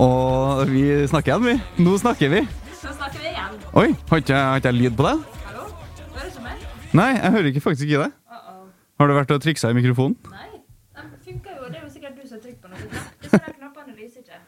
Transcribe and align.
Og 0.00 0.70
vi 0.70 0.82
snakker 1.10 1.34
igjen, 1.34 1.44
vi. 1.44 1.84
Nå 1.84 1.98
snakker 2.00 2.30
vi. 2.32 2.40
Så 2.72 2.88
snakker 2.94 3.20
vi 3.20 3.28
igjen. 3.34 3.58
Oi, 3.76 3.88
har 4.08 4.22
ikke 4.22 4.38
har 4.38 4.56
ikke 4.62 4.70
jeg 4.72 4.78
lyd 4.78 4.94
på 4.96 5.04
deg? 5.04 5.18
Hallo? 5.44 5.66
Hører 6.14 6.30
ikke 6.30 6.44
meg? 6.46 6.62
Nei, 6.96 7.08
jeg 7.18 7.34
hører 7.34 7.48
ikke 7.50 7.62
faktisk 7.66 7.84
ikke 7.90 8.06
det. 8.06 8.14
Uh-oh. 8.32 8.62
Har 8.96 9.10
du 9.10 9.14
vært 9.18 9.34
og 9.36 9.42
triksa 9.44 9.68
i 9.68 9.76
mikrofonen? 9.76 10.16
Nei, 10.32 10.48
den 10.96 11.12
funker 11.26 11.52
jo. 11.58 11.68
Det 11.68 11.76
er 11.76 11.84
jo 11.84 11.92
sikkert 11.92 12.16
du 12.16 12.24
som 12.24 12.38
har 12.38 12.42
trykt 12.46 12.64
på 12.64 12.72
noe. 12.72 13.04
Disse 13.26 13.42
knappene 13.58 13.96
lyser 13.98 14.24
ikke. 14.24 14.40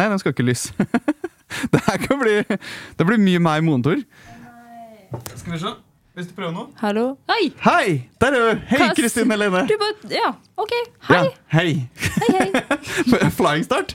Nei, 0.00 0.08
den 0.14 0.24
skal 0.24 0.32
ikke 0.32 0.48
lyse. 0.48 0.88
det 1.76 1.84
her 1.90 2.00
kan 2.06 2.22
bli 2.24 2.38
Det 2.96 3.08
blir 3.10 3.20
mye 3.28 3.44
meg 3.44 3.68
monitor. 3.68 4.00
Nei. 4.00 5.20
Skal 5.36 5.58
vi 5.58 5.64
se. 5.66 5.76
Hvis 6.12 6.26
du 6.28 6.34
prøver 6.36 6.52
nå. 6.52 6.62
Hallo? 6.76 7.02
Hei! 7.30 7.46
Hei! 7.64 7.92
Der 8.20 8.34
er 8.36 8.42
du! 8.52 8.58
Hei, 8.68 8.90
Kristin 8.98 9.30
Helene. 9.32 9.62
Du 9.64 9.72
bare 9.80 10.10
Ja, 10.12 10.34
OK. 10.60 10.74
Hei. 11.08 11.16
Ja, 11.16 11.30
hei. 11.54 11.70
Hei, 11.96 12.50
hei. 12.52 13.30
Flying 13.38 13.64
start. 13.64 13.94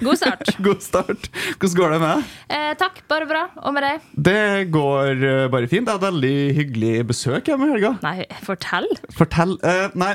God 0.00 0.16
start. 0.16 0.54
God 0.66 0.80
start. 0.80 1.28
Hvordan 1.58 1.76
går 1.76 1.92
det 1.92 2.00
med 2.00 2.08
deg? 2.08 2.32
Eh, 2.56 2.70
takk, 2.80 3.02
bare 3.12 3.28
bra. 3.28 3.44
Og 3.60 3.76
med 3.76 3.84
deg? 3.84 4.08
Det 4.30 4.72
går 4.72 5.20
uh, 5.20 5.44
bare 5.52 5.68
fint. 5.68 5.84
Det 5.84 5.92
er 5.92 6.00
et 6.00 6.08
veldig 6.08 6.34
hyggelig 6.62 6.94
besøk 7.12 7.52
hjemme 7.52 7.68
i 7.68 7.74
helga. 7.74 7.92
Nei, 8.08 8.16
fortell. 8.48 8.88
Fortell. 9.20 9.58
Uh, 9.60 9.92
nei, 10.00 10.14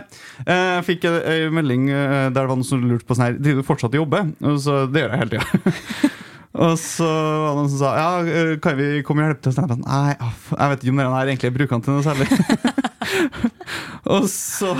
jeg 0.49 0.59
jeg 0.65 0.89
fikk 0.89 1.09
en, 1.11 1.53
melding 1.53 1.91
eh, 1.93 2.19
der 2.33 2.39
det 2.39 2.49
var 2.49 2.55
noen 2.57 2.65
som 2.65 2.81
lurte 2.81 3.05
på 3.05 3.13
sånn 3.13 3.27
her 3.27 3.37
Driver 3.37 3.61
du 3.61 3.67
fortsatt 3.67 3.93
og 3.93 4.01
jobber? 4.01 4.33
Så, 4.61 4.85
det 4.89 5.05
gjør 5.05 5.13
jeg 5.13 5.27
hele 5.27 5.37
tida. 5.37 6.15
og 6.55 6.75
så 6.79 7.05
var 7.05 7.49
det 7.49 7.55
noen 7.59 7.71
som 7.73 7.79
sa 7.81 7.93
Ja, 7.99 8.09
eh, 8.23 8.51
kan 8.63 8.77
vi 8.79 9.01
komme 9.05 9.25
og 9.25 9.31
hjelpe 9.31 9.43
til? 9.43 9.51
Og 9.51 9.55
så 9.55 9.63
tenkte 9.63 9.75
jeg, 9.75 9.85
Nei, 9.85 10.15
jeg 10.15 10.71
vet 10.71 10.83
ikke 10.83 10.93
om 10.93 11.01
den 11.01 11.15
her 11.15 11.31
egentlig 11.31 11.51
bruker 11.57 11.75
den 11.75 11.85
til 11.85 11.95
noe 11.95 12.05
særlig. 12.05 12.27
og 14.15 14.27
så 14.31 14.75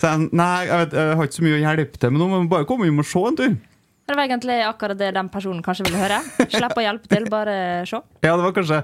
sa 0.00 0.14
jeg 0.14 0.30
nei, 0.30 0.54
jeg, 0.66 0.80
vet, 0.80 0.96
jeg 0.98 1.18
har 1.20 1.28
ikke 1.28 1.38
så 1.38 1.46
mye 1.46 1.58
å 1.58 1.62
hjelpe 1.62 2.02
til 2.02 2.14
med 2.14 2.22
nå, 2.22 2.28
men 2.32 2.50
bare 2.50 2.68
kom 2.68 2.82
hjem 2.86 3.04
og 3.04 3.08
se 3.08 3.22
en 3.28 3.38
tur. 3.38 3.54
Det 4.02 4.18
var 4.18 4.26
egentlig 4.26 4.58
akkurat 4.66 4.98
det 4.98 5.12
den 5.14 5.30
personen 5.32 5.62
kanskje 5.64 5.86
ville 5.86 6.02
høre. 6.02 6.18
Slipp 6.50 6.74
å 6.76 6.84
hjelpe 6.84 7.08
til, 7.08 7.28
bare 7.32 7.54
se. 7.88 8.02
Ja, 8.26 8.34
det 8.34 8.42
var 8.42 8.54
kanskje 8.56 8.82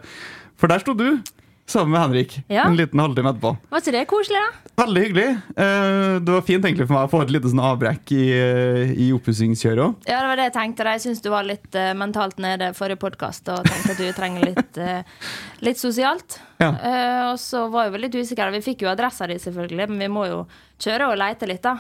For 0.58 0.70
der 0.70 0.82
sto 0.82 0.94
du 0.96 1.08
sammen 1.68 1.92
med 1.92 2.00
Henrik 2.00 2.36
Ja. 2.48 2.64
en 2.64 2.76
liten 2.76 3.00
halvtime 3.00 3.30
etterpå. 3.32 3.52
Var 3.70 3.82
ikke 3.82 3.92
det 3.94 4.04
koselig, 4.10 4.40
da? 4.40 4.84
Veldig 4.84 5.02
hyggelig. 5.04 5.28
Eh, 5.56 6.18
Det 6.18 6.32
var 6.34 6.42
fint 6.46 6.64
egentlig 6.64 6.86
for 6.88 6.94
meg 6.94 7.08
å 7.08 7.10
få 7.12 7.22
et 7.22 7.32
lite 7.34 7.50
sånn 7.50 7.62
avbrekk 7.62 8.12
i, 8.12 8.24
eh, 8.32 8.92
i 8.96 9.10
oppussingskjøret 9.12 9.82
òg. 9.84 9.94
Ja, 10.08 10.20
det 10.22 10.28
var 10.30 10.36
det 10.36 10.46
jeg 10.48 10.54
tenkte. 10.54 10.84
Jeg 10.84 11.00
syns 11.04 11.22
du 11.22 11.30
var 11.30 11.44
litt 11.44 11.74
uh, 11.74 11.92
mentalt 11.94 12.38
nede 12.38 12.72
forrige 12.74 12.98
podkast 12.98 13.48
og 13.52 13.64
tenkte 13.64 13.90
at 13.90 13.98
du 13.98 14.12
trenger 14.12 14.44
litt, 14.44 14.78
uh, 14.78 15.02
litt 15.66 15.76
sosialt. 15.78 16.40
Ja. 16.60 16.70
Uh, 16.72 17.32
og 17.32 17.38
så 17.38 17.70
var 17.70 17.90
jo 17.90 17.98
litt 17.98 18.14
usikker. 18.14 18.50
Vi 18.52 18.60
fikk 18.72 18.82
jo 18.82 18.88
adressa 18.92 19.26
di, 19.26 19.34
selvfølgelig, 19.34 19.88
men 19.88 19.98
vi 19.98 20.08
må 20.08 20.26
jo 20.28 20.46
kjøre 20.78 21.10
og 21.12 21.18
leite 21.18 21.46
litt, 21.46 21.62
da. 21.62 21.78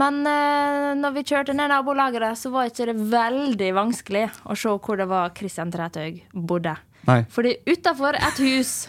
Men 0.00 0.22
eh, 0.26 0.94
når 0.96 1.12
vi 1.18 1.22
kjørte 1.28 1.52
ned 1.52 1.68
nabolageret, 1.68 2.38
så 2.40 2.48
var 2.50 2.70
ikke 2.70 2.86
det 2.88 2.94
veldig 3.12 3.74
vanskelig 3.76 4.22
å 4.48 4.56
se 4.56 4.72
hvor 4.80 4.96
det 4.96 5.04
var 5.10 5.34
Christian 5.36 5.70
Trætøy 5.70 6.22
bodde. 6.32 6.72
Nei. 7.04 7.18
Fordi 7.28 7.58
utafor 7.68 8.16
et 8.16 8.40
hus, 8.40 8.88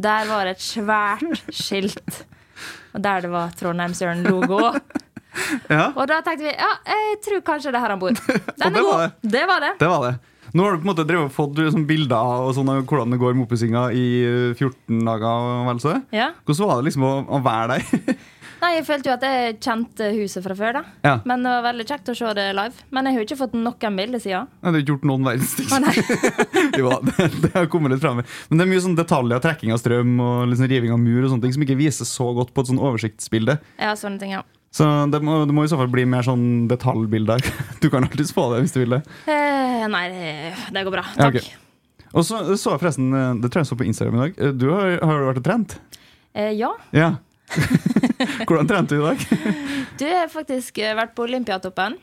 der 0.00 0.28
var 0.30 0.48
et 0.50 0.60
svært 0.62 1.42
skilt. 1.52 2.22
Og 2.92 3.00
der 3.04 3.24
det 3.24 3.30
var 3.32 3.52
Trondheimsøren-logo. 3.58 4.72
Ja, 5.72 5.86
Og 5.96 6.04
da 6.10 6.18
tenkte 6.20 6.44
vi 6.44 6.50
ja, 6.52 6.68
jeg 6.84 7.16
tror 7.24 7.40
kanskje 7.46 7.70
det 7.72 7.78
er 7.78 7.84
her 7.86 7.94
han 7.94 8.00
bor. 8.02 8.12
Den 8.60 8.74
det 8.76 8.82
er 8.82 8.84
var 8.84 9.06
god. 9.06 9.14
Det 9.32 9.44
var 9.48 9.64
det. 9.64 9.70
det 9.80 9.88
var 9.88 10.04
det. 10.04 10.12
Nå 10.52 10.66
har 10.66 10.74
du 10.74 10.82
på 10.82 10.84
en 10.84 10.90
måte 10.90 11.06
drevet 11.08 11.32
fått 11.32 11.56
liksom, 11.56 11.86
bilder 11.88 12.50
sånn 12.52 12.68
av 12.68 12.82
hvordan 12.84 13.14
det 13.14 13.18
går 13.22 13.32
med 13.38 13.46
oppussinga 13.46 13.86
i 13.96 14.04
eh, 14.28 14.52
14 14.52 15.00
dager. 15.08 15.46
vel 15.70 15.80
så? 15.80 15.94
Ja. 16.12 16.26
Hvordan 16.44 16.68
var 16.68 16.82
det 16.82 16.90
liksom 16.90 17.06
å, 17.08 17.12
å 17.24 17.40
være 17.46 17.78
der? 17.78 18.18
Nei, 18.62 18.76
jeg 18.76 18.84
følte 18.86 19.10
jo 19.10 19.14
at 19.16 19.24
jeg 19.26 19.54
kjente 19.58 20.08
huset 20.14 20.44
fra 20.44 20.54
før, 20.54 20.76
da. 20.76 20.82
Ja. 21.02 21.14
Men 21.26 21.42
det 21.42 21.50
var 21.50 21.64
veldig 21.66 21.86
kjekt 21.88 22.10
å 22.12 22.14
se 22.14 22.28
det 22.38 22.44
live. 22.54 22.84
Men 22.94 23.08
jeg 23.08 23.16
har 23.16 23.24
jo 23.24 23.26
ikke 23.26 23.38
fått 23.40 23.56
noen 23.58 23.96
bilder 23.98 24.22
siden. 24.22 24.46
Nei, 24.62 24.70
Du 24.70 24.76
har 24.76 24.84
ikke 24.84 24.92
gjort 24.92 25.06
noen 25.10 25.26
verdens 25.26 25.54
ting. 25.58 25.70
Jo, 26.78 26.92
det, 27.08 27.26
det 27.42 27.50
har 27.56 27.66
kommet 27.72 27.92
litt 27.96 28.04
frem. 28.04 28.22
Men 28.22 28.60
det 28.60 28.64
er 28.64 28.70
mye 28.70 28.84
sånn 28.84 28.94
detaljer, 28.98 29.42
trekking 29.42 29.74
av 29.74 29.80
strøm 29.82 30.14
og 30.22 30.52
liksom 30.52 30.70
riving 30.70 30.94
av 30.94 31.00
mur 31.02 31.24
og 31.24 31.32
sånne 31.32 31.46
ting 31.46 31.56
som 31.56 31.64
ikke 31.66 31.78
vises 31.80 32.12
så 32.14 32.28
godt 32.36 32.54
på 32.54 32.62
et 32.62 32.70
sånn 32.70 32.80
oversiktsbilde. 32.82 33.58
Ja, 33.82 33.96
sånne 33.98 34.22
ting, 34.22 34.36
ja. 34.38 34.44
Så 34.72 34.86
det 35.12 35.20
må, 35.26 35.42
det 35.44 35.52
må 35.52 35.66
i 35.66 35.68
så 35.68 35.76
fall 35.80 35.90
bli 35.92 36.06
mer 36.08 36.24
sånn 36.24 36.68
detaljbilder. 36.70 37.42
Du 37.82 37.90
kan 37.92 38.06
alltids 38.06 38.30
få 38.32 38.46
det 38.54 38.62
hvis 38.62 38.76
du 38.76 38.80
vil 38.84 38.94
det. 38.94 39.02
Eh, 39.26 39.84
nei, 39.90 40.04
det, 40.70 40.86
går 40.86 40.94
bra. 40.94 41.04
Ja, 41.18 41.28
Takk. 41.28 41.50
Og 42.12 42.24
så 42.28 42.44
så 42.60 42.76
jeg 42.76 42.84
forresten, 42.84 43.10
eh, 43.16 43.32
det 43.42 43.50
tror 43.50 43.62
jeg 43.62 43.66
jeg 43.66 43.72
så 43.72 43.80
på 43.82 43.88
Instagram 43.90 44.20
i 44.20 44.22
dag, 44.22 44.40
Eh, 44.46 44.54
du 44.54 44.68
har, 44.70 44.96
har 45.02 45.18
du 45.18 45.28
vært 45.32 45.42
og 45.42 45.46
trent? 45.50 45.76
Eh, 46.38 46.54
ja. 46.56 46.70
Ja. 46.94 47.10
Hvordan 48.48 48.68
trente 48.68 48.96
du 48.96 49.02
i 49.02 49.04
dag? 49.04 49.26
Du 50.00 50.06
har 50.08 50.30
faktisk 50.32 50.78
eh, 50.82 50.96
vært 50.96 51.14
på 51.16 51.26
Olympiatoppen. 51.26 51.98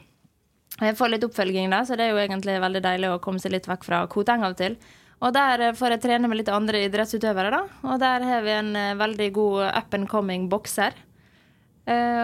Jeg 0.79 0.95
får 0.95 1.11
litt 1.11 1.25
oppfølging 1.25 1.71
der, 1.73 1.83
så 1.87 1.97
det 1.99 2.05
er 2.05 2.13
jo 2.13 2.21
egentlig 2.21 2.55
veldig 2.61 2.81
deilig 2.85 3.11
å 3.11 3.19
komme 3.23 3.41
seg 3.41 3.55
litt 3.55 3.67
vekk 3.67 3.83
fra 3.87 4.03
Koteng 4.11 4.45
av 4.45 4.53
og 4.53 4.61
til. 4.61 4.77
Og 5.19 5.33
der 5.35 5.65
eh, 5.67 5.75
får 5.75 5.95
jeg 5.95 6.03
trene 6.05 6.29
med 6.29 6.39
litt 6.39 6.53
andre 6.53 6.85
idrettsutøvere, 6.87 7.51
da. 7.55 7.61
Og 7.89 7.99
der 8.01 8.25
har 8.29 8.45
vi 8.45 8.55
en 8.55 8.71
eh, 8.79 8.95
veldig 8.99 9.29
god 9.35 9.61
up 9.73 9.97
and 9.97 10.09
coming 10.11 10.49
bokser. 10.51 11.05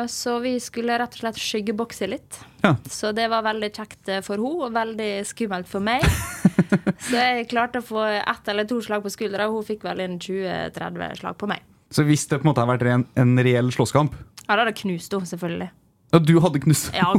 Så 0.06 0.36
vi 0.44 0.52
skulle 0.62 0.94
rett 1.02 1.16
og 1.16 1.24
slett 1.24 1.40
skyggebokse 1.42 2.06
litt. 2.06 2.38
Ja. 2.62 2.76
Så 2.86 3.10
det 3.18 3.24
var 3.32 3.42
veldig 3.48 3.72
kjekt 3.74 4.12
for 4.22 4.38
henne, 4.38 4.68
og 4.68 4.76
veldig 4.76 5.08
skummelt 5.26 5.66
for 5.66 5.82
meg. 5.82 6.06
Så 7.08 7.16
jeg 7.18 7.48
klarte 7.50 7.82
å 7.82 7.88
få 7.88 8.04
ett 8.06 8.52
eller 8.52 8.70
to 8.70 8.78
slag 8.86 9.02
på 9.02 9.10
skuldra, 9.16 9.48
og 9.50 9.58
hun 9.58 9.66
fikk 9.72 9.88
vel 9.88 10.04
inn 10.06 10.20
20-30 10.22 11.24
slag 11.24 11.40
på 11.42 11.50
meg. 11.50 11.66
Så 11.94 12.06
hvis 12.08 12.26
det 12.30 12.40
på 12.42 12.48
en 12.48 12.52
måte 12.52 12.64
har 12.64 12.70
vært 12.70 12.86
en, 12.90 13.06
en 13.20 13.36
reell 13.46 13.72
slåsskamp 13.76 14.16
Ja, 14.46 14.56
da 14.56 14.62
hadde 14.64 14.72
jeg 14.74 14.82
knust 14.84 15.14
henne, 15.14 15.30
selvfølgelig. 15.30 15.70
Ja, 16.14 16.20
du 16.22 16.36
hadde 16.40 16.62
knust 16.64 16.94
Ja, 16.96 17.12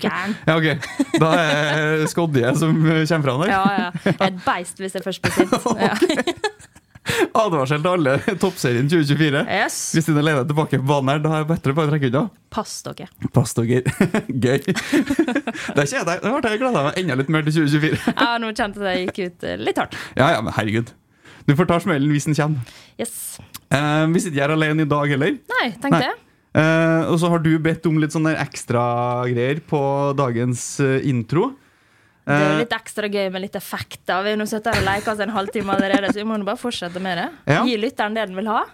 gæren. 0.00 0.36
Ja, 0.48 0.56
ok. 0.56 1.18
Da 1.20 1.32
er 1.42 2.06
Skodje 2.10 2.54
som 2.58 2.78
kommer 2.80 3.26
fram 3.26 3.42
der. 3.44 3.52
Ja, 3.52 3.64
ja. 3.84 4.14
Et 4.28 4.38
beist 4.46 4.80
hvis 4.80 4.96
jeg 4.96 5.04
først 5.04 5.22
blir 5.22 5.36
sint. 5.36 5.54
Ja. 5.88 5.94
Advarsel 7.38 7.80
til 7.80 7.88
alle 7.88 8.14
toppserien 8.40 8.88
2024. 8.90 9.40
Yes. 9.48 9.76
Hvis 9.96 10.08
du 10.10 10.12
leder 10.18 10.44
tilbake 10.44 10.76
på 10.76 10.84
banen 10.90 11.14
her, 11.14 11.22
da 11.24 11.30
er 11.38 11.46
det 11.46 11.48
bedre 11.54 11.74
bare 11.78 11.88
å 11.88 11.92
trekke 11.94 12.10
unna. 12.10 12.22
Pass 12.52 12.74
dere. 12.84 13.06
Pass 13.32 13.54
dere. 13.56 13.80
Gøy. 14.44 14.60
Det 14.60 15.84
er 15.84 15.88
jeg. 15.88 16.04
Det 16.04 16.18
ble 16.20 16.52
jeg 16.52 16.60
gleda 16.60 16.84
meg 16.90 17.00
enda 17.00 17.16
litt 17.22 17.32
mer 17.32 17.46
til 17.48 17.56
2024. 17.62 18.12
Ja, 18.12 18.30
nå 18.42 18.52
kjente 18.52 18.84
jeg 18.84 18.88
det 18.88 19.06
gikk 19.06 19.20
ut 19.32 19.48
eh, 19.48 19.56
litt 19.70 19.80
hardt. 19.80 19.96
Ja, 20.20 20.34
ja, 20.36 20.42
men 20.44 20.52
herregud. 20.56 20.92
Du 21.48 21.54
får 21.56 21.70
ta 21.70 21.80
smellen 21.80 22.12
hvis 22.12 22.28
den 22.28 22.36
kommer. 22.36 22.76
Yes. 23.00 23.38
Eh, 23.74 24.04
vi 24.14 24.20
sitter 24.22 24.36
ikke 24.36 24.46
her 24.46 24.54
alene 24.56 24.84
i 24.86 24.88
dag 24.88 25.12
heller. 25.12 25.38
Nei, 25.52 25.68
Nei. 25.84 26.02
jeg. 26.06 26.16
Eh, 26.58 27.10
og 27.12 27.18
så 27.20 27.28
har 27.30 27.42
du 27.44 27.50
bedt 27.62 27.86
om 27.86 27.98
litt 28.00 28.14
sånne 28.14 28.32
ekstragreier 28.40 29.60
på 29.68 29.80
dagens 30.18 30.62
eh, 30.84 31.04
intro. 31.10 31.50
Det 32.28 32.34
er 32.36 32.42
jo 32.44 32.56
Eh, 32.58 32.58
litt 32.60 32.74
ekstra 32.76 33.08
gøy 33.08 33.30
med 33.32 33.40
litt 33.46 33.54
effekter. 33.56 34.20
Vi 34.24 34.34
har 34.34 34.36
nå 34.40 34.44
sittet 34.48 34.74
her 34.74 34.82
og 34.82 34.88
lekt 34.88 35.08
oss 35.08 35.20
en 35.24 35.32
halvtime 35.32 35.72
allerede, 35.72 36.10
så 36.12 36.20
vi 36.20 36.26
må 36.28 36.36
nå 36.36 36.44
bare 36.44 36.60
fortsette 36.60 37.00
med 37.00 37.16
det. 37.20 37.28
Ja. 37.48 37.62
Gi 37.64 37.78
lytteren 37.80 38.16
det 38.18 38.26
den 38.28 38.36
vil 38.36 38.50
ha. 38.52 38.66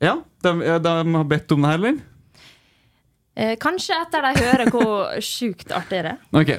ja, 0.00 0.14
de, 0.44 0.52
de 0.84 0.94
har 1.16 1.28
bedt 1.28 1.52
om 1.52 1.60
det 1.64 1.72
her, 1.74 1.82
eller? 1.82 1.98
Eh, 3.36 3.54
kanskje 3.60 3.96
etter 3.96 4.24
de 4.26 4.44
hører 4.44 4.70
hvor 4.72 5.12
sjukt 5.24 5.72
artig 5.72 6.02
det 6.04 6.10
er. 6.14 6.18
Okay. 6.36 6.58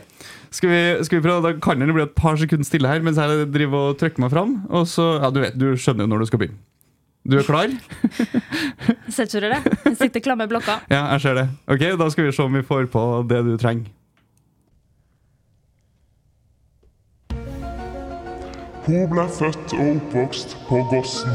skal 0.49 0.69
vi, 0.71 0.81
skal 1.05 1.19
vi 1.19 1.25
prøve? 1.25 1.41
Da 1.45 1.51
kan 1.61 1.81
det 1.81 1.93
bli 1.93 2.05
et 2.05 2.15
par 2.17 2.37
sekunder 2.41 2.65
stille 2.65 2.89
her 2.89 3.01
mens 3.05 3.19
jeg 3.21 3.49
driver 3.53 3.91
og 3.91 3.97
trykker 4.01 4.23
meg 4.25 4.33
fram. 4.33 4.55
Og 4.73 4.87
så, 4.89 5.05
ja, 5.21 5.29
du 5.33 5.41
vet, 5.43 5.57
du 5.57 5.73
skjønner 5.77 6.07
jo 6.07 6.13
når 6.13 6.23
du 6.23 6.29
skal 6.31 6.41
begynne. 6.41 6.61
Du 7.23 7.37
er 7.39 7.43
klar? 7.47 7.71
Ser 9.15 9.39
det? 9.39 9.59
Jeg 9.85 9.97
sitter 9.97 10.19
klar 10.19 10.35
med 10.35 10.47
blokka. 10.51 10.79
Ja, 10.91 11.05
jeg 11.13 11.21
ser 11.21 11.33
det. 11.33 11.49
Ok, 11.67 11.79
Da 11.99 12.09
skal 12.09 12.25
vi 12.25 12.31
se 12.31 12.43
om 12.43 12.53
vi 12.53 12.63
får 12.63 12.85
på 12.91 13.03
det 13.29 13.43
du 13.45 13.57
trenger. 13.57 13.91
Hun 18.83 19.07
ble 19.09 19.23
født 19.31 19.73
og 19.79 19.93
oppvokst 19.95 20.57
på 20.67 20.81
Gossen. 20.91 21.31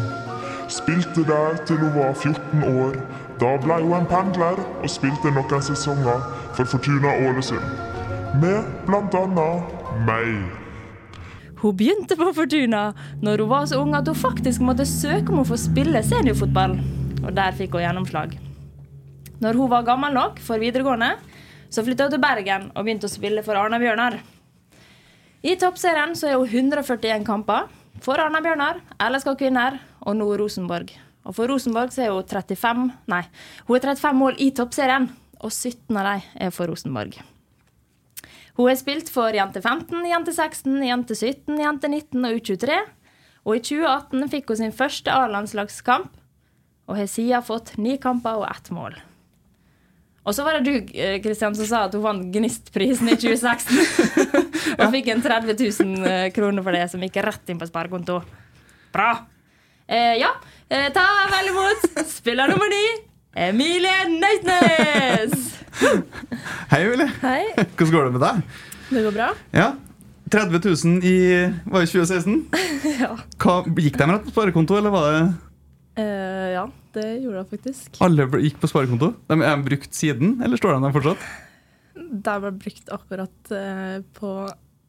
Spilte 0.68 1.24
der 1.24 1.56
til 1.66 1.80
hun 1.80 1.94
var 1.96 2.12
14 2.12 2.64
år. 2.82 3.00
Da 3.40 3.56
ble 3.64 3.80
hun 3.80 3.96
en 4.02 4.10
pendler 4.10 4.60
og 4.82 4.90
spilte 4.92 5.32
noen 5.32 5.64
sesonger 5.64 6.20
for 6.52 6.68
Fortuna 6.68 7.16
Ålesund. 7.24 7.64
Med 8.42 8.68
blant 8.84 9.14
annet 9.16 9.76
meg. 10.04 10.57
Hun 11.58 11.74
begynte 11.74 12.14
på 12.14 12.28
Fortuna 12.36 12.92
når 13.22 13.42
hun 13.42 13.50
var 13.50 13.64
så 13.66 13.80
ung 13.82 13.96
at 13.98 14.06
hun 14.06 14.18
faktisk 14.18 14.62
måtte 14.62 14.86
søke 14.86 15.32
om 15.32 15.42
å 15.42 15.48
få 15.48 15.58
spille 15.58 16.02
seniorfotball. 16.06 16.76
Og 17.24 17.32
der 17.34 17.56
fikk 17.58 17.74
hun 17.74 17.82
gjennomslag. 17.82 18.36
Når 19.42 19.58
hun 19.58 19.70
var 19.70 19.86
gammel 19.86 20.14
nok 20.14 20.38
for 20.42 20.62
videregående, 20.62 21.16
så 21.70 21.82
flytta 21.84 22.06
hun 22.06 22.14
til 22.14 22.22
Bergen 22.22 22.68
og 22.72 22.84
begynte 22.84 23.10
å 23.10 23.12
spille 23.12 23.42
for 23.46 23.58
Arna-Bjørnar. 23.58 24.20
I 25.46 25.54
toppserien 25.58 26.14
så 26.18 26.30
er 26.30 26.38
hun 26.38 26.46
141 26.70 27.26
kamper 27.26 27.66
for 28.02 28.22
Arna-Bjørnar, 28.22 28.80
LSK 29.10 29.34
Kvinner 29.38 29.80
og 30.00 30.18
nå 30.18 30.30
Rosenborg. 30.38 30.92
Og 31.26 31.34
for 31.36 31.50
Rosenborg 31.50 31.90
så 31.94 32.06
er 32.06 32.14
hun 32.14 32.26
35 32.26 32.86
Nei, 33.10 33.24
hun 33.66 33.78
er 33.78 33.88
35 33.90 34.22
mål 34.22 34.38
i 34.42 34.52
toppserien, 34.54 35.10
og 35.38 35.50
17 35.50 35.98
av 35.98 36.06
dem 36.06 36.46
er 36.46 36.54
for 36.54 36.70
Rosenborg. 36.70 37.18
Hun 38.58 38.66
har 38.66 38.78
spilt 38.78 39.10
for 39.14 39.30
Jente 39.30 39.60
15, 39.62 40.00
Jente 40.10 40.32
16, 40.34 40.78
Jente 40.82 41.14
17, 41.14 41.60
Jente 41.62 41.88
19 41.88 42.24
og 42.26 42.38
U23. 42.40 42.78
Og 43.46 43.54
i 43.54 43.60
2018 43.62 44.32
fikk 44.32 44.50
hun 44.50 44.58
sin 44.58 44.74
første 44.74 45.14
A-landslagskamp, 45.14 46.16
og 46.88 46.98
har 46.98 47.06
siden 47.06 47.44
fått 47.46 47.76
ni 47.78 47.94
kamper 48.02 48.40
og 48.42 48.48
ett 48.50 48.72
mål. 48.74 48.96
Og 50.26 50.34
så 50.34 50.42
var 50.44 50.58
det 50.58 50.66
du 50.66 50.90
eh, 50.98 51.20
Kristian, 51.22 51.54
som 51.56 51.68
sa 51.68 51.84
at 51.86 51.94
hun 51.94 52.02
vant 52.04 52.26
Gnistprisen 52.34 53.08
i 53.08 53.16
2016. 53.16 53.78
og 54.80 54.90
fikk 54.92 55.12
en 55.14 55.22
30 55.24 55.54
000 55.54 56.10
eh, 56.10 56.26
kroner 56.34 56.66
for 56.66 56.74
det, 56.74 56.84
som 56.90 57.04
gikk 57.06 57.22
rett 57.24 57.54
inn 57.54 57.62
på 57.62 57.68
sparekonto. 57.70 58.18
Bra! 58.92 59.12
Eh, 59.86 60.18
ja, 60.18 60.34
eh, 60.68 60.90
ta 60.92 61.06
vel 61.30 61.54
imot 61.54 61.86
spiller 62.10 62.50
nummer 62.50 62.74
ni, 62.74 62.82
Emilie 63.38 63.98
Nøytnes! 64.10 65.44
Hei, 66.72 66.80
Emilie. 66.82 67.06
Hei, 67.22 67.44
Hvordan 67.78 67.92
går 67.92 68.08
det 68.08 68.14
med 68.16 68.22
deg? 68.24 68.40
det 68.88 69.02
går 69.04 69.14
bra? 69.14 69.28
Ja, 69.54 69.66
30 70.32 70.58
000 70.64 71.04
i 71.06 71.18
var 71.70 71.84
det 71.84 71.90
2016? 71.92 72.40
Ja. 72.98 73.12
Hva, 73.38 73.60
gikk 73.78 73.98
de 74.00 74.08
rett 74.10 74.24
på 74.26 74.32
sparekonto, 74.34 74.74
eller 74.80 74.90
var 74.90 75.06
det 75.12 75.20
uh, 76.00 76.48
ja, 76.56 76.64
det 76.96 77.04
gjorde 77.22 77.44
de 77.44 77.50
faktisk. 77.52 78.00
alle 78.02 78.26
gikk 78.42 78.58
på 78.62 78.70
sparekonto? 78.72 79.12
De, 79.30 79.38
er 79.38 79.54
de 79.54 79.66
brukt 79.68 79.94
siden, 79.94 80.34
eller 80.42 80.58
står 80.58 80.74
de 80.74 80.80
der 80.88 80.96
fortsatt? 80.96 81.28
De 81.94 82.34
ble 82.42 82.52
brukt 82.64 82.90
akkurat 82.98 83.54
uh, 83.54 84.00
på 84.18 84.32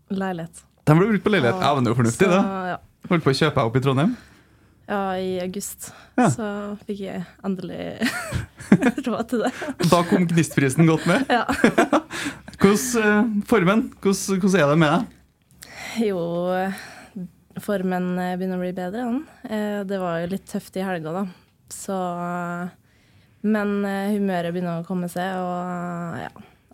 leilighet. 0.10 0.66
De 0.90 0.98
ble 0.98 1.12
brukt 1.12 1.26
på 1.28 1.36
leilighet. 1.36 1.62
Ja, 1.62 1.76
men 1.78 1.86
det 1.86 1.92
er 1.92 1.98
jo 1.98 2.02
fornuftig, 2.02 2.26
Så, 2.26 2.34
det. 2.34 2.66
ja. 2.74 2.80
Holdt 3.14 3.26
på 3.28 3.34
å 3.36 3.38
kjøpe 3.44 3.58
deg 3.62 3.70
opp 3.70 3.78
i 3.78 3.84
Trondheim. 3.86 4.18
Ja, 4.90 5.18
i 5.18 5.40
august. 5.44 5.92
Ja. 6.18 6.28
Så 6.34 6.46
fikk 6.88 7.04
jeg 7.06 7.24
endelig 7.46 8.10
råd 9.08 9.28
til 9.30 9.44
det. 9.46 9.52
Da 9.92 10.02
kom 10.10 10.26
Gnistprisen 10.30 10.90
godt 10.90 11.06
med. 11.10 11.30
Ja. 11.30 11.46
Hvordan 12.60 13.04
eh, 13.04 13.28
formen? 13.48 13.86
Hvordan, 14.02 14.40
hvordan 14.42 14.60
er 14.60 14.72
det 14.72 14.80
med 14.82 14.96
deg? 14.96 15.14
Jo, 16.10 16.24
formen 17.64 18.10
begynner 18.18 18.60
å 18.60 18.64
bli 18.66 18.74
bedre, 18.76 19.06
han. 19.06 19.22
Eh, 19.46 19.80
det 19.88 20.02
var 20.02 20.20
jo 20.24 20.34
litt 20.34 20.50
tøft 20.50 20.76
i 20.76 20.84
helga, 20.84 21.14
da. 21.22 21.24
Så 21.72 21.96
Men 23.46 23.78
eh, 23.88 24.16
humøret 24.18 24.52
begynner 24.52 24.82
å 24.82 24.88
komme 24.88 25.08
seg, 25.12 25.38
og 25.40 26.20
ja, 26.20 26.34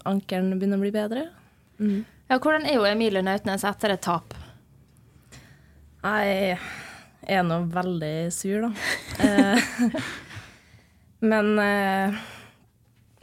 ankelen 0.10 0.56
begynner 0.56 0.80
å 0.80 0.86
bli 0.88 0.94
bedre. 0.96 1.28
Ja, 2.32 2.40
hvordan 2.40 2.66
er 2.66 2.80
jo 2.80 2.88
Emilie 2.88 3.22
Nautnes 3.22 3.68
etter 3.68 3.94
et 3.94 4.06
tap? 4.08 4.34
Jeg 7.26 7.42
er 7.42 7.46
nå 7.48 7.64
veldig 7.74 8.16
sur, 8.34 8.68
da. 8.68 8.72
Eh, 9.26 9.58
Men 11.32 11.56
eh, 11.58 12.18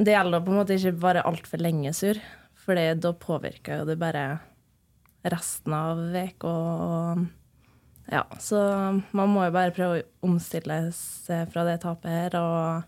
det 0.03 0.17
gjelder 0.17 0.43
på 0.43 0.51
en 0.51 0.59
måte 0.59 0.75
ikke 0.75 0.97
bare 1.05 1.23
altfor 1.29 1.63
lenge 1.63 1.93
sur, 1.95 2.19
for 2.59 2.79
da 2.79 3.13
påvirker 3.15 3.83
jo 3.83 3.87
det 3.87 3.99
bare 4.01 4.25
resten 5.31 5.75
av 5.77 6.01
uka. 6.03 6.51
Og 6.51 7.27
ja, 8.11 8.25
så 8.43 8.59
man 9.15 9.31
må 9.31 9.47
jo 9.47 9.55
bare 9.55 9.75
prøve 9.77 10.01
å 10.01 10.33
omstille 10.33 10.81
seg 10.97 11.53
fra 11.53 11.67
det 11.69 11.79
tapet 11.85 12.11
her 12.11 12.39
og 12.41 12.83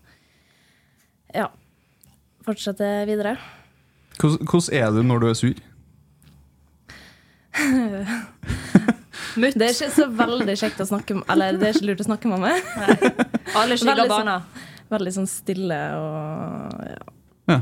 ja, 1.35 1.47
fortsette 2.43 2.89
videre. 3.07 3.37
Hvordan 4.19 4.75
er 4.75 4.91
du 4.91 5.01
når 5.03 5.23
du 5.23 5.29
er 5.29 5.39
sur? 5.39 5.63
Det 9.35 9.65
er 9.67 9.73
ikke 9.73 9.89
så 9.95 10.05
veldig 10.15 10.55
kjekt 10.61 10.79
å 10.83 10.87
snakke 10.89 11.17
med, 11.19 11.25
eller 11.33 11.57
det 11.59 11.67
er 11.69 11.77
ikke 11.77 11.87
lurt 11.89 12.03
å 12.03 12.07
snakke 12.07 12.31
med 12.31 12.39
meg. 12.45 12.69
Alle 13.55 13.77
skygger 13.77 14.01
Veldig 14.05 14.11
sånn- 14.13 14.63
Veldig 14.95 15.11
sånn 15.15 15.27
stille 15.27 15.79
og 15.97 16.83
ja. 16.85 17.05
Ja. 17.51 17.59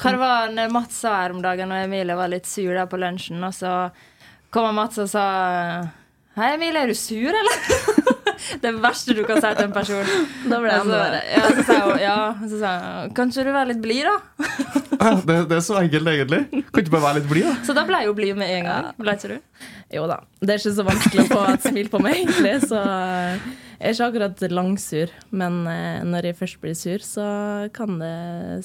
Hva 0.00 0.10
det 0.14 0.20
var 0.22 0.48
når 0.56 0.72
Mats 0.74 0.96
sa 1.04 1.12
her 1.22 1.34
om 1.36 1.42
dagen, 1.44 1.70
og 1.70 1.84
Emilie 1.84 2.16
var 2.18 2.32
litt 2.32 2.48
sur 2.50 2.72
der 2.74 2.88
på 2.90 2.98
lunsjen, 2.98 3.38
og 3.46 3.52
så 3.54 3.74
kom 4.54 4.74
Mats 4.74 4.98
og 4.98 5.08
sa 5.12 5.26
Hei, 6.34 6.54
Emilie, 6.56 6.82
er 6.82 6.90
du 6.90 6.94
sur, 6.98 7.30
eller? 7.30 8.10
Det 8.62 8.72
verste 8.82 9.14
du 9.16 9.22
kan 9.26 9.40
si 9.40 9.50
til 9.56 9.64
en 9.68 9.74
person. 9.74 10.10
Da 10.50 10.58
ble 10.60 10.68
det 10.70 10.76
Altså, 10.78 10.90
enda 10.90 11.00
verre. 11.00 11.22
ja, 11.32 11.44
så 11.48 11.64
sa 11.68 11.76
jeg 11.80 12.02
ja. 12.04 12.16
Så 12.50 12.60
sa 12.60 12.72
jeg 12.76 13.14
Kanskje 13.18 13.44
du 13.46 13.50
være 13.54 13.70
litt 13.72 13.82
blid, 13.84 14.04
da? 14.08 14.16
Ja, 14.94 15.12
det, 15.20 15.36
det 15.50 15.56
er 15.58 15.64
så 15.64 15.78
enkelt, 15.80 16.10
egentlig. 16.14 16.40
Kan 16.70 16.84
ikke 16.84 16.94
bare 16.94 17.06
være 17.08 17.20
litt 17.20 17.30
blid, 17.30 17.48
da? 17.50 17.54
Så 17.66 17.76
da 17.76 17.84
ble 17.88 18.00
jeg 18.02 18.10
jo 18.10 18.16
blid 18.16 18.38
med 18.40 18.52
en 18.58 18.68
gang. 18.70 18.90
Ble 19.00 19.16
ikke 19.18 19.32
du? 19.34 19.66
Jo 19.94 20.06
da. 20.10 20.20
Det 20.40 20.54
er 20.54 20.60
ikke 20.62 20.74
så 20.78 20.86
vanskelig 20.86 21.24
å 21.24 21.30
få 21.32 21.42
et 21.54 21.66
smil 21.68 21.90
på 21.92 22.00
meg, 22.04 22.20
egentlig. 22.22 22.54
Så 22.68 22.78
jeg 22.80 23.90
er 23.90 23.96
ikke 23.96 24.08
akkurat 24.10 24.44
langsur. 24.54 25.12
Men 25.34 25.58
eh, 25.70 25.98
når 26.08 26.30
jeg 26.30 26.38
først 26.40 26.60
blir 26.62 26.78
sur, 26.78 27.04
så 27.04 27.26
kan 27.76 27.98
det 28.00 28.14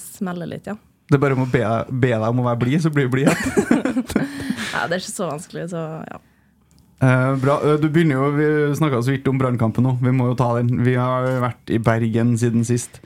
smelle 0.04 0.48
litt, 0.50 0.70
ja. 0.70 0.78
Det 1.10 1.18
er 1.18 1.22
bare 1.24 1.34
om 1.34 1.48
å 1.48 1.50
be, 1.50 1.62
be 1.90 2.12
deg 2.14 2.26
om 2.30 2.44
å 2.44 2.50
være 2.52 2.62
blid, 2.62 2.82
så 2.84 2.92
blir 2.94 3.08
du 3.10 3.14
blid 3.16 3.32
igjen. 3.32 4.04
ja. 4.76 4.84
Det 4.86 4.94
er 4.94 5.00
ikke 5.02 5.10
så 5.16 5.30
vanskelig, 5.32 5.70
så 5.74 5.86
ja. 6.06 6.20
Eh, 7.00 7.36
bra. 7.40 7.60
Eh, 7.64 7.80
Du 7.80 7.90
begynner 7.90 8.16
jo, 8.16 8.32
Vi 8.36 8.76
snakka 8.76 9.02
så 9.02 9.12
vidt 9.12 9.28
om 9.28 9.38
brannkampen 9.40 9.84
nå. 9.84 9.98
Vi 10.02 10.12
må 10.12 10.32
jo 10.32 10.36
ta 10.36 10.54
den. 10.60 10.84
Vi 10.84 10.96
har 10.96 11.24
vært 11.40 11.72
i 11.72 11.80
Bergen 11.80 12.38
siden 12.38 12.66
sist. 12.66 13.00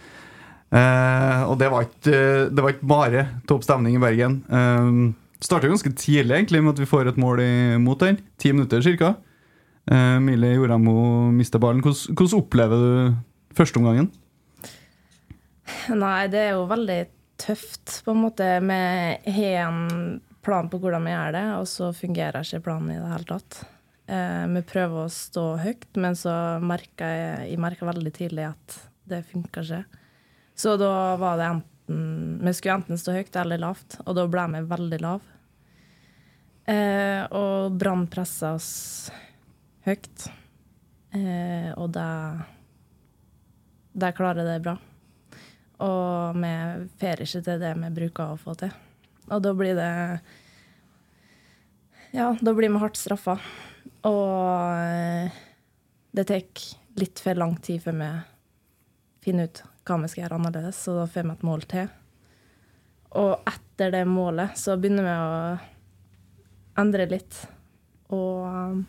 Uh, 0.73 1.45
og 1.45 1.59
det 1.61 1.67
var, 1.69 1.83
ikke, 1.85 2.49
det 2.49 2.63
var 2.63 2.71
ikke 2.73 2.87
bare 2.89 3.23
topp 3.45 3.61
stemning 3.61 3.93
i 3.93 4.01
Bergen. 4.01 4.39
Uh, 4.49 5.13
Starta 5.43 5.67
ganske 5.69 5.91
tidlig 5.93 6.33
egentlig 6.33 6.63
med 6.63 6.73
at 6.73 6.79
vi 6.81 6.87
får 6.89 7.11
et 7.11 7.19
mål 7.21 7.43
imot 7.43 8.01
den. 8.01 8.17
Ti 8.41 8.53
minutter 8.55 8.81
ca. 8.81 9.11
Uh, 9.85 10.17
Mille 10.23 10.55
Joramo 10.55 11.29
mister 11.29 11.61
ballen. 11.61 11.83
Hvordan, 11.83 12.15
hvordan 12.17 12.39
opplever 12.39 12.81
du 12.81 13.53
førsteomgangen? 13.53 14.09
Nei, 15.93 16.27
det 16.33 16.41
er 16.41 16.55
jo 16.55 16.65
veldig 16.71 16.99
tøft, 17.43 17.99
på 18.05 18.15
en 18.15 18.23
måte. 18.23 18.49
Vi 18.65 18.79
har 19.37 19.67
en 19.67 20.17
plan 20.41 20.71
på 20.71 20.79
hvordan 20.81 21.05
vi 21.05 21.13
gjør 21.13 21.37
det, 21.37 21.45
og 21.59 21.69
så 21.69 21.93
fungerer 21.93 22.41
ikke 22.41 22.65
planen 22.65 22.95
i 22.95 22.97
det 22.97 23.13
hele 23.13 23.29
tatt. 23.29 23.61
Eh, 24.07 24.45
vi 24.51 24.63
prøver 24.67 25.05
å 25.05 25.11
stå 25.11 25.43
høyt, 25.63 25.87
men 25.95 26.17
så 26.19 26.33
merka 26.63 27.07
jeg, 27.07 27.51
jeg 27.53 27.61
merket 27.63 27.87
veldig 27.87 28.13
tidlig 28.15 28.49
at 28.49 28.79
det 29.07 29.23
funka 29.29 29.63
ikke. 29.63 29.83
Så 30.59 30.75
da 30.79 31.15
var 31.19 31.39
det 31.39 31.51
enten 31.51 31.69
Vi 32.43 32.51
skulle 32.55 32.77
enten 32.77 32.99
stå 32.99 33.11
høyt 33.11 33.35
eller 33.35 33.59
lavt, 33.59 33.97
og 34.05 34.15
da 34.15 34.23
ble 34.31 34.43
vi 34.53 34.61
veldig 34.69 34.99
lav. 35.03 35.23
Eh, 36.63 37.23
og 37.35 37.75
Brann 37.75 38.05
pressa 38.07 38.53
oss 38.55 38.71
høyt, 39.83 40.29
eh, 41.11 41.71
og 41.75 41.91
det 41.91 42.07
de 43.93 44.11
klarer 44.15 44.47
det 44.47 44.61
bra. 44.63 44.77
Og 45.83 46.39
vi 46.39 46.53
får 47.01 47.25
ikke 47.25 47.43
til 47.45 47.59
det 47.61 47.73
vi 47.81 47.91
bruker 47.99 48.31
å 48.31 48.39
få 48.39 48.55
til. 48.57 48.71
Og 49.29 49.43
da 49.43 49.53
blir 49.57 49.75
det 49.77 49.91
Ja, 52.13 52.31
da 52.39 52.53
blir 52.53 52.69
vi 52.69 52.79
hardt 52.81 52.97
straffa. 52.97 53.39
Og 54.09 54.77
eh, 54.77 55.41
det 56.13 56.25
tar 56.29 56.63
litt 56.99 57.21
for 57.23 57.39
lang 57.39 57.55
tid 57.63 57.81
før 57.83 57.97
vi 57.99 58.09
finner 59.23 59.49
ut 59.49 59.63
hva 59.87 59.99
vi 60.01 60.09
skal 60.11 60.25
gjøre 60.25 60.39
annerledes, 60.39 60.79
så 60.79 60.95
da 60.97 61.05
får 61.09 61.27
vi 61.27 61.35
et 61.35 61.45
mål 61.47 61.63
til. 61.71 61.91
Og 63.19 63.33
etter 63.49 63.93
det 63.93 64.03
målet 64.09 64.57
så 64.59 64.75
begynner 64.79 65.07
vi 65.07 65.15
å 65.15 66.81
endre 66.83 67.07
litt. 67.11 67.39
Og 68.13 68.45
um, 68.47 68.81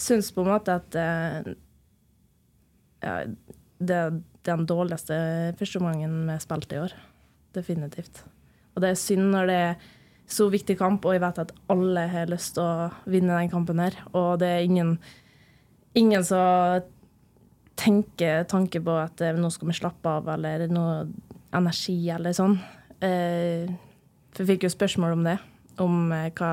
syns 0.00 0.30
på 0.34 0.44
en 0.44 0.50
måte 0.50 0.76
at 0.80 0.98
eh, 0.98 1.52
ja, 3.04 3.14
det 3.80 3.96
er 3.96 4.18
den 4.48 4.66
dårligste 4.68 5.16
førsteomgangen 5.60 6.24
vi 6.28 6.36
spilte 6.42 6.76
i 6.76 6.82
år. 6.84 6.96
Definitivt. 7.56 8.22
Og 8.74 8.84
det 8.84 8.92
er 8.92 9.00
synd 9.00 9.30
når 9.34 9.50
det 9.50 9.58
er 9.64 9.88
så 10.30 10.46
viktig 10.52 10.76
kamp, 10.78 11.04
og 11.04 11.16
jeg 11.16 11.22
vet 11.24 11.42
at 11.42 11.52
alle 11.72 12.06
har 12.12 12.30
lyst 12.30 12.54
til 12.56 12.64
å 12.64 12.88
vinne 13.10 13.36
den 13.36 13.50
kampen 13.52 13.82
her. 13.82 13.96
Og 14.14 14.38
det 14.42 14.48
er 14.48 14.66
ingen, 14.66 14.94
ingen 15.98 16.24
som 16.26 16.84
tenker 17.80 18.44
tanke 18.44 18.82
på 18.84 18.96
at 19.00 19.22
eh, 19.24 19.36
nå 19.36 19.50
skal 19.52 19.70
vi 19.70 19.78
slappe 19.78 20.12
av, 20.20 20.28
eller 20.34 20.66
noe 20.72 21.06
energi, 21.56 21.96
eller 22.12 22.36
sånn. 22.36 22.58
Eh, 23.00 23.70
for 24.30 24.44
jeg 24.44 24.52
fikk 24.52 24.68
jo 24.68 24.74
spørsmål 24.74 25.16
om 25.16 25.26
det. 25.26 25.38
Om 25.80 25.98
eh, 26.16 26.30
hva 26.36 26.52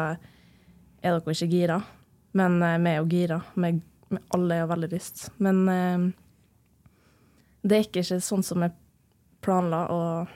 Er 0.97 1.13
dere 1.13 1.35
ikke 1.35 1.51
gira? 1.51 1.77
Men 2.37 2.57
vi 2.59 2.89
er 2.89 2.97
jo 2.97 3.09
gira. 3.11 3.37
Vi, 3.53 3.69
alle 4.33 4.55
har 4.63 4.69
veldig 4.71 4.89
lyst. 4.91 5.27
Men 5.37 5.59
det 7.61 7.77
er 7.77 7.85
ikke 7.85 8.03
sånn 8.03 8.43
som 8.43 8.65
vi 8.65 8.69
planla, 9.45 9.85
og. 9.93 10.35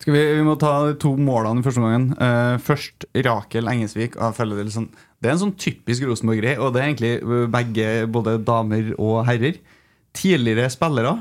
Skal 0.00 0.14
vi, 0.16 0.20
vi 0.38 0.44
må 0.46 0.54
ta 0.56 0.72
de 0.88 0.94
to 1.00 1.12
målene 1.20 1.60
i 1.60 1.64
første 1.66 1.82
gangen. 1.84 2.06
Uh, 2.16 2.56
først 2.64 3.04
Rakel 3.26 3.68
Engesvik. 3.68 4.16
føler 4.36 4.62
Det 4.64 5.28
er 5.28 5.34
en 5.34 5.42
sånn 5.42 5.58
typisk 5.60 6.06
Rosenborg-greie, 6.08 6.56
og 6.56 6.72
det 6.72 6.80
er 6.80 6.88
egentlig 6.88 7.12
eh, 7.20 7.44
begge, 7.52 7.90
både 8.08 8.38
damer 8.40 8.94
og 8.96 9.26
herrer. 9.28 9.60
Tidligere 10.16 10.70
spillere 10.72 11.18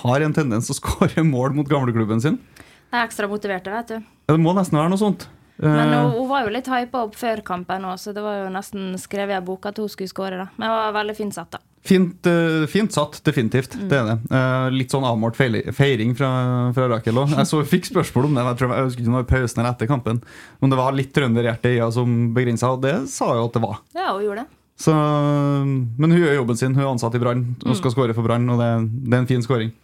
har 0.00 0.24
en 0.24 0.32
tendens 0.32 0.70
til 0.70 0.72
å 0.72 0.80
skåre 0.80 1.24
mål 1.28 1.58
mot 1.58 1.68
gamleklubben 1.68 2.24
sin. 2.24 2.40
De 2.56 2.96
er 2.96 3.04
ekstra 3.04 3.28
motiverte, 3.28 3.72
vet 3.72 3.92
du. 3.92 4.00
Ja, 4.00 4.32
Det 4.32 4.40
må 4.40 4.56
nesten 4.56 4.80
være 4.80 4.94
noe 4.94 5.02
sånt. 5.02 5.28
Men 5.60 5.92
Eh, 5.92 6.00
hun, 6.00 6.14
hun 6.16 6.30
var 6.30 6.46
jo 6.46 6.54
litt 6.54 6.70
hypa 6.72 7.04
opp 7.04 7.18
før 7.20 7.42
kampen 7.46 7.84
òg, 7.86 8.00
så 8.00 8.14
det 8.16 8.24
var 8.24 8.40
jo 8.40 8.48
nesten 8.54 8.96
skrevet 8.98 9.36
i 9.36 9.38
en 9.38 9.46
bok 9.46 9.68
at 9.68 9.78
hun 9.78 9.90
skulle 9.92 10.10
skåre. 10.10 10.48
Men 10.56 10.64
det 10.64 10.72
var 10.72 10.96
veldig 10.96 11.18
fint 11.20 11.36
satt, 11.36 11.52
da. 11.52 11.60
Fint, 11.82 12.26
eh, 12.26 12.64
fint 12.70 12.92
satt, 12.94 13.16
definitivt. 13.26 13.74
Det 13.90 13.96
er 13.98 14.04
det. 14.06 14.14
Eh, 14.30 14.68
litt 14.70 14.92
sånn 14.94 15.02
avmålt 15.02 15.34
feiring 15.34 16.12
fra, 16.14 16.28
fra 16.76 16.86
Rakel 16.92 17.18
òg. 17.18 17.34
Jeg 17.34 17.48
så, 17.50 17.58
fikk 17.66 17.88
spørsmål 17.88 18.28
om 18.28 18.36
det 18.38 18.44
jeg, 18.46 18.58
tror, 18.60 18.74
jeg 18.76 18.86
husker 18.86 19.02
ikke 19.02 19.22
i 19.24 19.30
pausen 19.32 19.62
eller 19.62 19.74
etter 19.74 19.90
kampen. 19.90 20.20
Om 20.62 20.70
det 20.70 20.78
var 20.78 20.94
litt 20.94 21.10
trønderhjerte 21.16 21.72
i 21.72 21.80
henne 21.80 21.90
som 21.96 22.30
begrensa, 22.36 22.70
og 22.76 22.84
det 22.86 22.94
sa 23.10 23.32
hun 23.34 23.48
at 23.48 23.58
det 23.58 23.64
var. 23.66 23.82
Ja, 23.98 24.12
hun 24.14 24.22
gjorde 24.28 24.44
det. 24.44 24.58
Så, 24.82 24.94
men 24.94 26.14
hun 26.14 26.20
gjør 26.22 26.38
jobben 26.38 26.62
sin. 26.62 26.78
Hun 26.78 26.84
er 26.84 26.92
ansatt 26.92 27.18
i 27.18 27.22
Brann 27.22 27.44
og 27.66 27.78
skal 27.78 27.96
skåre 27.96 28.14
for 28.14 28.30
Brann, 28.30 28.46
og 28.54 28.62
det, 28.62 28.70
det 29.02 29.18
er 29.18 29.24
en 29.24 29.30
fin 29.34 29.42
skåring. 29.42 29.74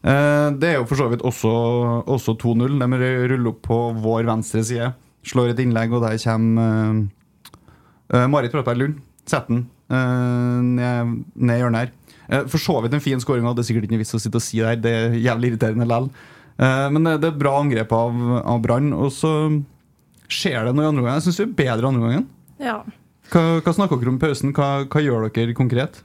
Eh, 0.00 0.48
det 0.56 0.72
er 0.72 0.76
jo 0.80 0.88
for 0.88 0.96
så 1.02 1.12
vidt 1.12 1.28
også, 1.28 1.52
også 2.08 2.38
2-0. 2.40 2.80
De 2.80 2.88
ruller 3.28 3.52
opp 3.52 3.60
på 3.68 3.82
vår 4.00 4.24
venstre 4.32 4.64
side. 4.64 4.94
Slår 5.28 5.52
et 5.52 5.60
innlegg, 5.60 5.92
og 5.92 6.08
der 6.08 6.16
kommer 6.24 7.04
Marit 8.32 8.54
Bratberg-Lund 8.54 9.02
Setter 9.28 9.52
den 9.52 9.66
ned, 9.94 11.14
ned 11.34 11.62
hjørnet 11.62 11.86
her. 11.86 11.94
Eh, 12.28 12.44
for 12.50 12.60
så 12.60 12.76
vidt 12.84 12.96
en 12.96 13.04
fin 13.04 13.20
skåring, 13.22 13.46
det 13.48 13.64
er 13.64 13.68
sikkert 13.70 13.88
ikke 13.88 14.02
vits 14.02 14.16
å 14.16 14.20
sitte 14.22 14.40
og 14.40 14.44
si 14.44 14.60
der. 14.60 14.76
Det 14.76 14.92
er 14.92 15.16
jævlig 15.16 15.52
irriterende 15.52 15.88
likevel. 15.88 16.10
Eh, 16.58 16.86
men 16.94 17.08
det, 17.08 17.16
det 17.24 17.32
er 17.32 17.40
bra 17.40 17.54
angrep 17.62 17.92
av, 17.96 18.18
av 18.42 18.62
Brann. 18.64 18.92
Og 18.96 19.12
så 19.14 19.32
skjer 20.28 20.68
det 20.68 20.74
noe 20.76 20.84
i 20.84 20.90
andre 20.90 21.04
omgang. 21.04 21.18
Jeg 21.18 21.28
syns 21.28 21.40
det 21.40 21.46
er 21.48 21.56
bedre 21.64 21.92
andre 21.92 22.06
gangen. 22.06 22.28
ja. 22.62 22.80
Hva, 23.28 23.58
hva 23.60 23.72
snakker 23.76 23.98
dere 24.00 24.08
om 24.08 24.16
i 24.16 24.22
pausen? 24.22 24.52
Hva, 24.56 24.66
hva 24.88 25.00
gjør 25.04 25.26
dere 25.36 25.52
konkret? 25.52 25.98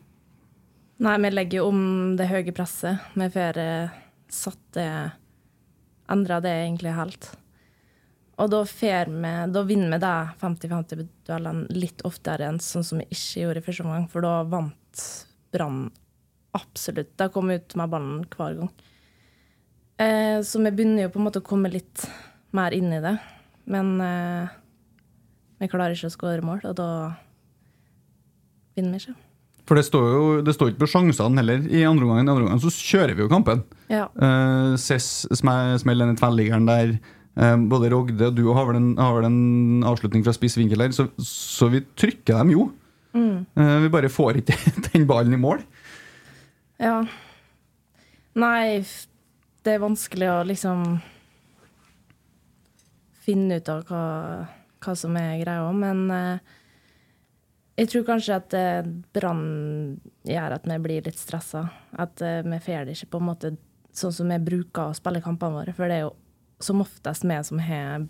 Nei, 1.03 1.13
vi 1.23 1.29
legger 1.31 1.61
jo 1.61 1.69
om 1.71 1.83
det 2.19 2.27
høye 2.27 2.51
presset. 2.55 2.99
Vi 3.15 3.29
får 3.31 3.59
eh, 3.63 3.93
satt 4.27 4.59
det 4.75 4.87
Endra 6.11 6.41
det 6.43 6.51
egentlig 6.65 6.91
helt. 6.97 7.29
Og 8.41 8.49
da, 8.49 8.63
vi, 8.65 8.89
da 9.53 9.61
vinner 9.67 9.93
vi 9.93 9.99
de 10.01 10.13
50-50-duellene 10.41 11.67
litt 11.77 12.01
oftere 12.07 12.47
enn 12.49 12.57
sånn 12.63 12.85
som 12.87 12.97
vi 13.01 13.05
ikke 13.13 13.43
gjorde 13.43 13.61
i 13.61 13.65
første 13.67 13.85
omgang, 13.85 14.07
for 14.09 14.25
da 14.25 14.39
vant 14.49 15.03
Brann 15.53 15.83
absolutt. 16.57 17.11
De 17.17 17.27
kom 17.33 17.51
ut 17.53 17.75
med 17.77 17.91
ballen 17.93 18.23
hver 18.33 18.55
gang. 18.57 18.71
Eh, 20.01 20.39
så 20.45 20.61
vi 20.63 20.71
begynner 20.73 21.05
jo 21.05 21.11
på 21.13 21.21
en 21.21 21.27
måte 21.27 21.41
å 21.43 21.45
komme 21.45 21.69
litt 21.69 22.07
mer 22.57 22.73
inn 22.73 22.89
i 22.93 23.01
det. 23.05 23.13
Men 23.69 23.93
eh, 24.01 24.49
vi 25.61 25.69
klarer 25.71 25.93
ikke 25.93 26.09
å 26.09 26.15
skåre 26.17 26.45
mål, 26.45 26.65
og 26.71 26.75
da 26.81 26.89
vinner 28.77 28.97
vi 28.97 29.03
ikke. 29.03 29.15
For 29.69 29.79
det 29.79 29.85
står 29.87 30.07
jo 30.11 30.23
det 30.43 30.53
står 30.57 30.73
ikke 30.73 30.81
på 30.83 30.89
sjansene 30.91 31.39
heller 31.39 31.61
i 31.71 31.85
andre 31.87 32.03
omgang. 32.03 32.25
I 32.25 32.31
andre 32.33 32.47
omgang 32.49 32.59
så 32.65 32.73
kjører 32.73 33.13
vi 33.15 33.23
jo 33.23 33.29
kampen. 33.31 33.61
Ja. 33.93 34.09
Eh, 34.17 34.73
Cess 34.81 35.27
sme- 35.31 35.77
smeller 35.79 36.09
den 36.09 36.17
tverrliggeren 36.19 36.65
der. 36.67 36.97
Eh, 37.33 37.55
både 37.69 37.89
Rogde 37.93 38.29
og 38.29 38.37
du 38.37 38.45
har 38.53 38.67
vel 38.69 38.79
en, 38.79 38.89
har 38.99 39.17
vel 39.17 39.27
en 39.29 39.87
avslutning 39.89 40.25
fra 40.25 40.35
spiss 40.35 40.57
vinkel 40.59 40.85
her, 40.85 40.93
så, 40.95 41.07
så 41.23 41.69
vi 41.73 41.83
trykker 41.97 42.37
dem 42.41 42.53
jo. 42.53 42.67
Eh, 43.13 43.77
vi 43.83 43.89
bare 43.93 44.09
får 44.09 44.41
ikke 44.41 44.57
den 44.91 45.07
ballen 45.09 45.33
i 45.33 45.41
mål. 45.41 45.63
Ja. 46.81 47.03
Nei, 48.33 48.81
det 49.63 49.75
er 49.75 49.83
vanskelig 49.83 50.29
å 50.31 50.41
liksom 50.47 50.97
finne 53.23 53.61
ut 53.61 53.69
av 53.71 53.85
hva, 53.87 54.05
hva 54.83 54.95
som 54.99 55.15
er 55.19 55.37
greia, 55.43 55.69
men 55.77 56.07
eh, 56.11 56.55
jeg 57.79 57.89
tror 57.89 58.07
kanskje 58.09 58.37
at 58.37 58.55
eh, 58.57 58.89
Brann 59.15 59.45
gjør 60.27 60.57
at 60.57 60.65
vi 60.69 60.79
blir 60.83 61.05
litt 61.05 61.21
stressa. 61.21 61.63
At 61.97 62.21
eh, 62.21 62.41
vi 62.45 62.59
får 62.61 62.89
det 62.89 62.97
ikke 62.97 63.13
på 63.15 63.21
en 63.21 63.29
måte 63.31 63.55
sånn 63.93 64.13
som 64.13 64.29
vi 64.33 64.41
bruker 64.41 64.89
å 64.89 64.97
spille 64.97 65.21
kampene 65.23 65.61
våre. 65.61 65.73
For 65.77 65.89
det 65.89 66.01
er 66.01 66.05
jo 66.07 66.13
som 66.63 66.81
oftest 66.83 67.25
vi 67.27 67.39
som 67.43 67.59
har 67.59 68.07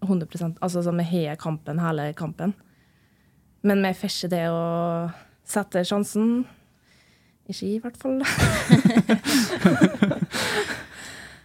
100% 0.00 0.56
Altså 0.64 0.82
som 0.82 0.96
vi 0.96 1.04
har 1.26 1.36
kampen 1.36 1.78
hele 1.82 2.12
kampen. 2.16 2.54
Men 3.62 3.82
vi 3.84 3.92
får 3.94 4.10
ikke 4.14 4.32
det 4.32 4.46
å 4.48 5.10
sette 5.44 5.84
sjansen. 5.84 6.46
Ikke 7.50 7.66
i 7.66 7.78
hvert 7.82 7.98
fall. 8.00 8.22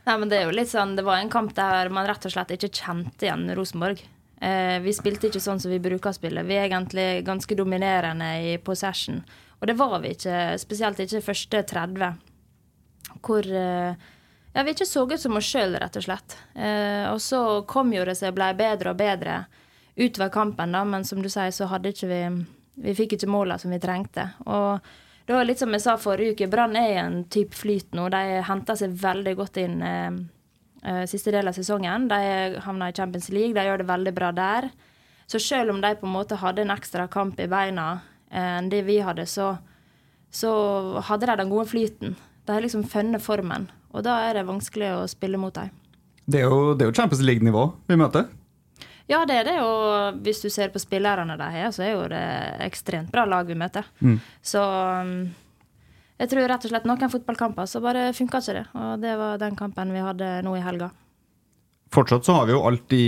Nei, 0.05 0.17
men 0.21 0.29
Det 0.29 0.37
er 0.37 0.45
jo 0.45 0.53
litt 0.53 0.69
sånn, 0.69 0.95
det 0.95 1.03
var 1.05 1.17
en 1.17 1.33
kamp 1.33 1.55
der 1.57 1.89
man 1.93 2.05
rett 2.07 2.25
og 2.27 2.31
slett 2.35 2.53
ikke 2.53 2.69
kjente 2.69 3.25
igjen 3.25 3.49
Rosenborg. 3.57 4.03
Eh, 4.37 4.77
vi 4.83 4.93
spilte 4.93 5.27
ikke 5.31 5.41
sånn 5.41 5.59
som 5.63 5.71
vi 5.73 5.81
bruker 5.81 6.11
å 6.11 6.15
spille. 6.15 6.43
Vi 6.45 6.55
er 6.55 6.67
egentlig 6.67 7.25
ganske 7.25 7.57
dominerende 7.57 8.29
i 8.45 8.57
possession. 8.61 9.23
Og 9.59 9.67
det 9.69 9.77
var 9.79 9.97
vi 10.03 10.13
ikke, 10.13 10.59
spesielt 10.61 10.99
ikke 11.01 11.23
første 11.25 11.63
30. 11.71 12.19
Hvor 13.25 13.49
eh, 13.49 13.95
ja, 14.55 14.63
vi 14.63 14.71
ikke 14.71 14.87
så 14.87 15.03
ut 15.03 15.19
som 15.19 15.35
oss 15.35 15.47
sjøl, 15.51 15.75
rett 15.81 15.97
og 15.99 16.05
slett. 16.05 16.37
Eh, 16.55 17.05
og 17.11 17.19
så 17.21 17.39
kom 17.67 17.91
jo 17.91 18.05
det 18.07 18.15
seg, 18.15 18.31
ble 18.37 18.53
bedre 18.55 18.93
og 18.93 18.99
bedre 19.01 19.41
utover 19.95 20.29
kampen, 20.31 20.71
da, 20.71 20.83
men 20.87 21.03
som 21.07 21.19
du 21.23 21.27
sier, 21.31 21.51
så 21.51 21.67
hadde 21.71 21.91
ikke 21.91 22.11
vi 22.11 22.21
Vi 22.75 22.91
fikk 22.91 23.13
ikke 23.15 23.29
måla 23.31 23.55
som 23.55 23.71
vi 23.71 23.77
trengte. 23.79 24.33
Og 24.51 24.83
det 25.25 25.33
var 25.33 25.45
litt 25.47 25.61
som 25.61 25.71
jeg 25.71 25.79
sa 25.79 25.93
forrige 25.95 26.33
uke, 26.35 26.47
Brann 26.51 26.75
er 26.75 26.97
en 27.05 27.21
type 27.31 27.55
flyt 27.55 27.95
nå. 27.95 28.09
De 28.11 28.41
henter 28.43 28.75
seg 28.75 28.97
veldig 28.99 29.33
godt 29.39 29.59
inn 29.61 29.79
eh, 29.81 30.17
eh, 30.83 31.05
siste 31.07 31.31
del 31.31 31.47
av 31.47 31.55
sesongen. 31.55 32.09
De 32.11 32.59
havna 32.65 32.89
i 32.91 32.97
Champions 32.97 33.29
League, 33.31 33.55
de 33.55 33.63
gjør 33.63 33.79
det 33.79 33.87
veldig 33.87 34.13
bra 34.17 34.33
der. 34.35 34.67
Så 35.25 35.39
selv 35.39 35.71
om 35.71 35.79
de 35.81 35.95
på 35.95 36.05
en 36.05 36.13
måte 36.13 36.37
hadde 36.41 36.65
en 36.65 36.75
ekstra 36.75 37.07
kamp 37.07 37.39
i 37.39 37.47
beina 37.47 37.87
eh, 38.29 38.57
enn 38.59 38.69
det 38.69 38.83
vi 38.85 38.99
hadde, 39.01 39.25
så, 39.25 39.55
så 40.29 40.51
hadde 41.07 41.31
de 41.31 41.39
den 41.41 41.55
gode 41.55 41.71
flyten. 41.71 42.19
De 42.45 42.53
har 42.53 42.61
liksom 42.61 42.83
funnet 42.83 43.23
formen, 43.23 43.71
og 43.95 44.03
da 44.05 44.19
er 44.27 44.39
det 44.39 44.47
vanskelig 44.47 44.91
å 44.97 45.05
spille 45.09 45.39
mot 45.39 45.55
dem. 45.55 45.71
Det 46.25 46.41
er 46.41 46.49
jo, 46.49 46.73
det 46.75 46.85
er 46.85 46.91
jo 46.91 46.97
Champions 46.97 47.23
League-nivå 47.23 47.69
vi 47.87 47.97
møter. 48.01 48.27
Ja, 49.05 49.21
det 49.29 49.35
er 49.37 49.45
det, 49.45 49.55
og 49.61 50.21
hvis 50.25 50.41
du 50.41 50.49
ser 50.49 50.71
på 50.73 50.81
spillerne 50.81 51.37
de 51.37 51.49
har, 51.53 51.71
så 51.73 51.83
er 51.85 51.91
jo 51.93 52.05
det 52.09 52.25
ekstremt 52.65 53.11
bra 53.13 53.27
lag 53.29 53.45
vi 53.45 53.57
møter. 53.57 53.85
Så 54.41 54.63
um, 54.65 55.27
jeg 56.17 56.31
tror 56.31 56.47
rett 56.49 56.65
og 56.65 56.71
slett 56.71 56.87
noen 56.89 57.11
fotballkamper 57.13 57.69
så 57.69 57.81
bare 57.83 58.07
funka 58.17 58.41
ikke 58.41 58.55
det. 58.57 58.65
Og 58.73 59.03
det 59.03 59.13
var 59.19 59.41
den 59.41 59.57
kampen 59.59 59.93
vi 59.93 60.01
hadde 60.01 60.31
nå 60.47 60.55
i 60.57 60.63
helga. 60.65 60.89
Fortsatt 61.93 62.25
så 62.25 62.39
har 62.39 62.49
vi 62.49 62.55
jo 62.55 62.63
alt 62.65 62.97
i 62.97 63.03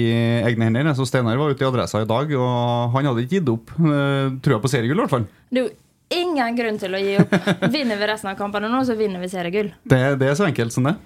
egne 0.45 0.69
hender. 0.69 0.93
Så 0.95 1.07
Steinar 1.09 1.39
var 1.41 1.49
ute 1.49 1.65
i 1.65 1.67
Adressa 1.67 2.03
i 2.03 2.09
dag, 2.09 2.29
og 2.37 2.93
han 2.93 3.09
hadde 3.09 3.25
ikke 3.25 3.39
gitt 3.39 3.51
opp. 3.51 3.73
Uh, 3.81 4.37
Trua 4.45 4.61
på 4.61 4.71
seriegull, 4.71 5.01
i 5.01 5.05
hvert 5.07 5.15
fall. 5.17 5.27
Det 5.49 5.63
er 5.63 5.65
jo 5.65 5.75
ingen 6.13 6.57
grunn 6.57 6.79
til 6.81 6.95
å 6.95 7.01
gi 7.01 7.15
opp. 7.21 7.35
Vinner 7.73 7.99
vi 7.99 8.09
resten 8.09 8.31
av 8.31 8.39
kampene 8.39 8.71
nå, 8.71 8.83
så 8.87 8.97
vinner 8.99 9.23
vi 9.23 9.31
seriegull. 9.31 9.71
Det, 9.83 10.01
det 10.21 10.31
er 10.31 10.37
så 10.39 10.47
enkelt 10.47 10.75
som 10.75 10.89
det. 10.89 10.97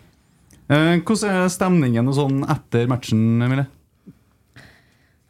Eh, 0.71 0.97
hvordan 0.99 1.43
er 1.43 1.53
stemningen 1.53 2.11
og 2.11 2.17
sånn 2.17 2.43
etter 2.49 2.89
matchen, 2.91 3.23
Emilie? 3.43 3.67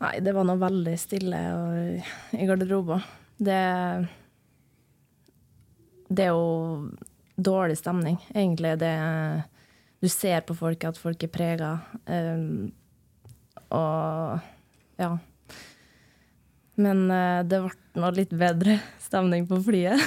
Nei, 0.02 0.16
det 0.26 0.34
var 0.34 0.48
nå 0.50 0.58
veldig 0.62 0.96
stille 0.98 1.44
og, 1.54 2.10
i 2.34 2.50
garderoben. 2.50 3.06
Det 3.42 3.62
det 6.12 6.28
er 6.28 6.36
jo 6.36 6.92
dårlig 7.40 7.78
stemning, 7.80 8.20
egentlig. 8.34 8.76
Det, 8.82 8.92
du 10.04 10.10
ser 10.12 10.44
på 10.48 10.56
folk 10.58 10.84
at 10.88 11.00
folk 11.00 11.24
er 11.24 11.32
prega. 11.32 11.72
Um, 12.06 12.72
og 13.72 14.42
ja. 15.00 15.14
Men 16.82 17.06
uh, 17.12 17.42
det 17.48 17.62
ble 17.64 18.02
nå 18.02 18.10
litt 18.16 18.34
bedre 18.36 18.80
stemning 19.04 19.46
på 19.50 19.60
flyet. 19.66 20.00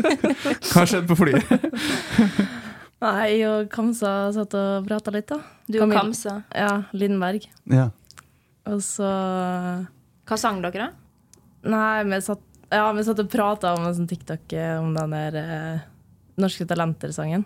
Hva 0.72 0.84
skjedde 0.84 1.06
på 1.10 1.18
flyet? 1.18 1.46
Nei, 3.04 3.44
og 3.44 3.68
Kamsa 3.72 4.32
satt 4.34 4.54
og 4.56 4.86
prata 4.88 5.12
litt, 5.14 5.28
da. 5.28 5.38
Du 5.68 5.78
og 5.84 5.92
Kamsa. 5.92 6.38
Ja, 6.56 6.86
Lindberg. 6.96 7.46
Ja. 7.70 7.90
Og 8.70 8.80
så 8.84 9.08
Hva 10.24 10.38
sang 10.40 10.62
dere, 10.64 10.88
da? 10.88 10.90
Nei, 11.74 12.04
vi 12.08 12.20
satt, 12.24 12.42
ja, 12.72 12.86
vi 12.96 13.04
satt 13.04 13.20
og 13.22 13.28
prata 13.32 13.74
om 13.76 13.86
en 13.88 13.96
sånn 13.96 14.08
TikTok 14.08 14.52
eh, 14.56 14.76
om 14.80 14.92
den 14.96 15.14
der 15.16 15.38
eh, 15.40 15.84
Norske 16.40 16.66
Talenter-sangen. 16.68 17.44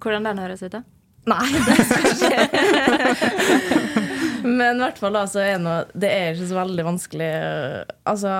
Hvordan 0.00 0.28
den 0.28 0.40
høres 0.40 0.62
ut? 0.64 0.72
da? 0.72 0.84
Nei, 1.28 1.48
det 1.66 1.76
skal 1.88 2.04
ikke 2.14 4.04
Men 4.44 4.76
i 4.78 4.82
hvert 4.84 4.98
fall 5.00 5.16
da, 5.16 5.24
så 5.30 5.40
er 5.44 5.58
noe, 5.62 5.84
det 5.98 6.10
er 6.12 6.34
ikke 6.34 6.48
så 6.50 6.58
veldig 6.60 6.84
vanskelig. 6.86 7.28
eh, 7.38 7.94
Altså, 8.08 8.32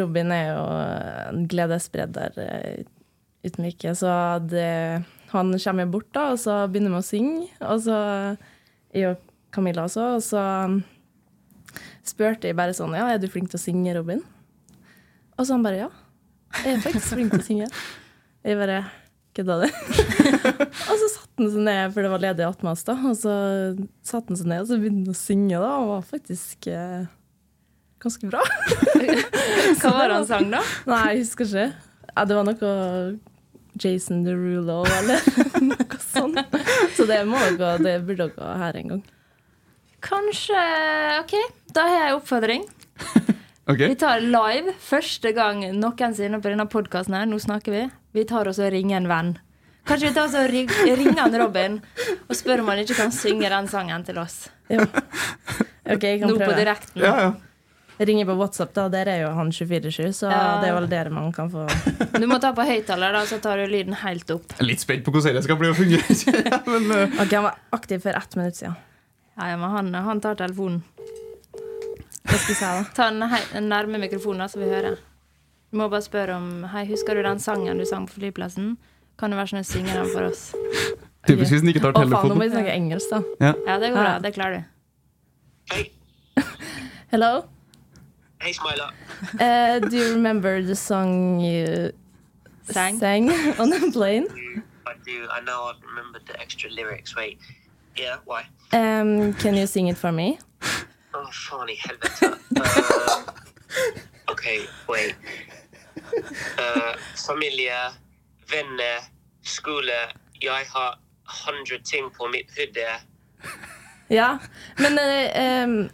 Robin 0.00 0.30
er 0.34 0.46
jo 0.52 0.64
en 1.32 1.46
gledesspreder 1.50 2.36
eh, 2.44 2.84
uten 3.46 3.64
like, 3.66 3.94
så 3.96 4.12
det, 4.44 4.68
han 5.32 5.52
kommer 5.64 5.90
bort 5.90 6.10
da, 6.14 6.28
og 6.34 6.40
så 6.42 6.60
begynner 6.70 6.94
vi 6.94 7.00
å 7.00 7.06
synge. 7.08 7.48
Og 7.66 7.82
så 7.86 7.98
jeg 8.94 9.12
og 9.12 9.26
Camilla 9.54 9.86
også, 9.88 10.08
og 10.18 10.22
så 10.22 10.44
spurte 12.06 12.48
jeg 12.50 12.56
bare 12.58 12.74
sånn 12.74 12.94
Ja, 12.98 13.08
er 13.12 13.20
du 13.22 13.28
flink 13.30 13.50
til 13.52 13.58
å 13.58 13.62
synge, 13.62 13.94
Robin? 13.98 14.22
Og 15.38 15.46
så 15.46 15.54
han 15.56 15.64
bare 15.64 15.84
ja. 15.84 15.90
Jeg 16.64 16.76
er 16.76 16.82
faktisk 16.84 17.12
flink 17.14 17.34
til 17.34 17.40
å 17.42 17.46
synge. 17.46 17.68
Jeg 18.44 18.58
bare 18.58 18.80
Kødda 19.36 19.56
du? 19.60 19.66
og 20.90 20.94
så 20.98 21.08
satte 21.12 21.38
han 21.38 21.50
seg 21.52 21.62
ned, 21.62 21.92
for 21.94 22.02
det 22.02 22.10
var 22.10 22.22
ledig 22.24 22.46
attmed 22.46 22.72
oss, 22.72 22.82
da. 22.88 22.96
Og 23.06 23.16
så 23.18 23.34
satte 24.06 24.32
han 24.32 24.40
seg 24.40 24.50
ned 24.50 24.64
og 24.64 24.70
så 24.70 24.78
begynte 24.80 25.04
han 25.06 25.14
å 25.14 25.20
synge, 25.20 25.60
da. 25.62 25.70
Og 25.78 25.90
var 25.92 26.08
faktisk 26.08 26.66
eh, 26.72 27.04
ganske 28.02 28.30
bra. 28.30 28.42
Hva 29.80 29.94
var 29.94 30.10
det 30.10 30.16
han 30.16 30.28
sang, 30.28 30.50
da? 30.50 30.64
Nei, 30.90 31.04
jeg 31.12 31.22
husker 31.24 31.46
ikke. 31.46 31.68
Ja, 32.10 32.26
det 32.26 32.40
var 32.40 32.48
noe 32.48 32.74
Jason 33.80 34.24
Derulo 34.26 34.82
eller 34.98 35.22
noe 35.62 36.02
sånt. 36.02 36.58
Så 36.96 37.06
det 37.08 37.22
må 37.28 37.38
dere 37.54 37.78
det 37.84 37.96
burde 38.08 38.32
dere 38.34 38.58
her 38.64 38.82
en 38.82 38.94
gang. 38.96 39.06
Kanskje 40.04 40.58
OK, 41.20 41.36
da 41.76 41.86
har 41.86 41.98
jeg 42.00 42.10
en 42.10 42.18
oppfordring. 42.18 42.66
Okay. 43.70 43.92
Vi 43.92 43.96
tar 44.00 44.24
live 44.24 44.72
første 44.82 45.30
gang 45.36 45.62
noensinne 45.78 46.40
på 46.42 46.50
denne 46.50 46.66
podkasten 46.66 47.14
her. 47.14 47.28
Nå 47.30 47.38
snakker 47.38 47.76
vi. 47.76 47.82
Vi 48.12 48.24
tar 48.26 48.48
oss 48.50 48.58
og 48.58 48.72
ringer 48.74 48.96
en 49.00 49.08
venn. 49.10 49.30
Kanskje 49.86 50.08
vi 50.10 50.14
tar 50.14 50.26
oss 50.28 50.34
og 50.38 50.48
ring- 50.50 50.70
ringer 51.00 51.22
en 51.26 51.36
Robin 51.40 51.76
og 52.28 52.34
spør 52.36 52.60
om 52.64 52.68
han 52.72 52.82
ikke 52.82 52.96
kan 52.98 53.12
synge 53.14 53.48
den 53.50 53.68
sangen 53.70 54.04
til 54.06 54.18
oss. 54.22 54.48
Ja. 54.70 54.84
OK, 55.90 56.02
jeg 56.04 56.20
kan 56.20 56.28
Nå 56.30 56.36
på 56.38 56.52
direkten. 56.58 57.00
Ja, 57.02 57.14
ja. 57.26 57.30
Ringer 58.00 58.24
på 58.30 58.34
WhatsApp, 58.38 58.70
da. 58.72 58.86
Der 58.88 59.08
er 59.12 59.18
jo 59.26 59.30
han 59.36 59.50
24-7, 59.52 60.12
så 60.16 60.30
Ja. 60.30 60.60
det 60.62 60.70
er 60.70 60.74
vel 60.78 60.86
der 60.88 61.10
man 61.12 61.32
kan 61.36 61.50
få 61.52 61.66
Du 62.18 62.26
må 62.26 62.38
ta 62.40 62.52
på 62.56 62.64
høyttaler, 62.64 63.12
da, 63.12 63.24
så 63.28 63.38
tar 63.42 63.58
du 63.60 63.66
lyden 63.68 63.92
helt 64.04 64.30
opp. 64.30 64.54
Jeg 64.56 64.60
er 64.64 64.68
litt 64.70 64.80
spent 64.80 65.04
på 65.04 65.12
hvordan 65.12 65.34
det 65.36 65.42
skal 65.44 65.58
bli 65.60 65.68
å 65.68 65.74
fungere. 65.76 66.62
Men, 66.70 66.86
uh... 66.90 67.20
OK, 67.20 67.34
han 67.34 67.44
var 67.44 67.58
aktiv 67.76 68.00
for 68.00 68.16
ett 68.16 68.36
minutt 68.40 68.56
siden. 68.56 68.76
Ja, 69.36 69.50
ja, 69.52 69.56
men 69.56 69.70
han, 69.70 69.94
han 69.94 70.20
tar 70.20 70.34
telefonen. 70.36 70.82
Hva 72.28 72.36
skal 72.36 72.54
jeg 72.54 72.56
si, 72.58 72.64
da? 72.64 72.82
Ta 72.94 73.06
den 73.10 73.68
nærme 73.70 74.00
mikrofonen, 74.02 74.42
da, 74.44 74.48
så 74.52 74.60
vi 74.60 74.68
hører. 74.68 74.98
Må 75.72 75.86
bare 75.88 76.02
spørre 76.02 76.34
om 76.34 76.64
Hei, 76.72 76.84
husker 76.88 77.14
du 77.14 77.22
den 77.22 77.38
sangen 77.42 77.78
du 77.78 77.84
sang 77.86 78.08
på 78.10 78.16
flyplassen? 78.18 78.72
Kan 79.20 79.30
du 79.30 79.36
være 79.38 79.52
sånn 79.52 79.62
å 79.62 79.68
synge 79.68 79.94
den 79.94 80.08
for 80.10 80.26
oss? 80.30 80.42
typisk 81.28 81.52
hvis 81.52 81.62
den 81.62 81.70
ikke 81.74 81.82
tar 81.84 81.94
telefonen. 81.94 82.16
Å, 82.16 82.22
faen, 82.24 82.32
nå 82.32 82.38
må 82.40 82.46
vi 82.46 82.52
snakke 82.54 82.74
engelsk, 82.74 83.12
da. 83.12 83.20
Ja. 83.44 83.52
Ja, 83.68 83.76
det 83.82 83.90
går 83.92 84.00
bra. 84.00 84.14
Det 84.24 84.32
klarer 84.34 84.56
du. 84.56 84.62
Hey, 85.74 85.90
Hello? 87.12 87.32
hey, 88.40 88.52
Smiler. 88.56 88.90
Uh, 89.44 89.78
do 89.84 89.96
you 89.98 90.14
remember 90.14 90.62
the 90.62 90.74
song 90.74 91.40
you 91.44 91.92
Sang? 92.64 92.96
sang 92.98 93.28
on 93.60 93.68
the 93.70 93.90
plane? 93.92 94.26
I 94.86 94.94
do. 95.04 95.28
I 95.30 95.40
know. 95.44 95.68
I've 95.70 95.82
remembered 95.84 96.24
the 96.26 96.40
extra 96.40 96.70
lyrics. 96.70 97.14
Wait. 97.14 97.38
Yeah. 97.96 98.16
Why? 98.24 98.46
Um, 98.72 99.34
can 99.34 99.54
you 99.54 99.66
sing 99.66 99.88
it 99.88 99.98
for 99.98 100.10
me? 100.10 100.38
Oh, 101.12 101.28
funny 101.32 101.76
helvete. 101.76 102.38
Uh, 102.56 103.22
OK, 104.32 104.64
wait. 104.88 105.14
Uh, 106.58 106.94
familie, 107.28 107.78
venner, 108.50 109.06
skole. 109.42 110.00
Jeg 110.42 110.64
har 110.74 110.98
100 111.46 111.82
ting 111.84 112.10
på 112.16 112.28
mitt 112.32 112.50
hode. 112.58 112.88
Ja, 114.10 114.38
men 114.78 114.98
uh, 114.98 115.64
um, 115.64 115.90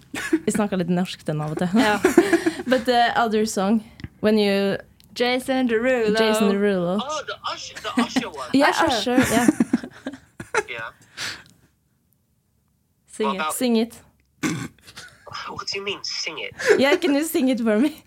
Vi 0.47 0.53
snakker 0.53 0.81
litt 0.81 0.89
norsk 0.89 1.27
den 1.27 1.43
av 1.45 1.53
og 1.53 1.61
til. 1.61 1.69
Ja. 1.87 1.99
But 2.71 2.87
the 2.87 3.13
other 3.15 3.45
song, 3.47 3.85
when 4.21 4.39
you 4.39 4.79
Jason 5.15 5.69
Derulo. 5.69 6.19
Jason 6.19 6.51
Derulo. 6.51 6.99
Oh, 7.01 7.23
the 7.27 7.37
Usher, 7.53 7.77
the 7.83 8.03
Usher 8.03 8.29
one. 8.29 8.51
Yeah, 8.53 8.71
Usher. 8.71 9.17
Usher. 9.17 9.35
Yeah. 9.35 9.49
Yeah. 10.69 10.91
Sing 13.07 13.37
it. 13.37 13.53
Sing 13.53 13.77
it. 13.77 14.01
What 15.49 15.67
do 15.69 15.79
you 15.79 15.85
mean, 15.85 16.01
sing 16.03 16.39
it? 16.39 16.55
Yeah, 16.79 16.97
can 16.97 17.15
you 17.15 17.25
sing 17.25 17.49
it 17.49 17.61
for 17.61 17.79
me? 17.79 18.03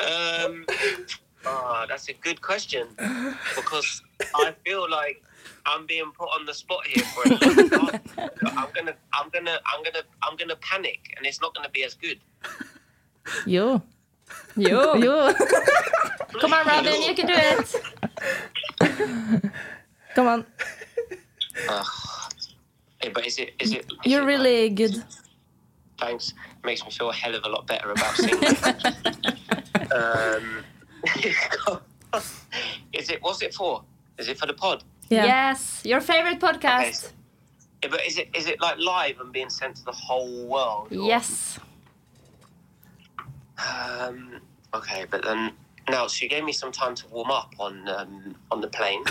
Um, 0.00 0.64
ah, 1.44 1.84
that's 1.88 2.08
a 2.08 2.12
good 2.12 2.40
question 2.40 2.86
because 3.56 4.02
I 4.34 4.54
feel 4.64 4.88
like 4.88 5.22
I'm 5.66 5.86
being 5.86 6.12
put 6.16 6.28
on 6.28 6.46
the 6.46 6.54
spot 6.54 6.86
here 6.86 7.04
for 7.04 7.24
a 7.24 7.30
long 7.30 7.68
time. 7.68 8.00
I'm 8.56 8.68
gonna, 8.74 8.94
I'm 9.12 9.28
gonna, 9.30 9.58
I'm 9.66 9.82
gonna, 9.82 10.02
I'm 10.22 10.36
gonna 10.36 10.56
panic, 10.56 11.14
and 11.16 11.26
it's 11.26 11.40
not 11.40 11.54
gonna 11.54 11.68
be 11.68 11.84
as 11.84 11.94
good. 11.94 12.20
Jo. 13.46 13.82
Jo. 14.58 15.00
Jo. 15.00 15.34
Come 16.40 16.52
on, 16.52 16.66
Robin, 16.66 17.02
you 17.02 17.14
can 17.14 17.26
do 17.26 17.34
it. 17.34 17.74
Come 20.14 20.26
on. 20.28 20.46
Hey, 21.56 22.27
but 23.12 23.26
is 23.26 23.38
it, 23.38 23.54
is 23.58 23.72
it? 23.72 23.86
is 24.04 24.12
You're 24.12 24.22
it 24.22 24.26
really 24.26 24.70
good. 24.70 25.02
Thanks. 25.98 26.32
Makes 26.64 26.84
me 26.84 26.90
feel 26.90 27.10
a 27.10 27.14
hell 27.14 27.34
of 27.34 27.44
a 27.44 27.48
lot 27.48 27.66
better 27.66 27.90
about 27.90 28.14
singing. 28.14 28.36
um, 29.94 30.64
is 32.92 33.10
it? 33.10 33.22
What's 33.22 33.42
it 33.42 33.54
for? 33.54 33.82
Is 34.18 34.28
it 34.28 34.38
for 34.38 34.46
the 34.46 34.54
pod? 34.54 34.84
Yeah. 35.08 35.24
Yes, 35.24 35.82
your 35.84 36.00
favorite 36.00 36.38
podcast. 36.40 37.12
Yeah, 37.82 37.90
but 37.90 38.06
is 38.06 38.18
it? 38.18 38.28
Is 38.34 38.46
it 38.46 38.60
like 38.60 38.78
live 38.78 39.20
and 39.20 39.32
being 39.32 39.50
sent 39.50 39.76
to 39.76 39.84
the 39.84 39.92
whole 39.92 40.46
world? 40.46 40.88
or- 40.92 41.06
Yes. 41.06 41.58
Um, 43.58 44.40
okay, 44.74 45.04
but 45.10 45.24
then 45.24 45.52
now 45.88 46.06
she 46.06 46.28
gave 46.28 46.44
me 46.44 46.52
some 46.52 46.70
time 46.70 46.94
to 46.94 47.06
warm 47.08 47.30
up 47.30 47.54
on 47.58 47.88
um, 47.88 48.34
on 48.50 48.60
the 48.60 48.68
plane. 48.68 49.02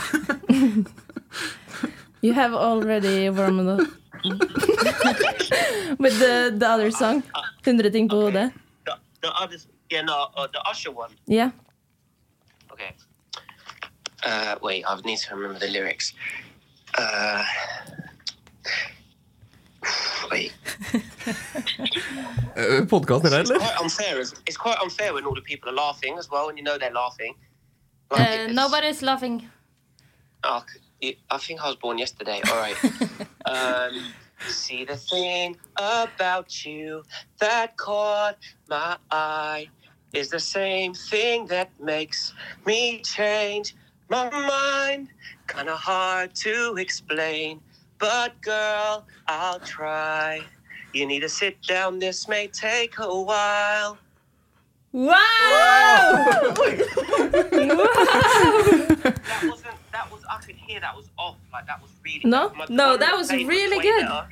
You 2.21 2.33
have 2.33 2.53
already 2.53 3.29
warmed 3.29 3.69
up 3.69 3.79
with 5.99 6.19
the, 6.19 6.53
the 6.57 6.67
other 6.67 6.91
song. 6.91 7.23
100 7.63 7.91
ting 7.93 8.09
på 8.09 8.15
hodet. 8.15 8.51
The, 8.85 8.93
the 9.21 9.29
others, 9.43 9.67
yeah, 9.91 10.01
no, 10.05 10.13
uh, 10.35 10.47
the 10.53 10.59
Usher 10.71 10.91
one. 10.91 11.11
Yeah. 11.27 11.49
Okay. 12.71 12.91
Uh, 14.25 14.55
wait, 14.61 14.83
I 14.87 14.95
need 15.05 15.19
to 15.19 15.35
remember 15.35 15.59
the 15.59 15.67
lyrics. 15.71 16.13
Uh, 16.97 17.43
wait. 20.31 20.51
Podkast, 22.89 23.23
det 23.23 23.31
der, 23.31 23.39
It's 23.41 23.51
quite 23.51 23.81
unfair. 23.83 24.19
It's, 24.21 24.33
it's 24.45 24.57
quite 24.57 24.77
unfair 24.83 25.13
when 25.13 25.25
all 25.25 25.35
the 25.35 25.41
people 25.41 25.69
are 25.69 25.75
laughing 25.87 26.17
as 26.19 26.29
well, 26.31 26.49
and 26.49 26.57
you 26.57 26.63
know 26.63 26.77
they're 26.77 26.93
laughing. 27.03 27.33
Like, 28.11 28.49
Uh, 28.49 28.53
nobody's 28.53 29.01
laughing. 29.01 29.49
Oh, 30.43 30.63
c- 30.67 30.79
you- 30.79 30.86
I 31.01 31.37
think 31.37 31.61
I 31.61 31.67
was 31.67 31.75
born 31.75 31.97
yesterday. 31.97 32.41
All 32.49 32.57
right. 32.57 32.75
um, 33.45 34.13
see 34.47 34.85
the 34.85 34.97
thing 34.97 35.55
about 35.75 36.65
you 36.65 37.03
that 37.39 37.77
caught 37.77 38.37
my 38.69 38.97
eye 39.11 39.67
is 40.13 40.29
the 40.29 40.39
same 40.39 40.93
thing 40.93 41.45
that 41.47 41.69
makes 41.79 42.33
me 42.65 43.01
change 43.01 43.75
my 44.09 44.29
mind. 44.29 45.09
Kind 45.47 45.69
of 45.69 45.77
hard 45.79 46.33
to 46.35 46.75
explain, 46.77 47.61
but 47.99 48.39
girl, 48.41 49.05
I'll 49.27 49.59
try. 49.59 50.41
You 50.93 51.05
need 51.05 51.19
to 51.21 51.29
sit 51.29 51.61
down. 51.63 51.99
This 51.99 52.27
may 52.27 52.47
take 52.47 52.97
a 52.99 53.21
while. 53.21 53.97
Wow! 54.91 55.13
That 59.27 59.43
wasn't. 59.43 59.76
Hear 60.67 60.79
that 60.79 60.95
was 60.95 61.09
off. 61.17 61.35
Like 61.53 61.65
that 61.67 61.81
was 61.81 61.91
really. 62.03 62.21
No? 62.23 62.51
No, 62.69 62.97
that 62.97 63.13
was 63.15 63.31
really 63.31 63.77
was 63.77 63.85
good. 63.85 64.05
better. 64.05 64.27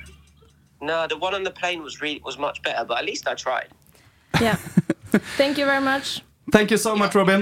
No, 0.80 1.06
the 1.08 1.16
one 1.16 1.34
on 1.34 1.42
the 1.44 1.50
plane 1.50 1.82
was 1.82 2.00
really 2.00 2.20
was 2.24 2.38
much 2.38 2.62
better. 2.62 2.84
But 2.84 2.98
at 2.98 3.04
least 3.04 3.26
I 3.26 3.34
tried. 3.34 3.68
Yeah. 4.40 4.56
Thank 5.36 5.58
you 5.58 5.64
very 5.64 5.80
much. 5.80 6.22
Thank 6.52 6.70
you 6.70 6.76
so 6.78 6.94
much, 6.94 7.14
Robin. 7.14 7.40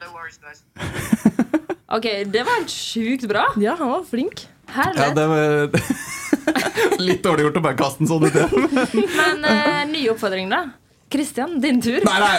No 0.00 0.12
worries, 0.12 0.38
guys. 0.38 0.64
OK, 1.88 2.24
det 2.24 2.42
var 2.42 2.68
sjukt 2.68 3.28
bra. 3.28 3.46
Ja, 3.56 3.76
han 3.78 3.88
var 3.88 4.04
flink. 4.04 4.48
Herre. 4.66 4.94
Ja, 4.96 5.14
det 5.14 5.26
var 5.26 5.70
Litt 7.04 7.22
dårlig 7.24 7.44
gjort 7.44 7.56
å 7.56 7.62
bare 7.64 7.76
kaste 7.78 8.02
den 8.02 8.08
sånn 8.10 8.24
ut. 8.26 8.34
igjen. 8.34 9.06
Men 9.16 9.44
uh, 9.44 9.84
nye 9.90 10.10
oppfordringer, 10.12 10.50
da. 10.50 10.62
Kristian, 11.14 11.56
din 11.62 11.78
tur. 11.84 12.02
Nei, 12.04 12.18
nei, 12.20 12.34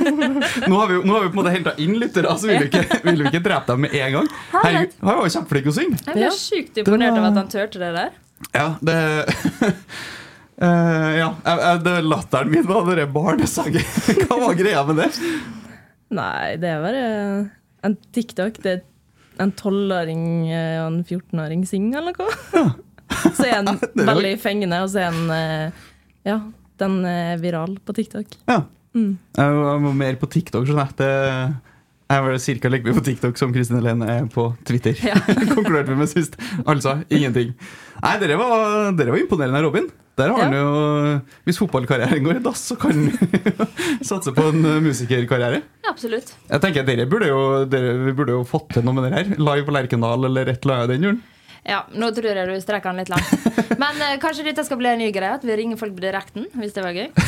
nå 0.70 0.78
har 0.80 0.88
vi, 0.90 0.98
nå 1.04 1.12
har 1.14 1.26
vi 1.26 1.28
på 1.28 1.34
en 1.34 1.38
måte 1.40 1.52
henta 1.54 1.74
inn 1.84 1.94
lyttere, 2.00 2.32
så 2.40 2.48
vil 2.48 2.64
vi 2.64 2.70
ikke, 2.70 2.82
vil 3.06 3.20
vi 3.22 3.28
ikke 3.30 3.42
drepe 3.44 3.74
dem 3.74 3.84
med 3.86 3.94
en 4.00 4.16
gang. 4.18 4.30
Herregud, 4.56 4.96
han 5.04 5.10
var 5.20 5.22
jo 5.28 5.32
kjempeflink 5.36 5.66
til 5.68 5.72
å 5.72 5.76
synge. 5.78 6.00
Jeg 6.06 6.16
ble 6.16 6.26
Ja. 6.26 6.32
sjukt 6.40 6.80
imponert 6.84 7.18
over 7.18 7.28
at 7.30 7.40
han 7.42 7.52
turte 7.52 7.82
det 7.82 7.92
der. 7.98 8.10
Ja, 8.56 8.66
det 8.80 8.96
uh, 10.64 11.10
ja, 11.20 11.28
det 11.84 11.94
er 12.00 12.06
Latteren 12.08 12.50
min 12.52 12.64
var 12.68 12.88
den 12.96 13.12
barnesangen. 13.14 13.84
Hva 14.26 14.38
var 14.46 14.56
greia 14.58 14.84
med 14.88 15.02
det? 15.04 15.10
Nei, 16.16 16.56
det 16.60 16.70
er 16.74 16.80
bare 16.84 17.02
en 17.86 17.96
TikTok. 18.16 18.58
Det 18.64 18.72
er 18.78 18.86
en 19.40 19.52
tolvåring 19.56 20.24
og 20.50 20.86
en 20.88 20.98
14-åring 21.06 21.62
synger, 21.68 22.00
eller 22.02 22.16
noe. 22.18 22.64
Så 23.36 23.46
er 23.46 23.56
han 23.60 23.70
var- 23.76 24.10
veldig 24.14 24.34
fengende, 24.42 24.80
og 24.84 24.90
så 24.92 25.04
er 25.04 25.12
han 25.12 25.30
eh, 25.34 25.86
Ja, 26.28 26.34
den 26.80 27.00
er 27.08 27.40
viral 27.42 27.76
på 27.84 27.96
TikTok. 27.96 28.38
Ja. 28.50 28.62
Jeg 28.96 29.58
var 29.60 29.84
mer 29.94 30.16
på 30.18 30.26
TikTok, 30.26 30.64
Sånn 30.66 30.80
at 30.82 30.96
Det, 30.98 31.10
jeg 32.10 32.22
var 32.26 32.38
ca. 32.42 32.70
like 32.72 32.82
mye 32.88 32.96
på 32.96 33.04
TikTok 33.06 33.36
som 33.38 33.52
Kristin 33.54 33.78
Helene 33.78 34.06
er 34.10 34.24
på 34.32 34.48
Twitter. 34.66 34.98
Konkluderte 35.54 35.92
vi 35.92 35.98
med 36.00 36.10
sist. 36.10 36.34
Altså 36.66 36.96
ingenting. 37.06 37.52
Nei, 38.02 38.14
dere 38.18 38.38
var, 38.40 38.90
dere 38.98 39.14
var 39.14 39.22
imponerende, 39.22 39.62
Robin. 39.62 39.86
Der 40.18 40.32
har 40.34 40.42
han 40.42 40.52
jo 40.56 40.70
Hvis 41.46 41.60
fotballkarrieren 41.62 42.24
går 42.26 42.40
i 42.40 42.42
dass, 42.44 42.64
så 42.72 42.76
kan 42.80 42.98
han 42.98 43.68
satse 44.10 44.34
på 44.36 44.48
en 44.50 44.66
eh, 44.66 44.80
musikerkarriere. 44.82 45.62
Ja, 45.84 45.92
absolutt. 45.94 46.34
Jeg 46.50 46.64
tenker 46.64 46.84
Dere 46.88 47.06
burde 47.08 47.30
jo, 47.30 47.40
dere, 47.70 47.94
vi 48.08 48.16
burde 48.18 48.34
jo 48.34 48.42
fått 48.48 48.74
til 48.74 48.84
noe 48.86 48.96
med 48.98 49.06
det 49.06 49.14
her. 49.14 49.30
Live 49.38 49.68
på 49.68 49.76
Lerkendal 49.78 50.26
eller 50.28 50.50
et 50.50 50.66
eller 50.66 50.80
annet 50.82 50.96
den 50.96 51.06
julen. 51.08 51.22
Ja, 51.66 51.82
nå 51.92 52.08
tror 52.16 52.30
jeg 52.32 52.48
du 52.48 52.60
strekker 52.64 52.90
den 52.94 53.02
litt 53.02 53.10
langt. 53.12 53.30
Men 53.82 54.00
eh, 54.00 54.14
kanskje 54.22 54.46
dette 54.48 54.64
skal 54.64 54.78
bli 54.80 54.88
en 54.88 54.98
ny 55.02 55.10
greie? 55.12 55.34
At 55.36 55.44
vi 55.44 55.56
ringer 55.60 55.76
folk 55.80 55.92
på 55.96 56.02
direkten? 56.06 56.46
Hvis 56.56 56.72
det 56.76 56.84
var 56.86 56.96
gøy? 56.96 57.10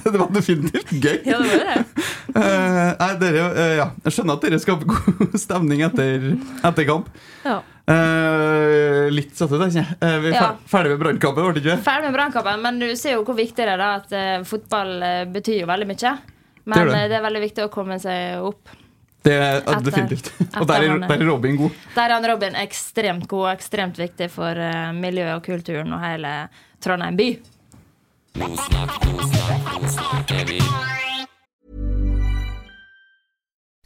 Det 0.00 0.10
var 0.18 0.30
definitivt 0.34 0.90
gøy. 0.96 1.18
Ja, 1.28 1.36
det 1.38 1.58
var 1.60 1.68
det. 1.74 2.06
Eh, 2.30 2.90
nei, 2.94 3.08
dere, 3.18 3.40
eh, 3.58 3.72
ja. 3.80 3.84
Jeg 4.04 4.14
skjønner 4.14 4.36
at 4.36 4.44
dere 4.46 4.58
skaper 4.62 4.86
god 4.86 5.32
stemning 5.38 5.80
etter, 5.82 6.28
etter 6.66 6.86
kamp. 6.86 7.08
Ja. 7.42 7.56
Eh, 7.90 9.08
litt 9.10 9.32
satt 9.38 9.50
ut, 9.50 9.64
ikke 9.66 9.82
uh, 9.82 10.16
Vi 10.22 10.30
er 10.30 10.36
Ja. 10.36 10.44
ferdig 10.70 10.92
med 10.94 11.00
brannkampen, 11.02 11.48
ble 11.48 11.56
det 11.58 11.64
ikke? 11.64 11.78
Ferdig 11.88 12.06
med 12.10 12.16
brannkampen, 12.20 12.62
men 12.62 12.78
du 12.82 12.86
ser 12.98 13.16
jo 13.16 13.24
hvor 13.26 13.34
viktig 13.38 13.58
det 13.66 13.72
er 13.74 13.82
da 13.82 13.88
at 13.98 14.14
eh, 14.14 14.36
fotball 14.46 14.92
eh, 15.02 15.24
betyr 15.34 15.62
jo 15.64 15.70
veldig 15.70 15.88
mye. 15.90 16.12
Det 16.20 16.70
Men 16.70 16.78
gjør 16.84 16.92
det. 16.92 17.00
eh, 17.02 17.08
det 17.10 17.18
er 17.18 17.26
veldig 17.26 17.42
viktig 17.48 17.66
å 17.66 17.72
komme 17.74 17.98
seg 18.02 18.46
opp. 18.46 18.76
Det 19.24 19.32
er 19.36 19.40
ja, 19.42 19.60
Etter- 19.60 19.84
definitivt. 19.84 20.30
etter 20.40 20.60
Og 20.60 20.68
der 20.68 20.74
er, 20.74 20.94
er- 20.94 21.06
der 21.08 21.14
er 21.24 21.28
Robin 21.30 21.56
god. 21.56 21.70
Der 21.94 22.02
er 22.02 22.14
han 22.14 22.26
Robin 22.32 22.54
ekstremt 22.56 23.28
god 23.28 23.46
og 23.46 23.52
ekstremt 23.52 23.98
viktig 24.00 24.30
for 24.30 24.56
eh, 24.56 24.94
miljøet 24.96 25.34
og 25.34 25.42
kulturen 25.44 25.92
og 25.92 26.00
hele 26.00 26.34
Trondheim 26.80 27.16
by. 27.16 27.28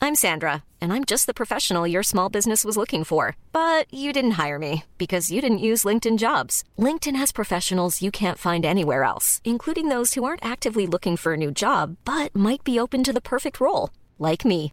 I'm 0.00 0.14
Sandra, 0.14 0.62
and 0.82 0.92
I'm 0.92 1.04
just 1.06 1.26
the 1.26 1.32
professional 1.34 1.86
your 1.86 2.02
small 2.02 2.28
business 2.28 2.62
was 2.64 2.76
looking 2.76 3.04
for. 3.04 3.36
But 3.52 3.86
you 3.92 4.12
didn't 4.12 4.32
hire 4.32 4.58
me 4.58 4.84
because 4.98 5.30
you 5.32 5.40
didn't 5.40 5.58
use 5.70 5.84
LinkedIn 5.84 6.18
jobs. 6.18 6.62
LinkedIn 6.78 7.16
has 7.16 7.32
professionals 7.32 8.02
you 8.02 8.10
can't 8.10 8.38
find 8.38 8.64
anywhere 8.66 9.02
else, 9.04 9.40
including 9.44 9.88
those 9.88 10.12
who 10.14 10.24
aren't 10.24 10.44
actively 10.44 10.86
looking 10.86 11.16
for 11.16 11.32
a 11.32 11.36
new 11.38 11.50
job 11.50 11.96
but 12.04 12.36
might 12.36 12.62
be 12.64 12.78
open 12.78 13.02
to 13.04 13.12
the 13.14 13.20
perfect 13.22 13.60
role, 13.60 13.90
like 14.18 14.44
me. 14.44 14.72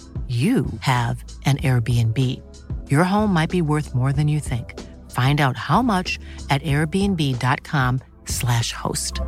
you 0.31 0.65
have 0.79 1.23
an 1.45 1.57
Airbnb. 1.57 2.17
Your 2.89 3.03
home 3.03 3.33
might 3.33 3.49
be 3.49 3.61
worth 3.61 3.93
more 3.93 4.13
than 4.13 4.29
you 4.29 4.39
think. 4.39 4.79
Find 5.11 5.41
out 5.41 5.57
how 5.57 5.81
much 5.81 6.17
at 6.49 6.63
airbnb.com/slash 6.63 8.71
host. 8.73 9.19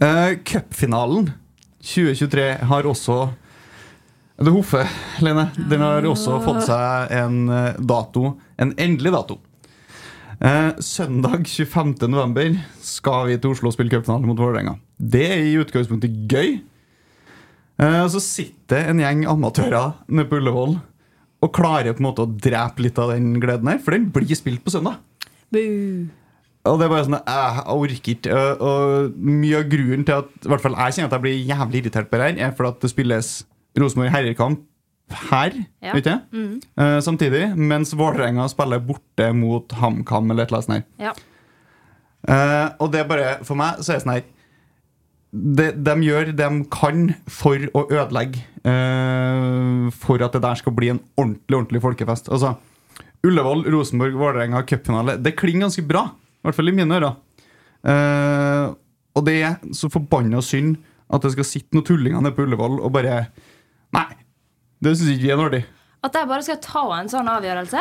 Uh, 0.00 0.34
Cupfinalen 0.44 1.30
2023 1.80 2.56
har 2.62 2.86
også 2.86 3.28
Det 4.36 4.52
hoffer, 4.52 4.84
Lene. 5.24 5.46
Den 5.70 5.80
har 5.80 6.04
også 6.04 6.34
fått 6.44 6.66
seg 6.66 7.12
en 7.16 7.48
eh, 7.48 7.78
dato. 7.80 8.34
En 8.60 8.74
endelig 8.76 9.14
dato. 9.14 9.38
Eh, 10.36 10.72
søndag 10.84 11.46
25. 11.48 12.10
november 12.12 12.58
skal 12.84 13.30
vi 13.30 13.38
til 13.40 13.54
Oslo 13.54 13.70
og 13.70 13.72
spille 13.76 13.92
cupfinale 13.92 14.28
mot 14.28 14.36
Vålerenga. 14.36 14.74
Det 15.00 15.24
er 15.24 15.44
i 15.46 15.56
utgangspunktet 15.56 16.12
gøy. 16.28 16.58
Eh, 17.80 18.02
og 18.02 18.10
så 18.12 18.20
sitter 18.20 18.90
en 18.90 19.00
gjeng 19.00 19.24
amatører 19.32 19.94
nede 20.08 20.28
på 20.28 20.36
Ullevål 20.36 20.76
og 21.40 21.54
klarer 21.56 21.96
på 21.96 22.04
en 22.04 22.08
måte 22.10 22.26
å 22.26 22.28
drepe 22.28 22.84
litt 22.84 23.00
av 23.00 23.14
den 23.14 23.40
gleden 23.40 23.68
her, 23.70 23.80
for 23.80 23.96
den 23.96 24.10
blir 24.12 24.36
spilt 24.36 24.64
på 24.64 24.74
søndag. 24.74 25.00
Og 26.66 26.78
det 26.80 26.84
er 26.84 26.92
bare 26.92 27.04
sånn, 27.06 27.20
eh, 27.22 27.56
Jeg 27.56 27.66
orker 27.80 28.12
ikke. 28.12 28.36
Og, 28.36 28.60
og 28.60 29.16
mye 29.16 29.62
av 29.62 29.68
grunnen 29.72 30.04
til 30.04 30.20
at 30.20 30.28
i 30.44 30.52
hvert 30.52 30.60
fall 30.60 30.76
jeg 30.76 30.98
kjenner 30.98 31.08
at 31.08 31.16
jeg 31.16 31.24
blir 31.24 31.44
jævlig 31.48 31.84
irritert 31.84 32.10
på 32.10 32.20
det 32.20 32.28
her, 32.28 32.48
er 32.50 32.56
for 32.56 32.68
at 32.68 32.80
det 32.84 32.92
spilles 32.92 33.46
Rosenborg 33.76 34.12
herrekamp 34.12 34.60
her, 35.10 35.52
Ja. 35.82 35.92
du? 35.94 36.10
Mhm. 36.32 36.60
Eh, 36.76 36.98
samtidig, 37.00 37.56
mens 37.56 37.92
Vålerenga 37.94 38.48
spiller 38.48 38.80
borte 38.80 39.32
mot 39.34 39.70
HamKam 39.72 40.30
eller 40.30 40.42
et 40.42 40.48
eller 40.50 40.62
annet 40.62 40.84
sånt. 40.84 40.84
Ja. 40.98 41.12
Uh, 42.26 42.70
og 42.80 42.90
det 42.90 43.00
er 43.04 43.06
bare, 43.08 43.44
for 43.46 43.54
meg 43.54 43.76
så 43.78 43.92
er 43.92 43.98
det 44.00 44.02
sånn 44.02 44.14
her 44.16 44.24
de, 45.30 45.66
de 45.86 45.92
gjør 46.02 46.32
det 46.32 46.36
de 46.40 46.64
kan 46.74 47.14
for 47.30 47.68
å 47.76 47.84
ødelegge 47.90 48.42
Uh, 48.66 49.86
For 49.94 50.18
at 50.24 50.32
det 50.34 50.40
der 50.42 50.58
skal 50.58 50.74
bli 50.74 50.88
en 50.90 50.98
ordentlig 51.16 51.54
ordentlig 51.54 51.80
folkefest. 51.84 52.26
Altså, 52.34 52.56
Ullevål, 53.22 53.62
Rosenborg, 53.70 54.16
Vålerenga, 54.18 54.64
cupfinale. 54.66 55.14
Det 55.22 55.36
klinger 55.38 55.68
ganske 55.68 55.84
bra. 55.86 56.02
I 56.10 56.48
hvert 56.48 56.58
fall 56.58 56.72
i 56.72 56.74
mine 56.74 56.96
ører. 56.98 57.14
Uh, 57.86 58.74
og 59.14 59.24
det 59.28 59.36
er 59.46 59.54
så 59.70 59.86
forbanna 59.92 60.42
synd 60.42 60.80
at 61.14 61.22
det 61.22 61.30
skal 61.36 61.46
sitte 61.46 61.76
noen 61.78 61.86
tullinger 61.86 62.24
nede 62.24 62.34
på 62.34 62.42
Ullevål 62.42 62.80
og 62.82 62.90
bare 62.96 63.28
Nei, 63.94 64.08
det 64.82 64.96
syns 64.96 65.12
ikke 65.14 65.22
vi 65.26 65.30
er 65.34 65.40
noe. 65.40 65.62
At 66.06 66.12
de 66.12 66.24
bare 66.28 66.42
skal 66.46 66.60
ta 66.62 66.82
en 67.00 67.08
sånn 67.10 67.28
avgjørelse, 67.32 67.80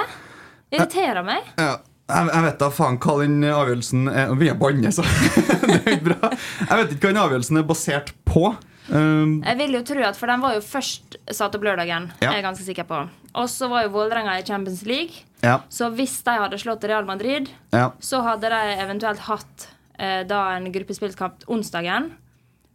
irriterer 0.74 1.26
meg. 1.26 1.44
Ja, 1.60 1.76
jeg, 2.10 2.30
jeg 2.32 2.46
vet 2.46 2.60
da 2.62 2.70
faen 2.74 3.00
hva 3.02 3.16
den 3.24 3.40
avgjørelsen 3.50 4.08
er 4.12 4.32
Vi 4.38 4.46
er 4.48 4.52
jeg 4.54 4.60
banne, 4.62 4.92
så 4.94 5.06
det 5.72 5.82
er 5.96 6.02
bra. 6.06 6.30
Jeg 6.32 6.78
vet 6.80 6.96
ikke 6.96 7.08
hva 7.10 7.14
den 7.14 7.22
avgjørelsen 7.24 7.62
er 7.62 7.68
basert 7.70 8.12
på. 8.30 8.56
Um, 8.86 9.40
Jeg 9.42 9.58
vil 9.58 9.74
jo 9.74 9.82
tro 9.82 10.04
at 10.06 10.14
For 10.20 10.30
den 10.30 10.44
var 10.44 10.54
jo 10.54 10.62
først 10.62 11.16
satt 11.34 11.56
opp 11.58 11.64
lørdagen, 11.66 12.12
Ja. 12.22 12.34
er 12.36 12.44
ganske 12.46 12.66
sikker 12.68 12.86
på. 12.86 13.00
Og 13.36 13.48
så 13.50 13.68
var 13.72 13.84
jo 13.88 13.90
Vålerenga 13.96 14.36
i 14.40 14.46
Champions 14.46 14.84
League. 14.86 15.24
Ja. 15.42 15.60
Så 15.74 15.90
hvis 15.98 16.20
de 16.24 16.36
hadde 16.40 16.60
slått 16.62 16.86
Real 16.88 17.06
Madrid, 17.10 17.50
Ja. 17.74 17.92
så 18.00 18.22
hadde 18.24 18.50
de 18.54 18.62
eventuelt 18.84 19.20
hatt 19.26 19.68
eh, 19.98 20.22
da 20.30 20.44
en 20.56 20.70
gruppespillkamp 20.72 21.44
onsdagen. 21.50 22.12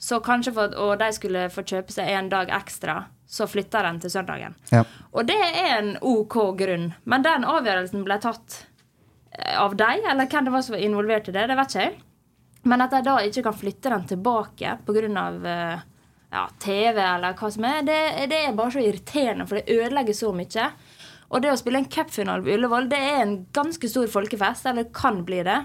Så 0.01 0.19
kanskje 0.25 0.53
for, 0.57 0.75
og 0.81 0.99
de 0.99 1.13
skulle 1.15 1.47
få 1.53 1.63
kjøpe 1.63 1.93
seg 1.95 2.09
en 2.11 2.29
dag 2.33 2.51
ekstra, 2.59 3.05
så 3.31 3.47
flytter 3.47 3.87
den 3.87 4.01
til 4.03 4.11
søndagen. 4.11 4.57
Ja. 4.75 4.83
Og 5.15 5.27
det 5.29 5.39
er 5.39 5.77
en 5.77 5.93
OK 6.03 6.35
grunn. 6.59 6.89
Men 7.07 7.23
den 7.23 7.47
avgjørelsen 7.47 8.03
ble 8.07 8.17
tatt 8.23 8.57
eh, 9.31 9.55
av 9.55 9.77
deg, 9.79 10.03
eller 10.03 10.27
hvem 10.27 10.49
det 10.49 10.55
var 10.55 10.65
som 10.67 10.75
var 10.75 10.83
involvert 10.83 11.31
i 11.31 11.35
det, 11.37 11.47
det 11.47 11.59
vet 11.61 11.75
ikke 11.75 11.85
jeg. 11.85 12.01
Men 12.67 12.85
at 12.85 12.97
de 12.97 13.05
da 13.07 13.15
ikke 13.25 13.45
kan 13.47 13.57
flytte 13.57 13.93
den 13.95 14.09
tilbake 14.11 14.75
pga. 14.87 15.29
Ja, 16.31 16.45
TV 16.63 16.99
eller 17.03 17.35
hva 17.35 17.49
som 17.51 17.65
er, 17.67 17.81
det, 17.83 18.01
det 18.31 18.37
er 18.39 18.53
bare 18.55 18.71
så 18.71 18.83
irriterende, 18.85 19.49
for 19.51 19.59
det 19.59 19.79
ødelegger 19.79 20.15
så 20.15 20.29
mye. 20.35 20.67
Og 21.31 21.43
det 21.43 21.51
å 21.51 21.57
spille 21.59 21.81
en 21.83 21.89
cupfinale 21.91 22.45
på 22.47 22.53
Ullevål, 22.55 22.87
det 22.91 23.01
er 23.03 23.23
en 23.25 23.33
ganske 23.55 23.91
stor 23.91 24.11
folkefest, 24.11 24.69
eller 24.71 24.91
kan 24.95 25.25
bli 25.27 25.41
det. 25.47 25.59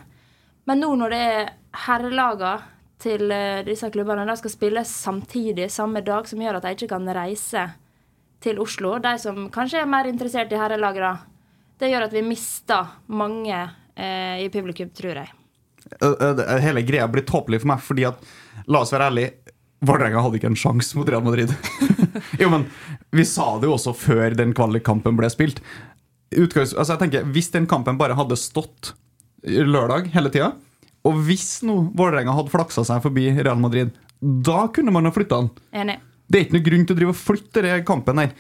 Men 0.66 0.82
nå 0.82 0.90
når 0.98 1.14
det 1.14 1.20
er 1.34 1.52
herrelaga 1.86 2.56
til 3.02 3.32
eh, 3.32 3.64
disse 3.68 3.90
klubbene 3.92 4.26
de 4.30 4.36
skal 4.40 4.54
spille 4.54 4.84
samtidig, 4.88 5.70
samme 5.74 6.02
dag, 6.06 6.28
som 6.30 6.40
gjør 6.42 6.58
at 6.60 6.68
de 6.68 6.76
ikke 6.78 6.92
kan 6.94 7.08
reise 7.16 7.66
til 8.46 8.60
Oslo, 8.62 8.98
de 9.02 9.16
som 9.20 9.48
kanskje 9.54 9.82
er 9.82 9.90
mer 9.90 10.08
interessert 10.10 10.52
i 10.54 10.60
herrelaget, 10.60 11.02
da, 11.02 11.16
det 11.82 11.90
gjør 11.92 12.06
at 12.08 12.14
vi 12.16 12.22
mister 12.24 12.92
mange 13.12 13.56
eh, 13.98 14.44
i 14.46 14.50
publikum, 14.54 14.92
tror 14.96 15.22
jeg. 15.24 15.32
Ø- 16.02 16.34
det- 16.38 16.48
Hele 16.64 16.82
greia 16.88 17.08
blir 17.12 17.26
tåpelig 17.28 17.62
for 17.64 17.74
meg, 17.74 17.82
fordi 17.84 18.06
at 18.08 18.22
La 18.72 18.80
oss 18.82 18.94
være 18.96 19.10
ærlige. 19.12 19.34
Vålerenga 19.86 20.22
hadde 20.24 20.38
ikke 20.40 20.48
en 20.50 20.56
sjanse 20.58 20.96
mot 20.98 21.10
Real 21.12 21.22
Madrid. 21.26 21.52
jo, 22.42 22.48
men 22.50 22.64
Vi 23.12 23.26
sa 23.28 23.58
det 23.60 23.68
jo 23.68 23.76
også 23.76 23.92
før 23.94 24.34
den 24.40 24.54
kvalikkampen 24.56 25.18
ble 25.20 25.28
spilt. 25.30 25.60
Utgangs, 26.36 26.72
altså 26.74 26.96
jeg 26.96 27.02
tenker, 27.04 27.28
Hvis 27.36 27.52
den 27.54 27.68
kampen 27.70 28.00
bare 28.00 28.16
hadde 28.18 28.38
stått 28.40 28.94
lørdag 29.46 30.08
hele 30.16 30.32
tida, 30.34 30.54
og 31.06 31.22
hvis 31.28 31.60
nå 31.66 31.76
Vålerenga 31.98 32.34
hadde 32.36 32.54
flaksa 32.54 32.86
seg 32.88 33.04
forbi 33.04 33.28
Real 33.38 33.60
Madrid, 33.62 33.94
da 34.20 34.66
kunne 34.74 34.94
man 34.96 35.06
ha 35.06 35.14
flytta 35.14 35.44
den. 35.44 35.52
Enig. 35.84 36.00
Det 36.26 36.40
er 36.40 36.46
ikke 36.48 36.58
noe 36.58 36.66
grunn 36.66 36.86
til 36.88 36.96
å 36.96 37.00
drive 37.00 37.14
og 37.14 37.20
flytte 37.22 37.62
denne 37.62 37.86
kampen 37.86 38.22
her. 38.24 38.32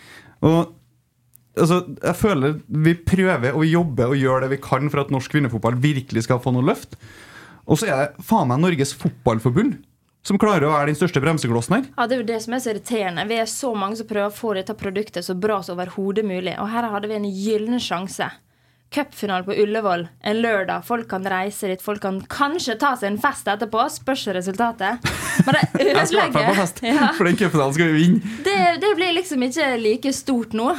Og 0.46 0.60
altså, 1.54 1.82
jeg 2.02 2.18
føler 2.20 2.56
Vi 2.68 2.94
prøver 3.08 3.56
å 3.56 3.66
jobbe 3.66 4.08
og 4.10 4.18
gjøre 4.20 4.46
det 4.46 4.56
vi 4.56 4.64
kan 4.64 4.90
for 4.90 5.04
at 5.04 5.14
norsk 5.14 5.36
kvinnefotball 5.36 5.78
virkelig 5.84 6.26
skal 6.26 6.42
få 6.42 6.56
noe 6.56 6.66
løft. 6.66 6.98
Og 7.66 7.80
så 7.82 7.90
er 7.90 8.02
det 8.02 8.26
faen 8.26 8.50
meg 8.50 8.64
Norges 8.64 8.94
Fotballforbund 8.98 9.78
som 10.26 10.40
klarer 10.42 10.66
å 10.66 10.74
være 10.74 10.90
den 10.90 10.98
største 10.98 11.22
bremseklossen 11.22 11.76
her. 11.76 11.84
Ja, 11.94 12.08
Det 12.08 12.16
er 12.16 12.22
jo 12.24 12.30
det 12.32 12.40
som 12.42 12.56
er 12.56 12.62
så 12.64 12.72
irriterende. 12.72 13.28
Vi 13.30 13.38
er 13.38 13.50
så 13.50 13.70
mange 13.78 14.00
som 14.00 14.08
prøver 14.10 14.32
å 14.32 14.34
få 14.34 14.56
dette 14.58 14.74
produktet 14.74 15.26
så 15.26 15.36
bra 15.38 15.60
som 15.62 15.78
overhodet 15.78 16.26
mulig. 16.26 16.56
Og 16.58 16.70
her 16.72 16.88
hadde 16.90 17.10
vi 17.12 17.20
en 17.20 17.30
gyllen 17.30 17.78
sjanse. 17.78 18.32
Cupfinale 18.96 19.44
på 19.44 19.56
Ullevål 19.60 20.08
en 20.24 20.40
lørdag. 20.42 20.86
Folk 20.88 21.10
kan 21.12 21.26
reise 21.28 21.68
dit. 21.74 21.82
Folk 21.84 22.02
kan 22.06 22.22
kanskje 22.32 22.78
ta 22.80 22.94
seg 22.96 23.12
en 23.12 23.20
fest 23.22 23.48
etterpå. 23.52 23.84
Spørs 23.92 24.26
resultatet. 24.38 25.04
Men 25.46 25.58
det 25.60 25.88
Jeg 25.92 26.08
skal 26.08 26.18
i 26.18 26.22
hvert 26.24 26.36
fall 26.40 26.50
på 26.54 26.58
fest, 26.64 26.80
Ja. 26.88 27.12
for 27.18 27.28
den 27.28 27.36
cupfinalen 27.40 27.76
skal 27.76 27.92
vi 27.92 28.02
vinne. 28.06 28.36
Det, 28.48 28.60
det 28.84 28.94
blir 28.98 29.16
liksom 29.20 29.44
ikke 29.50 29.72
like 29.84 30.14
stort 30.16 30.56
nå. 30.56 30.72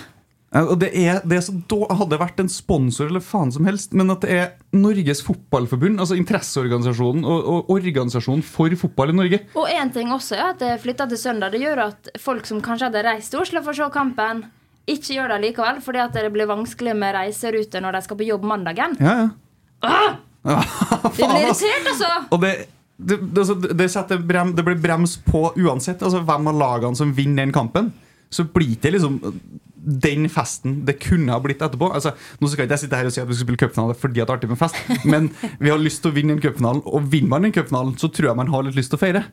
Ja, 0.55 0.63
Og 0.71 0.79
det 0.81 0.93
er, 0.97 1.19
det 1.27 1.37
er 1.37 1.43
så 1.43 1.53
då, 1.69 1.81
Hadde 1.99 2.17
vært 2.23 2.39
en 2.41 2.49
sponsor 2.49 3.11
eller 3.11 3.21
faen 3.21 3.51
som 3.53 3.67
helst, 3.69 3.93
men 3.99 4.09
at 4.15 4.23
det 4.25 4.31
er 4.33 4.53
Norges 4.79 5.21
Fotballforbund, 5.27 5.99
altså 6.01 6.17
interesseorganisasjonen 6.17 7.27
og, 7.27 7.49
og 7.51 7.73
organisasjonen 7.75 8.45
for 8.47 8.73
fotball 8.79 9.11
i 9.13 9.17
Norge 9.19 9.41
Og 9.59 9.67
én 9.75 9.91
ting 9.93 10.13
også 10.15 10.39
er 10.39 10.53
at 10.55 10.63
det 10.63 10.71
flytta 10.85 11.09
til 11.11 11.19
søndag. 11.21 11.53
Det 11.53 11.61
gjør 11.67 11.83
at 11.89 12.13
folk 12.23 12.47
som 12.49 12.63
kanskje 12.65 12.89
hadde 12.89 13.03
reist 13.09 13.35
til 13.35 13.43
Oslo 13.43 13.61
for 13.67 13.75
å 13.75 13.81
se 13.83 13.91
kampen, 13.99 14.47
ikke 14.87 15.17
gjør 15.17 15.35
det 15.35 15.41
likevel, 15.43 15.83
fordi 15.83 16.01
at 16.05 16.15
det 16.15 16.31
blir 16.35 16.49
vanskelig 16.51 16.95
med 16.99 17.17
reiserute 17.17 17.83
når 17.83 17.99
de 17.99 18.07
skal 18.07 18.19
på 18.21 18.29
jobb 18.29 18.47
mandagen. 18.47 18.97
Ja, 19.03 19.19
ja. 19.27 20.07
Vi 20.47 20.55
faen, 20.55 21.13
blir 21.19 21.43
irritert, 21.43 21.91
altså! 21.91 22.11
Og 22.31 22.43
det, 22.45 22.53
det, 22.97 23.19
det, 23.19 23.43
altså, 23.43 24.05
det, 24.09 24.21
brem, 24.29 24.55
det 24.57 24.65
blir 24.67 24.79
brems 24.81 25.17
på 25.27 25.49
uansett 25.59 26.03
altså, 26.07 26.23
hvem 26.27 26.53
av 26.53 26.61
lagene 26.61 26.99
som 26.99 27.15
vinner 27.17 27.43
den 27.43 27.55
kampen. 27.55 27.91
Så 28.31 28.47
blir 28.51 28.77
det 28.83 28.95
liksom 28.95 29.19
den 29.87 30.27
festen 30.33 30.81
det 30.87 30.97
kunne 31.03 31.35
ha 31.35 31.43
blitt 31.43 31.63
etterpå. 31.63 31.91
Altså, 31.95 32.15
nå 32.41 32.51
skal 32.51 32.67
ikke 32.67 32.75
jeg 32.75 32.85
sitte 32.87 32.99
her 32.99 33.11
og 33.11 33.15
si 33.15 33.23
at 33.23 33.29
vi 33.29 33.37
skal 33.37 33.47
spille 33.47 33.61
cupfinale 33.61 33.95
fordi 33.99 34.23
at 34.23 34.27
det 34.27 34.35
er 34.35 34.39
artig 34.39 34.51
med 34.51 34.61
fest, 34.61 34.79
men 35.13 35.29
vi 35.63 35.71
har 35.71 35.83
lyst 35.83 36.03
til 36.05 36.13
å 36.13 36.17
vinne 36.17 36.35
den 36.35 36.43
cupfinalen, 36.43 36.83
og 36.87 37.11
vinner 37.13 37.35
man 37.35 37.47
den 37.47 37.55
cupfinalen, 37.55 37.95
så 38.01 38.11
tror 38.11 38.33
jeg 38.33 38.41
man 38.41 38.51
har 38.55 38.67
litt 38.67 38.79
lyst 38.79 38.95
til 38.95 38.99
å 38.99 39.03
feire. 39.03 39.27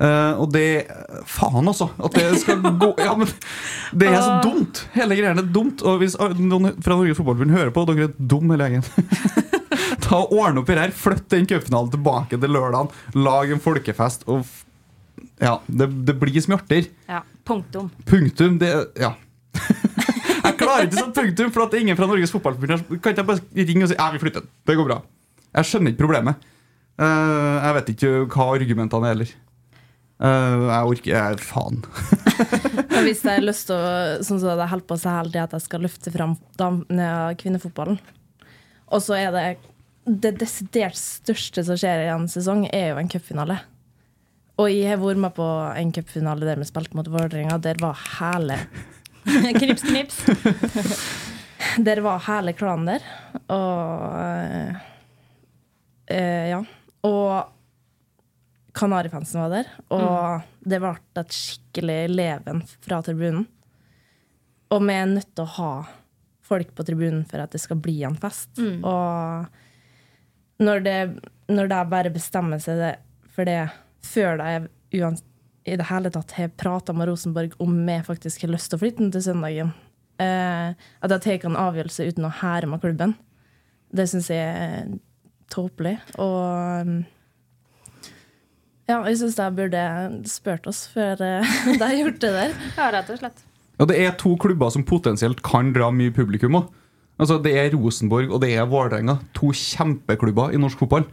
Eh, 0.00 0.40
og 0.40 0.48
det 0.54 0.88
Faen, 1.28 1.66
altså! 1.68 1.90
At 2.00 2.14
det 2.16 2.40
skal 2.40 2.62
gå 2.80 2.88
Ja, 2.96 3.12
men 3.18 3.28
Det 3.92 4.08
er 4.08 4.22
så 4.24 4.38
dumt! 4.42 4.80
Hele 4.96 5.18
greia 5.18 5.34
er 5.36 5.50
dumt. 5.54 5.84
Og 5.84 6.00
hvis 6.00 6.16
ah, 6.16 6.32
noen 6.38 6.72
fra 6.82 6.96
Norges 6.96 7.18
Fotballforbund 7.20 7.54
hører 7.54 7.72
på, 7.74 7.84
dere 7.90 8.08
er 8.08 8.14
dum 8.16 8.52
hele 8.54 8.70
gjengen. 8.70 8.86
Ta 10.04 10.22
og 10.22 10.32
Ordne 10.34 10.62
opp 10.62 10.72
i 10.72 10.76
det 10.76 10.86
her. 10.86 10.94
Flytt 10.96 11.28
den 11.32 11.48
cupfinalen 11.50 11.92
tilbake 11.92 12.40
til 12.40 12.54
lørdagen. 12.56 12.90
Lag 13.20 13.52
en 13.52 13.62
folkefest. 13.62 14.24
Og 14.32 14.46
ja, 15.42 15.58
det, 15.66 15.90
det 16.08 16.16
blir 16.20 16.40
smørter. 16.44 16.88
Ja, 17.10 17.22
punktum. 17.48 17.92
Punktum. 18.08 18.58
Det 18.62 18.72
Ja. 19.00 19.14
jeg 20.42 20.56
klarer 20.56 20.86
ikke 20.86 20.96
sånn 20.96 21.12
punktum, 21.12 21.50
for 21.52 21.66
at 21.66 21.74
ingen 21.76 21.98
fra 21.98 22.08
Norges 22.08 22.32
Fotballforbund. 22.32 22.88
Kan 22.96 23.12
ikke 23.12 23.20
jeg 23.20 23.28
bare 23.28 23.68
ringe 23.68 23.86
og 23.86 23.92
si 23.92 24.00
ja, 24.00 24.08
vi 24.14 24.22
flytter 24.22 24.44
den. 24.44 24.52
Det 24.68 24.78
går 24.80 24.88
bra. 24.88 25.02
Jeg 25.52 25.68
skjønner 25.68 25.92
ikke 25.92 26.06
problemet. 26.06 26.48
Uh, 27.00 27.58
jeg 27.58 27.76
vet 27.76 27.90
ikke 27.92 28.12
hva 28.32 28.46
argumentene 28.56 29.08
er 29.08 29.14
heller. 29.14 29.32
Eh, 30.20 30.64
jeg 30.68 30.90
orker 30.92 31.12
jeg, 31.16 31.40
Faen. 31.42 31.80
Hvis 33.06 33.22
jeg 33.24 33.38
har 33.38 33.44
lyst 33.44 33.66
til 33.70 33.76
å 33.78 34.22
Sånn 34.22 34.40
som 34.42 34.58
det 34.58 34.68
holder 34.70 34.86
på 34.88 34.98
seg 35.00 35.16
hele 35.18 35.42
at 35.46 35.54
jeg 35.56 35.64
skal 35.64 35.82
løfte 35.86 36.12
fram 36.14 36.36
dam- 36.60 36.84
kvinnefotballen, 37.40 37.98
og 38.92 39.00
så 39.02 39.16
er 39.18 39.30
det 39.34 39.44
det 40.04 40.32
desidert 40.40 40.98
største 40.98 41.62
som 41.64 41.78
skjer 41.78 42.04
i 42.04 42.10
en 42.12 42.26
sesong, 42.30 42.64
er 42.74 42.90
jo 42.92 42.98
en 43.00 43.10
cupfinale. 43.10 43.60
Og 44.60 44.68
jeg 44.68 44.88
har 44.90 44.98
vært 45.00 45.20
med 45.22 45.32
på 45.36 45.46
en 45.78 45.92
cupfinale 45.94 46.44
der 46.46 46.58
vi 46.60 46.66
spilte 46.68 46.98
mot 46.98 47.08
Vålerenga. 47.08 47.56
Der 47.62 47.78
var 47.80 47.98
hele 48.18 48.58
knips, 49.58 49.84
knips. 49.86 50.18
Der 51.86 52.00
var 52.02 52.18
hele 52.26 52.52
klanen 52.58 52.88
der. 52.90 53.04
Og 53.54 54.16
uh, 54.18 54.80
uh, 56.10 56.44
Ja. 56.50 56.58
Og 57.06 57.52
Kanarifansen 58.76 59.42
var 59.42 59.52
der. 59.52 59.72
Og 59.92 60.68
det 60.68 60.80
ble 60.82 60.94
et 61.20 61.36
skikkelig 61.36 61.98
leven 62.12 62.62
fra 62.84 63.02
tribunen. 63.04 63.46
Og 64.72 64.80
vi 64.86 64.94
er 64.96 65.10
nødt 65.10 65.34
til 65.36 65.44
å 65.44 65.54
ha 65.58 65.72
folk 66.52 66.72
på 66.76 66.84
tribunen 66.86 67.24
for 67.28 67.42
at 67.42 67.52
det 67.52 67.60
skal 67.62 67.80
bli 67.80 67.98
en 68.06 68.16
fest. 68.18 68.50
Mm. 68.56 68.80
Og 68.88 70.64
når 70.64 70.84
det, 70.86 70.98
når 71.52 71.70
det 71.72 71.82
bare 71.92 72.14
bestemmer 72.14 72.62
seg 72.62 72.80
det, 72.80 72.94
for 73.32 73.48
det 73.48 73.60
før 74.02 74.40
de 74.40 74.68
i 74.92 75.76
det 75.78 75.86
hele 75.88 76.10
tatt 76.10 76.34
har 76.36 76.52
prata 76.58 76.94
med 76.96 77.08
Rosenborg 77.08 77.54
om 77.62 77.74
vi 77.86 77.96
faktisk 78.06 78.42
har 78.44 78.52
lyst 78.52 78.72
til 78.72 78.80
å 78.80 78.82
flytte 78.82 79.04
den 79.04 79.12
til 79.14 79.24
søndagen, 79.28 79.72
eh, 80.20 80.74
at 80.74 81.12
de 81.12 81.18
tar 81.22 81.46
en 81.46 81.60
avgjørelse 81.60 82.08
uten 82.10 82.26
å 82.26 82.34
hære 82.42 82.70
med 82.70 82.82
klubben, 82.82 83.14
det 83.92 84.08
syns 84.10 84.30
jeg 84.32 84.42
er 84.42 84.92
tåpelig. 85.52 85.98
Og 86.16 86.88
mm, 86.88 87.00
ja, 88.90 88.98
jeg 89.06 89.18
syns 89.20 89.38
jeg 89.38 89.56
burde 89.56 89.82
spurt 90.30 90.66
oss 90.70 90.84
før 90.92 91.20
jeg 91.22 91.80
har 91.80 91.96
gjort 91.98 92.20
det 92.22 92.32
der. 92.36 92.54
Ja, 92.78 92.90
rett 92.94 93.10
og 93.12 93.20
slett. 93.20 93.44
Ja, 93.78 93.88
det 93.88 93.98
er 93.98 94.16
to 94.20 94.34
klubber 94.40 94.72
som 94.74 94.84
potensielt 94.86 95.42
kan 95.46 95.72
dra 95.74 95.90
mye 95.94 96.14
publikum 96.14 96.58
òg. 96.60 96.70
Altså, 97.20 97.36
det 97.42 97.52
er 97.58 97.74
Rosenborg 97.76 98.32
og 98.32 98.40
det 98.42 98.54
er 98.56 98.66
Vålerenga. 98.66 99.18
To 99.38 99.52
kjempeklubber 99.54 100.54
i 100.54 100.60
norsk 100.60 100.80
fotball. 100.80 101.06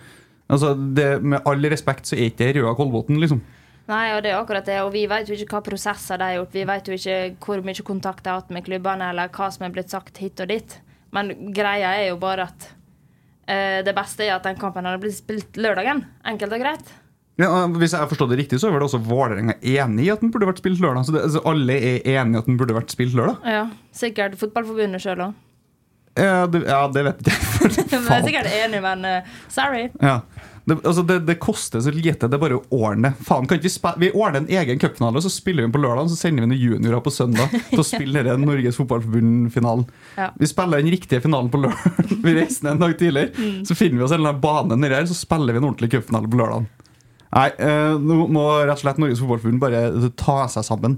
Altså, 0.49 0.73
det, 0.73 1.19
med 1.21 1.45
all 1.45 1.65
respekt 1.69 2.09
så 2.09 2.17
er 2.17 2.29
ikke 2.31 2.47
det 2.47 2.63
Røa 2.63 2.73
Kolbotn, 2.77 3.19
liksom. 3.21 3.41
Nei, 3.89 4.11
og 4.13 4.21
det 4.21 4.31
er 4.31 4.39
akkurat 4.39 4.65
det. 4.65 4.79
Og 4.85 4.91
vi 4.93 5.05
vet 5.09 5.29
jo 5.29 5.37
ikke 5.37 5.57
hva 5.57 5.63
prosesser 5.65 6.19
de 6.21 6.27
har 6.27 6.37
gjort. 6.39 6.55
Vi 6.57 6.65
vet 6.69 6.89
jo 6.89 6.97
ikke 6.97 7.19
hvor 7.45 7.61
mye 7.65 7.85
kontakt 7.85 8.23
de 8.25 8.31
har 8.31 8.41
hatt 8.41 8.53
med 8.53 8.65
klubbene, 8.65 9.11
eller 9.13 9.31
hva 9.33 9.49
som 9.53 9.65
er 9.65 9.73
blitt 9.73 9.93
sagt 9.93 10.21
hit 10.21 10.41
og 10.41 10.49
dit. 10.51 10.75
Men 11.15 11.31
greia 11.57 11.95
er 11.97 12.11
jo 12.11 12.19
bare 12.21 12.45
at 12.51 12.67
uh, 13.49 13.79
det 13.85 13.95
beste 13.97 14.25
er 14.27 14.35
at 14.35 14.45
den 14.45 14.59
kampen 14.61 14.85
hadde 14.85 15.01
blitt 15.01 15.17
spilt 15.17 15.57
lørdagen. 15.57 16.03
Enkelt 16.29 16.53
og 16.57 16.65
greit. 16.65 16.91
Ja, 17.39 17.49
hvis 17.79 17.93
jeg 17.95 18.09
forstår 18.11 18.33
det 18.33 18.39
riktig, 18.41 18.59
så 18.59 18.67
er 18.67 18.75
vel 18.75 18.83
også 18.83 18.99
Vålerenga 18.99 19.55
enig 19.63 20.09
i 20.09 20.11
at 20.11 20.23
den 20.23 20.31
burde 20.33 20.49
vært 20.49 20.59
spilt 20.59 20.81
lørdag. 20.83 21.05
Så 21.07 21.15
det, 21.15 21.21
altså, 21.29 21.43
alle 21.47 21.77
er 21.77 22.09
enig 22.17 22.35
i 22.35 22.41
at 22.41 22.49
den 22.49 22.57
burde 22.59 22.75
vært 22.75 22.91
spilt 22.91 23.15
lørdag? 23.15 23.39
Ja, 23.47 23.67
Sikkert 23.95 24.35
Fotballforbundet 24.41 25.03
sjøl 25.03 25.23
òg. 25.29 25.37
Ja, 26.19 26.47
det, 26.51 26.65
ja, 26.67 26.81
det 26.91 27.05
vet 27.05 27.19
ikke 27.23 27.33
jeg. 27.69 27.87
Jeg 27.93 28.05
er 28.11 28.23
sikkert 28.25 28.49
enig, 28.51 28.81
men 28.83 29.05
uh, 29.07 29.35
sorry. 29.51 29.87
Ja. 30.03 30.19
Det, 30.69 30.75
altså 30.85 31.01
det, 31.07 31.19
det 31.25 31.37
koster 31.41 31.81
så 31.81 31.91
lite. 31.93 32.27
Det 32.27 32.35
er 32.35 32.41
bare 32.41 32.59
å 32.59 32.65
ordne. 32.75 33.13
Faen, 33.25 33.47
kan 33.49 33.57
ikke 33.57 33.71
vi, 33.71 33.93
vi 34.03 34.09
ordner 34.11 34.43
en 34.43 34.51
egen 34.59 34.81
cupfinale, 34.81 35.17
og 35.17 35.25
så 35.25 35.31
spiller 35.33 35.63
vi 35.63 35.69
den 35.69 35.73
på 35.73 35.81
lørdag, 35.81 36.11
så 36.11 36.17
sender 36.19 36.45
vi 36.45 36.51
noen 36.51 36.61
juniorer 36.61 37.03
på 37.05 37.13
søndag 37.13 37.55
til 37.71 37.81
å 37.81 37.87
spille 37.87 38.25
den 38.27 38.45
Norges 38.45 38.77
Fotballforbund-finalen. 38.81 39.87
Ja. 40.19 40.29
Vi 40.37 40.49
spiller 40.51 40.83
den 40.83 40.93
riktige 40.93 41.23
finalen 41.23 41.49
på 41.53 41.63
lørdag. 41.63 42.03
Vi 42.25 42.35
reiser 42.35 42.67
ned 42.67 42.75
en 42.75 42.83
dag 42.83 42.97
tidligere. 42.99 43.31
Mm. 43.39 43.63
Så 43.65 43.77
finner 43.79 44.01
vi 44.01 44.03
oss 44.05 44.11
en 44.11 44.19
eller 44.19 44.33
annen 44.33 44.43
bane 44.43 44.77
nedi 44.77 44.97
her, 44.97 45.07
så 45.07 45.15
spiller 45.15 45.55
vi 45.55 45.61
en 45.61 45.69
ordentlig 45.69 45.89
cupfinale 45.93 46.29
på 46.29 46.39
lørdag. 46.41 46.67
Nei, 47.35 47.47
eh, 47.61 47.93
nå 48.01 48.23
må 48.33 48.43
rett 48.63 48.73
og 48.77 48.81
slett 48.81 48.99
Norges 49.01 49.21
Fotballforbund 49.21 49.61
bare 49.61 50.11
ta 50.17 50.41
seg 50.49 50.65
sammen 50.65 50.97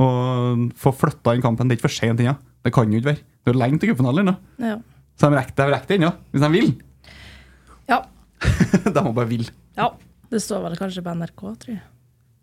og 0.00 0.68
få 0.78 0.92
flytta 0.94 1.34
inn 1.36 1.42
kampen. 1.44 1.68
Det 1.68 1.76
er 1.76 1.80
ikke 1.80 1.88
for 1.88 1.96
sent 1.98 2.22
ennå. 2.22 2.36
Det 2.62 2.72
kan 2.74 2.90
jo 2.92 3.00
ikke 3.00 3.10
være. 3.10 3.24
Det 3.42 3.52
er 3.52 3.58
lenge 3.58 3.80
til 3.82 3.90
cupfinalen 3.92 4.24
ennå. 4.24 4.36
Ja. 4.62 4.76
Så 5.18 5.28
de 5.28 5.36
rekker, 5.40 5.72
de 5.72 5.80
det 5.88 5.98
ennå, 5.98 6.12
hvis 6.32 6.44
de 6.44 6.50
vil. 6.54 6.70
Ja. 7.90 7.98
de 8.94 9.04
må 9.04 9.12
bare 9.16 9.30
vil. 9.32 9.50
ja. 9.78 9.90
Det 10.32 10.40
står 10.40 10.62
vel 10.64 10.78
kanskje 10.80 11.02
på 11.04 11.12
NRK, 11.12 11.42
tror 11.60 11.74
jeg. 11.74 11.82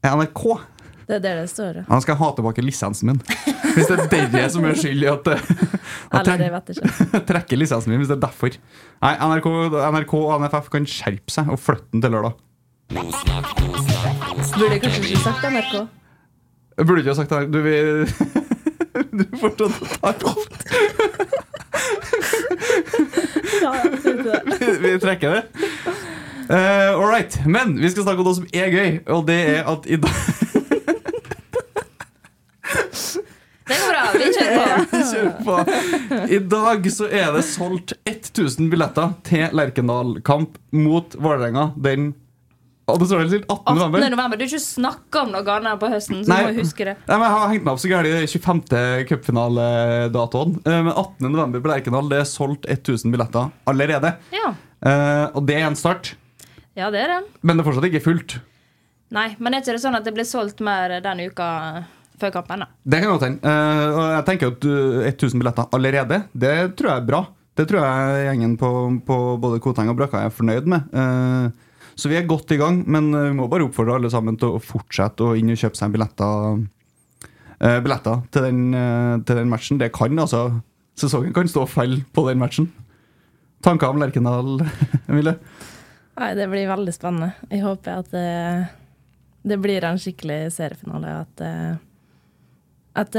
NRK? 0.06 0.43
Det 1.10 1.15
er 1.15 1.21
der 1.23 1.39
det 1.41 1.47
står. 1.49 1.80
ja. 1.80 1.84
Han 1.88 2.04
skal 2.06 2.19
ha 2.19 2.28
tilbake 2.38 2.62
lisensen 2.62 3.10
min. 3.10 3.21
Hvis 3.73 3.88
det 3.89 3.95
er 3.97 4.28
dere 4.30 4.49
som 4.54 4.67
er 4.69 4.78
skyld 4.84 5.08
i 5.08 5.10
at 5.10 5.32
eh, 5.34 5.41
at 6.13 6.28
Eller 6.28 6.43
det 6.43 6.52
vet 6.54 6.69
jeg 6.69 6.78
ikke. 6.84 7.21
trekker 7.32 7.58
lisensen 7.58 7.89
min, 7.89 8.04
hvis 8.04 8.12
det 8.12 8.19
er 8.19 8.21
derfor. 8.28 8.54
Nei, 9.02 9.15
NRK, 9.17 9.49
NRK 9.95 10.13
og 10.19 10.36
NFF 10.43 10.69
kan 10.75 10.86
skjerpe 10.86 11.34
seg 11.34 11.49
og 11.49 11.58
flytte 11.63 11.89
den 11.95 12.06
til 12.06 12.13
lørdag. 12.13 12.38
Burde 12.89 14.71
jeg 14.71 14.82
kanskje 14.82 15.02
ikke 15.04 15.21
sagt 15.21 15.43
NRK? 15.45 15.73
Jeg 16.78 16.86
burde 16.88 16.99
ikke 16.99 17.12
ha 17.12 17.17
sagt 17.19 17.32
her. 17.32 17.45
Du 17.45 17.60
vil 17.62 18.10
Du 19.19 19.23
fortsatt 19.38 19.73
tar 20.02 20.15
opp. 20.25 20.39
Ja. 23.60 23.71
Vi, 24.60 24.67
vi 24.82 24.91
trekker 25.02 25.30
det. 25.36 25.43
Uh, 26.49 26.97
all 26.97 27.10
right. 27.12 27.41
Men 27.45 27.78
vi 27.82 27.89
skal 27.91 28.04
snakke 28.08 28.23
om 28.23 28.30
noe 28.30 28.38
som 28.39 28.47
er 28.54 28.71
gøy, 28.73 28.99
og 29.13 29.28
det 29.28 29.39
er 29.52 29.69
at 29.69 29.86
i 29.86 29.99
dag 30.02 30.15
Det 33.69 33.75
går 33.75 33.91
bra. 33.91 34.02
Vi 34.15 34.32
kjører 34.34 34.56
på. 34.58 35.02
Kjør 35.12 35.30
på. 35.45 35.56
I 36.34 36.39
dag 36.56 36.89
så 36.95 37.06
er 37.12 37.30
det 37.36 37.43
solgt 37.45 37.93
1000 38.10 38.71
billetter 38.73 39.13
til 39.28 39.54
Lerkendal-kamp 39.54 40.58
mot 40.73 41.13
Vålerenga 41.21 41.69
den 41.78 42.13
og 42.93 42.99
det 43.02 43.08
står 43.10 43.21
helt 43.23 43.32
stilt, 43.34 43.45
18. 43.49 43.60
18. 43.63 43.78
november. 43.80 44.06
november. 44.15 44.38
Du 44.39 44.43
har 44.43 44.49
ikke 44.52 44.63
snakka 44.65 45.21
om 45.25 45.32
noe 45.36 45.56
annet 45.56 45.80
på 45.82 45.89
høsten, 45.93 46.23
så 46.25 46.32
Nei. 46.34 46.39
du 46.41 46.49
må 46.49 46.63
huske 46.63 46.88
det. 46.89 46.95
Nei, 47.08 47.15
men 47.17 47.25
Jeg 47.28 47.36
har 47.36 47.52
hengt 47.54 47.65
meg 47.67 47.73
opp 47.73 47.82
så 47.84 47.91
gærent 47.91 48.23
i 48.23 48.30
25. 48.34 48.63
cupfinaledatoen. 49.10 50.56
Eh, 50.65 50.82
Men 50.84 50.91
18. 50.93 51.30
november 51.32 51.63
på 51.63 51.71
Lerkendal 51.71 52.10
det 52.12 52.19
er 52.23 52.28
solgt 52.30 52.65
1000 52.69 53.12
billetter 53.13 53.49
allerede. 53.69 54.13
Ja. 54.36 54.54
Uh, 54.80 55.25
og 55.36 55.45
det 55.47 55.58
er 55.60 55.65
en 55.67 55.75
start, 55.75 56.13
ja, 56.78 56.88
det 56.93 57.02
er 57.04 57.08
det. 57.12 57.23
men 57.43 57.58
det 57.58 57.65
er 57.65 57.67
fortsatt 57.67 57.88
ikke 57.89 58.04
fullt. 58.06 58.38
Nei, 59.12 59.36
men 59.39 59.54
er 59.54 59.60
ikke 59.63 59.73
det 59.75 59.82
sånn 59.84 59.97
at 59.97 60.06
det 60.06 60.13
blir 60.15 60.28
solgt 60.30 60.62
mer 60.63 60.93
denne 61.04 61.25
uka 61.28 61.47
før 62.21 62.32
kampen? 62.38 62.62
da? 62.63 62.67
Det 62.86 63.02
kan 63.02 63.12
godt 63.12 63.25
hende. 63.25 63.41
Uh, 63.43 63.97
og 63.97 64.06
jeg 64.13 64.25
tenker 64.30 64.54
at 64.54 64.69
uh, 64.69 65.10
1000 65.10 65.41
billetter 65.41 65.67
allerede, 65.75 66.21
det 66.32 66.56
tror 66.80 66.93
jeg 66.93 67.02
er 67.04 67.10
bra. 67.10 67.21
Det 67.60 67.65
tror 67.67 67.84
jeg 67.84 68.28
gjengen 68.30 68.54
på, 68.56 68.69
på 69.04 69.15
både 69.43 69.60
Koteng 69.60 69.89
og 69.91 69.97
Brakka 69.99 70.21
er 70.23 70.32
fornøyd 70.32 70.69
med. 70.71 70.86
Eh, 70.95 71.49
så 71.99 72.09
vi 72.12 72.17
er 72.19 72.27
godt 72.27 72.51
i 72.55 72.59
gang, 72.59 72.81
men 72.88 73.12
eh, 73.13 73.29
vi 73.29 73.38
må 73.38 73.49
bare 73.51 73.67
oppfordre 73.67 73.97
alle 73.99 74.12
sammen 74.12 74.38
til 74.39 74.55
å 74.55 74.63
fortsette 74.63 75.25
å 75.25 75.35
inn 75.38 75.51
og 75.51 75.59
kjøpe 75.59 75.79
seg 75.79 75.93
billetter, 75.93 76.63
eh, 77.59 77.79
billetter 77.83 78.23
til, 78.33 78.47
den, 78.47 78.62
eh, 78.73 79.15
til 79.27 79.41
den 79.41 79.51
matchen. 79.51 79.81
Det 79.81 79.91
kan 79.95 80.25
altså 80.25 80.47
Sesongen 80.99 81.31
kan 81.31 81.47
stå 81.47 81.62
falle 81.63 82.01
på 82.12 82.25
den 82.27 82.41
matchen. 82.41 82.65
Tanker 83.63 83.93
om 83.93 84.01
Lerkendal, 84.01 84.57
Emilie? 85.09 85.38
Nei, 86.19 86.33
det 86.35 86.49
blir 86.51 86.67
veldig 86.67 86.91
spennende. 86.91 87.29
Jeg 87.47 87.63
håper 87.63 88.01
at 88.01 88.09
det, 88.12 88.25
det 89.47 89.59
blir 89.63 89.88
en 89.88 90.01
skikkelig 90.01 90.41
seriefinale. 90.51 91.13
At, 91.21 91.45
at 92.99 93.15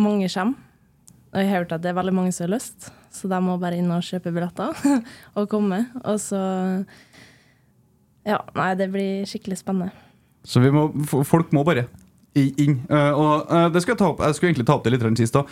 mange 0.00 0.30
kommer. 0.32 0.56
Og 1.32 1.40
jeg 1.40 1.48
har 1.48 1.62
hørt 1.62 1.76
at 1.76 1.84
det 1.84 1.92
er 1.92 1.96
veldig 1.96 2.12
mange 2.16 2.32
som 2.32 2.44
har 2.44 2.54
lyst, 2.54 2.90
så 3.12 3.28
de 3.28 3.38
må 3.44 3.54
bare 3.60 3.78
inn 3.80 3.92
og 3.92 4.04
kjøpe 4.04 4.32
billetter 4.34 4.76
og 5.38 5.48
komme. 5.52 5.78
Og 6.04 6.18
så 6.20 6.40
Ja, 8.28 8.38
nei, 8.54 8.70
det 8.78 8.88
blir 8.92 9.26
skikkelig 9.28 9.58
spennende. 9.62 9.90
Så 10.46 10.62
må, 10.74 10.88
folk 11.26 11.52
må 11.54 11.64
bare 11.66 11.86
inn. 12.38 12.78
Uh, 12.88 13.12
og 13.12 13.50
uh, 13.50 13.66
det 13.72 13.82
skal 13.82 13.92
jeg, 13.92 14.00
ta 14.00 14.08
opp, 14.08 14.22
jeg 14.24 14.36
skulle 14.38 14.52
egentlig 14.52 14.68
ta 14.70 14.76
opp 14.78 14.86
det 14.86 14.94
litt 14.94 15.20
sist 15.20 15.36
òg. 15.36 15.50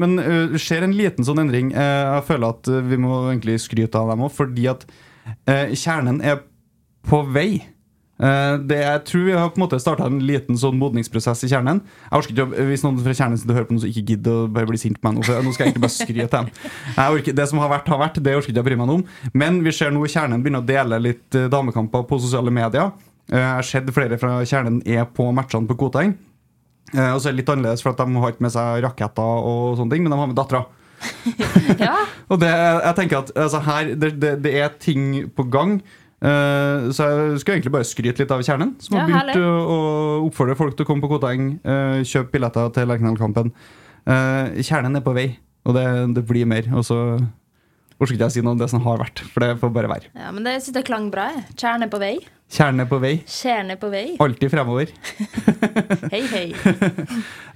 men 0.00 0.18
eh, 0.18 0.48
det 0.50 0.60
skjer 0.62 0.86
en 0.86 0.96
liten 0.96 1.26
sånn 1.26 1.44
endring. 1.44 1.70
Jeg 1.76 2.24
føler 2.26 2.54
at 2.54 2.70
vi 2.88 2.98
må 3.00 3.20
egentlig 3.30 3.60
skryte 3.62 4.00
av 4.00 4.10
dem 4.12 4.24
òg, 4.26 4.32
fordi 4.34 4.66
at 4.72 4.86
kjernen 5.46 6.20
er 6.22 6.40
på 7.06 7.22
vei. 7.34 7.62
Eh, 8.16 8.54
det, 8.64 8.76
jeg 8.80 9.00
tror 9.10 9.24
vi 9.26 9.32
har 9.36 9.50
på 9.52 9.58
en 9.60 9.64
måte 9.66 9.78
starta 9.82 10.06
en 10.08 10.20
liten 10.24 10.56
sånn 10.56 10.78
modningsprosess 10.80 11.42
i 11.44 11.50
kjernen. 11.52 11.82
Jeg 12.06 12.16
orker 12.16 12.32
ikke, 12.32 12.66
Hvis 12.70 12.84
noen 12.86 13.00
fra 13.04 13.12
kjernen 13.18 13.36
sitter 13.40 13.52
og 13.52 13.58
hører 13.58 13.68
på 13.68 13.76
noe 13.76 13.82
som 13.84 13.90
ikke 13.90 14.04
gidder 14.12 14.38
å 14.44 14.46
bare 14.56 14.70
bli 14.70 14.80
sint 14.80 14.96
på 15.00 15.08
meg 15.10 15.18
nå, 15.18 15.24
for 15.28 15.44
nå 15.44 15.52
skal 15.52 15.66
jeg 15.66 15.74
egentlig 15.74 15.84
bare 15.84 15.96
skryte 15.96 16.40
dem. 16.40 16.48
Orker, 17.04 17.36
det 17.36 17.46
som 17.50 17.60
har 17.60 17.72
vært, 17.74 17.90
har 17.92 18.00
vært. 18.00 18.22
Det 18.24 18.36
orker 18.38 18.54
ikke 18.54 18.62
jeg 18.62 18.68
bry 18.70 18.78
meg 18.80 18.94
om. 18.94 19.02
Men 19.36 19.60
vi 19.66 19.74
ser 19.76 19.92
nå 19.92 20.06
kjernen 20.08 20.40
begynner 20.44 20.64
å 20.64 20.68
dele 20.70 21.02
litt 21.10 21.36
eh, 21.36 21.50
damekamper 21.52 22.06
på 22.08 22.20
sosiale 22.24 22.54
medier. 22.54 22.94
Eh, 23.28 23.36
Jeg 23.36 23.52
har 23.58 23.68
sett 23.68 23.92
flere 23.92 24.16
fra 24.22 24.38
kjernen 24.48 24.80
er 24.88 25.04
på 25.12 25.28
matchene 25.36 25.68
på 25.68 25.76
Koteng. 25.84 26.16
Og 26.96 27.18
så 27.18 27.26
er 27.28 27.34
det 27.34 27.40
litt 27.40 27.48
annerledes, 27.50 27.80
for 27.82 27.90
at 27.90 27.98
de 27.98 28.20
har 28.22 28.30
ikke 28.32 28.44
med 28.46 28.52
seg 28.54 28.76
raketter 28.84 29.46
og 29.50 29.72
sånne 29.76 29.90
ting, 29.90 30.04
men 30.04 30.12
de 30.14 30.18
har 30.20 30.28
med 30.30 30.36
dattera. 30.38 30.60
Ja. 31.82 31.96
Og 32.30 32.38
det, 32.40 32.48
jeg 32.48 32.94
tenker 32.96 33.18
at 33.24 33.32
altså, 33.36 33.58
her, 33.66 33.90
det, 33.98 34.12
det, 34.22 34.30
det 34.44 34.52
er 34.62 34.70
ting 34.80 35.26
på 35.36 35.44
gang. 35.52 35.80
Eh, 36.16 36.86
så 36.96 37.06
jeg 37.10 37.40
skulle 37.42 37.58
egentlig 37.58 37.72
bare 37.74 37.84
skryte 37.86 38.22
litt 38.22 38.30
av 38.32 38.40
kjernen, 38.46 38.70
som 38.80 38.96
har 38.96 39.02
Ja, 39.02 39.06
begynt 39.06 39.34
herlig. 39.36 39.42
å, 39.44 39.56
å 39.76 40.28
oppfordre 40.28 40.56
folk 40.56 40.76
til 40.76 40.86
å 40.86 40.88
komme 40.88 41.04
på 41.04 41.10
Koteng, 41.12 41.50
uh, 41.66 41.98
kjøpe 42.08 42.32
billetter 42.38 42.70
til 42.72 42.88
Lerkendal-kampen. 42.88 43.50
Uh, 44.08 44.54
kjernen 44.64 44.96
er 44.96 45.04
på 45.04 45.12
vei, 45.16 45.26
og 45.68 45.76
det, 45.76 45.84
det 46.16 46.22
blir 46.28 46.46
mer. 46.48 46.64
Og 46.72 46.86
så 46.88 46.96
orker 48.00 48.14
ikke 48.16 48.26
jeg 48.28 48.34
si 48.38 48.44
noe 48.44 48.52
om 48.56 48.60
det 48.60 48.68
som 48.72 48.80
har 48.84 48.98
vært, 49.02 49.20
for 49.32 49.44
det 49.44 49.58
får 49.60 49.72
bare 49.76 49.90
være. 49.92 50.08
ja, 50.16 50.30
Men 50.32 50.44
det 50.48 50.54
syns 50.64 50.76
jeg 50.80 50.86
klang 50.88 51.10
bra. 51.12 51.28
Kjernen 51.56 51.84
er 51.86 51.92
på 51.92 52.00
vei. 52.00 52.14
Kjernen 52.52 52.80
er 52.84 52.88
på 52.88 52.98
vei. 53.02 53.12
Kjernen 53.26 53.74
er 53.74 53.78
på 53.82 53.88
vei. 53.92 54.04
Alltid 54.22 54.52
fremover. 54.52 54.92
Hei, 56.12 56.22
hei. 56.32 56.46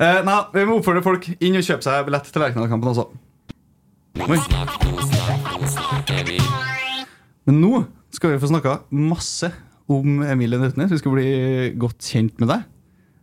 uh, 0.01 0.21
nei, 0.29 0.39
vi 0.57 0.65
må 0.69 0.81
oppfordre 0.81 1.03
folk 1.07 1.29
inn 1.39 1.57
og 1.57 1.65
kjøpe 1.65 1.87
seg 1.87 2.05
billett 2.09 2.29
til 2.29 2.43
Lerkendal-kampen 2.45 2.93
også. 2.93 3.07
Oi. 4.27 4.41
Men 7.47 7.61
nå 7.63 7.73
skal 8.15 8.35
vi 8.35 8.41
få 8.43 8.51
snakka 8.51 8.81
masse 8.91 9.51
om 9.91 10.23
Emilie 10.27 10.61
Nøtnes. 10.61 10.93
Vi 10.93 11.01
skal 11.01 11.15
bli 11.15 11.31
godt 11.81 12.03
kjent 12.05 12.37
med 12.43 12.53
deg. 12.53 12.67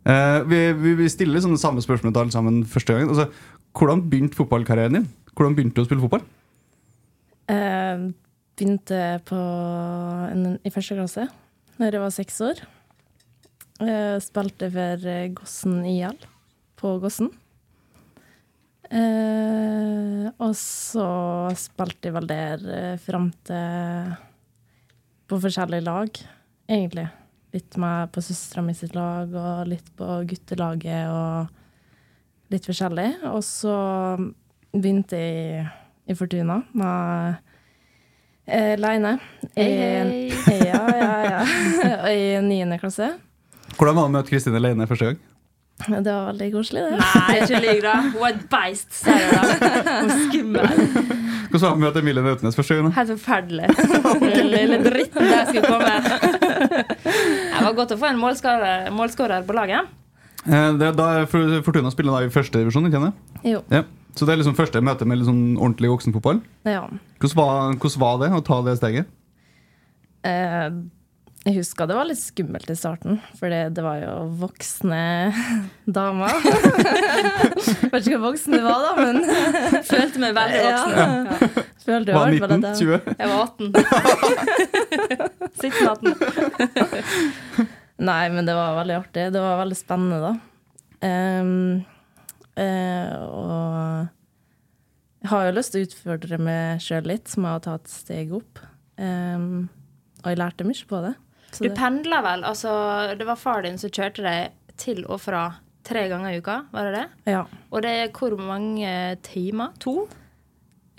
Uh, 0.08 0.40
vi, 0.48 0.60
vi, 1.02 1.08
stiller 1.12 1.42
sånne 1.44 1.60
samme 1.60 1.82
spørsmål 1.84 2.14
til 2.14 2.22
alle 2.22 2.34
sammen 2.34 2.62
første 2.68 2.94
gangen. 2.94 3.12
Altså, 3.12 3.28
hvordan 3.76 4.04
begynte 4.08 4.38
fotballkarrieren 4.38 5.00
din? 5.00 5.08
Hvordan 5.34 5.56
begynte 5.56 5.78
du 5.78 5.84
å 5.84 5.88
spille 5.88 6.04
fotball? 6.04 6.24
Uh, 7.48 8.08
begynte 8.58 9.02
på 9.28 9.38
en, 9.38 10.56
i 10.64 10.72
første 10.72 10.96
klasse 10.98 11.28
da 11.78 11.86
jeg 11.92 12.02
var 12.02 12.14
seks 12.14 12.40
år. 12.42 12.64
Uh, 13.78 14.16
spilte 14.22 14.70
for 14.74 15.04
Gossen 15.36 15.84
IL 15.86 16.16
på 16.78 16.96
Gossen. 17.02 17.30
Uh, 18.88 20.30
og 20.40 20.54
så 20.56 21.08
spilte 21.60 22.08
jeg 22.08 22.14
vel 22.16 22.28
der 22.30 22.62
uh, 22.64 22.94
fram 23.04 23.28
til 23.44 24.14
På 25.28 25.38
forskjellige 25.42 25.84
lag, 25.84 26.08
egentlig. 26.70 27.06
Litt 27.52 27.76
med 27.80 28.10
på 28.12 28.22
søstera 28.24 28.62
mi 28.64 28.74
sitt 28.76 28.94
lag, 28.96 29.32
og 29.36 29.68
litt 29.68 29.88
på 29.96 30.06
guttelaget, 30.28 31.08
og 31.12 32.52
litt 32.52 32.64
forskjellig. 32.68 33.08
Og 33.32 33.42
så 33.44 33.74
begynte 34.72 35.20
jeg 35.20 35.66
i 36.08 36.16
Fortuna 36.16 36.62
med 36.76 37.38
eh, 38.48 38.74
Leine. 38.80 39.16
Hei, 39.56 39.68
I- 39.68 40.42
hei. 40.46 40.58
Ja, 40.68 40.82
ja, 40.96 41.10
ja. 41.28 41.42
I 42.16 42.40
niende 42.44 42.78
klasse. 42.80 43.14
Hvordan 43.78 43.94
var 43.96 44.04
det 44.06 44.08
å 44.08 44.14
møte 44.16 44.32
Kristine 44.32 44.60
Leine 44.64 44.88
første 44.88 45.10
gang? 45.12 45.20
Det 45.78 46.10
var 46.10 46.24
veldig 46.32 46.48
koselig, 46.52 46.80
det. 46.82 46.96
Nei, 46.98 47.34
ikke 47.44 47.58
lyv, 47.62 47.82
da. 47.84 47.92
Hun 48.10 48.22
er 48.26 48.32
et 48.34 48.40
beist, 48.50 48.88
sier 48.98 49.20
jeg 49.22 49.30
da. 49.30 49.42
Hun 50.02 50.10
er 50.10 50.22
skummel. 50.24 50.80
Hvordan 51.48 51.62
var 51.62 51.68
det 51.68 51.68
å 51.70 51.82
møte 51.84 52.00
Emilie 52.02 52.24
Nautnes 52.26 52.58
første 52.58 52.74
gang? 52.76 52.88
da? 52.88 52.94
Helt 52.98 53.12
forferdelig. 53.14 53.68
Den 54.24 54.50
lille 54.52 54.80
dritten 54.84 55.30
der 55.30 55.46
skulle 55.48 55.70
komme. 55.70 55.94
Det 56.82 57.62
var 57.62 57.76
godt 57.78 57.94
å 57.94 58.00
få 58.02 58.10
en 58.10 58.18
målskårer, 58.20 58.90
målskårer 58.98 59.46
på 59.48 59.56
laget. 59.56 59.94
Eh, 60.48 60.68
det, 60.80 60.90
da 60.98 61.06
er 61.22 61.30
For- 61.30 61.62
Fortuna 61.66 61.90
spiller 61.94 62.18
da 62.18 62.26
i 62.26 62.34
første 62.34 62.60
divisjon, 62.60 62.90
ikke 62.90 63.00
sant? 63.06 63.22
Jo. 63.46 63.62
Ja. 63.72 63.84
Så 64.18 64.26
det 64.26 64.34
er 64.34 64.40
liksom 64.42 64.56
første 64.58 64.82
møte 64.82 65.06
med 65.06 65.22
sånn 65.22 65.54
ordentlig 65.60 65.92
voksenfotball. 65.94 66.42
Ja. 66.66 66.82
Hvordan 67.22 67.38
var, 67.38 67.78
hvordan 67.78 68.02
var 68.02 68.20
det 68.24 68.30
å 68.34 68.44
ta 68.50 68.58
det 68.66 68.76
steget? 68.80 69.06
Eh, 70.26 70.68
jeg 71.46 71.54
husker 71.54 71.86
det 71.86 71.94
var 71.96 72.08
litt 72.08 72.18
skummelt 72.18 72.70
i 72.70 72.74
starten, 72.76 73.20
for 73.38 73.52
det, 73.52 73.60
det 73.76 73.82
var 73.84 74.00
jo 74.02 74.14
voksne 74.40 75.02
damer. 75.98 76.34
Vet 77.92 78.02
ikke 78.02 78.18
hvor 78.18 78.32
voksen 78.32 78.58
du 78.58 78.62
var, 78.66 78.82
da, 78.84 78.92
men 78.98 79.22
Følte 79.86 80.22
meg 80.22 80.34
veldig 80.36 80.62
voksen. 80.66 80.92
Ja. 80.98 81.64
Følte 81.88 82.16
Var 82.18 82.28
i 82.28 82.40
19? 82.42 82.64
at 82.68 82.82
20? 82.82 83.00
Jeg 83.14 83.28
var 83.30 83.38
18. 83.46 83.72
Sittende 85.62 85.90
18. 85.94 87.68
Nei, 88.08 88.24
men 88.34 88.46
det 88.46 88.54
var 88.58 88.76
veldig 88.76 88.96
artig. 88.98 89.24
Det 89.34 89.40
var 89.42 89.62
veldig 89.62 89.78
spennende, 89.78 90.18
da. 90.20 90.32
Um, 90.98 91.84
uh, 92.58 93.14
og 93.30 94.08
jeg 95.22 95.30
har 95.32 95.46
jo 95.46 95.54
lyst 95.56 95.74
til 95.74 95.80
å 95.80 95.88
utfordre 95.88 96.38
meg 96.42 96.82
sjøl 96.82 97.08
litt, 97.10 97.30
Som 97.30 97.46
å 97.48 97.56
ta 97.62 97.78
et 97.78 97.90
steg 97.90 98.34
opp. 98.36 98.60
Um, 98.98 99.68
og 100.22 100.30
jeg 100.30 100.40
lærte 100.42 100.66
mye 100.66 100.90
på 100.90 101.00
det. 101.06 101.14
Du 101.64 101.70
pendla 101.74 102.20
vel? 102.24 102.44
Altså, 102.46 102.70
det 103.18 103.26
var 103.26 103.40
far 103.40 103.64
din 103.66 103.78
som 103.80 103.90
kjørte 103.90 104.24
deg 104.24 104.76
til 104.78 105.04
og 105.06 105.20
fra 105.22 105.42
tre 105.88 106.04
ganger 106.10 106.34
i 106.34 106.40
uka? 106.42 106.58
Var 106.72 106.88
det 106.88 106.94
det? 106.98 107.32
Ja. 107.32 107.44
Og 107.70 107.82
det 107.84 107.92
er 108.02 108.10
hvor 108.14 108.36
mange 108.40 108.90
timer? 109.26 109.72
To? 109.82 110.02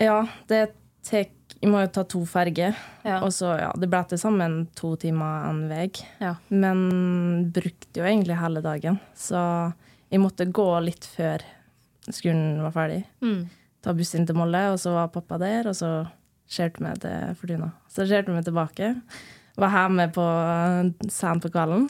Ja, 0.00 0.24
det 0.50 0.70
tek 1.06 1.36
Jeg 1.60 1.68
må 1.68 1.82
jo 1.82 1.90
ta 1.92 2.06
to 2.08 2.22
ferger. 2.24 2.76
Ja. 3.04 3.18
Og 3.20 3.34
så, 3.36 3.50
ja, 3.60 3.68
det 3.76 3.90
ble 3.92 3.98
til 4.08 4.20
sammen 4.22 4.62
to 4.78 4.94
timer 4.96 5.44
en 5.50 5.66
vei. 5.68 5.90
Ja. 6.22 6.30
Men 6.48 7.50
brukte 7.52 8.00
jo 8.00 8.06
egentlig 8.08 8.38
hele 8.40 8.62
dagen. 8.64 8.96
Så 9.12 9.36
jeg 10.08 10.22
måtte 10.22 10.46
gå 10.48 10.64
litt 10.80 11.04
før 11.04 11.44
skolen 12.08 12.62
var 12.64 12.72
ferdig. 12.72 13.02
Mm. 13.20 13.42
Ta 13.84 13.92
buss 13.96 14.14
inn 14.16 14.24
til 14.28 14.38
Molde, 14.40 14.62
og 14.72 14.80
så 14.80 14.94
var 14.94 15.12
pappa 15.12 15.36
der, 15.42 15.68
og 15.68 15.76
så 15.76 15.90
kjørte 16.50 16.86
vi 16.86 16.94
til 17.04 17.36
Fortuna. 17.42 17.68
Så 17.92 18.08
kjørte 18.08 18.34
vi 18.38 18.42
tilbake. 18.48 18.90
Var 19.58 19.72
her 19.72 19.88
med 19.92 20.12
på 20.14 20.24
sent 21.10 21.44
på 21.44 21.50
kvelden. 21.52 21.88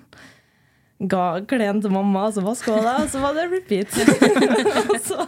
Ga 1.01 1.41
klærne 1.49 1.81
til 1.81 1.93
mamma, 1.95 2.27
så 2.33 2.43
vaska 2.45 2.75
hun 2.75 2.85
det, 2.85 2.97
og 3.05 3.09
så 3.09 3.21
var 3.23 3.37
det 3.37 3.47
repeat. 3.49 3.93
så, 5.09 5.25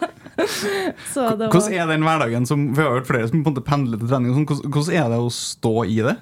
så 1.14 1.30
det 1.36 1.46
var 1.46 1.54
Hvordan 1.54 1.76
er 1.78 1.86
den 1.88 2.04
hverdagen 2.04 2.48
som 2.48 2.66
jeg 2.74 2.84
har 2.84 2.98
hørt 2.98 3.08
flere 3.08 3.30
som 3.30 3.40
på 3.40 3.48
en 3.48 3.54
måte 3.54 3.64
pendler 3.64 4.00
til 4.00 4.10
trening. 4.10 4.34
sånn. 4.36 4.48
Hvordan, 4.68 4.90
er 4.98 5.06
det 5.14 5.20
å 5.22 5.30
stå 5.32 5.72
i 5.88 5.96
det? 6.04 6.18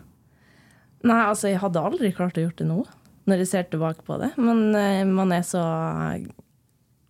Nei, 1.02 1.18
altså, 1.24 1.48
jeg 1.50 1.62
hadde 1.64 1.82
aldri 1.82 2.12
klart 2.14 2.38
å 2.38 2.44
gjort 2.44 2.60
det 2.60 2.68
nå, 2.68 2.84
når 3.30 3.42
jeg 3.42 3.50
ser 3.50 3.66
tilbake 3.72 4.06
på 4.06 4.20
det. 4.22 4.30
Men 4.38 4.68
uh, 4.76 5.02
man 5.08 5.34
er 5.34 5.42
så 5.46 5.64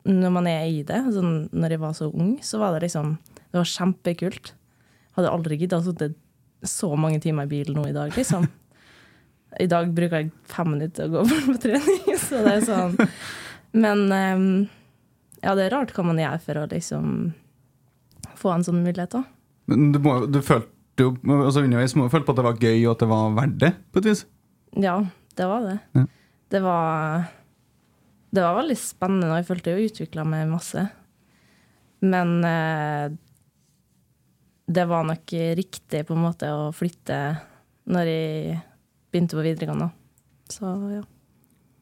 Når 0.08 0.32
man 0.32 0.48
er 0.48 0.64
i 0.64 0.80
det, 0.80 1.02
altså, 1.10 1.20
når 1.52 1.76
jeg 1.76 1.82
var 1.82 1.92
så 1.98 2.08
ung, 2.08 2.38
så 2.40 2.62
var 2.62 2.72
det 2.72 2.86
liksom 2.86 3.18
Det 3.50 3.58
var 3.58 3.68
kjempekult. 3.68 4.54
Hadde 5.18 5.34
aldri 5.34 5.60
giddet 5.60 5.82
å 5.82 5.84
sitte 5.90 6.14
så 6.64 6.94
mange 6.96 7.20
timer 7.20 7.48
i 7.48 7.52
bil 7.52 7.74
nå 7.74 7.84
i 7.88 7.96
dag, 7.96 8.16
liksom. 8.16 8.48
I 9.60 9.68
dag 9.70 9.90
bruker 9.94 10.22
jeg 10.22 10.30
fem 10.48 10.70
minutter 10.72 11.08
å 11.08 11.12
gå 11.18 11.24
på 11.28 11.56
trening, 11.62 12.16
så 12.26 12.42
det 12.46 12.56
er 12.58 12.66
sånn 12.66 12.96
Men 13.76 14.04
eh, 14.14 14.44
ja, 15.44 15.54
det 15.56 15.66
er 15.66 15.74
rart 15.74 15.94
hva 15.96 16.04
man 16.06 16.20
gjør 16.20 16.42
for 16.44 16.60
å 16.60 16.66
liksom 16.70 17.32
få 18.40 18.52
en 18.54 18.64
sånn 18.64 18.82
mulighet, 18.84 19.12
da. 19.12 19.24
Men 19.70 19.90
du, 19.94 20.00
må, 20.02 20.14
du 20.26 20.40
følte 20.44 21.04
jo 21.04 21.12
altså 21.36 21.62
underveis 21.64 21.94
må 21.96 22.06
du 22.06 22.12
føle 22.12 22.26
på 22.26 22.34
at 22.34 22.40
det 22.40 22.46
var 22.46 22.60
gøy, 22.60 22.78
og 22.84 22.94
at 22.94 23.02
det 23.04 23.10
var 23.10 23.36
verdt 23.36 23.58
det, 23.62 23.70
på 23.92 24.00
et 24.00 24.08
vis? 24.10 24.24
Ja, 24.80 24.96
det 25.38 25.48
var 25.48 25.66
det. 25.66 25.76
Ja. 25.96 26.06
Det 26.50 26.60
var 26.64 27.28
Det 28.30 28.42
var 28.42 28.56
veldig 28.60 28.76
spennende, 28.78 29.30
og 29.30 29.40
jeg 29.40 29.46
følte 29.48 29.72
jeg 29.74 29.90
utvikla 29.90 30.24
meg 30.28 30.50
masse. 30.50 30.84
Men 32.00 32.36
eh, 32.46 33.12
det 34.70 34.84
var 34.86 35.06
nok 35.08 35.32
riktig 35.58 36.04
på 36.06 36.14
en 36.14 36.22
måte 36.22 36.50
å 36.54 36.68
flytte 36.74 37.18
når 37.90 38.10
jeg 38.10 38.60
begynte 39.12 39.36
på 39.38 39.44
videregående. 39.44 39.90
Så 40.50 40.70
ja. 40.94 41.02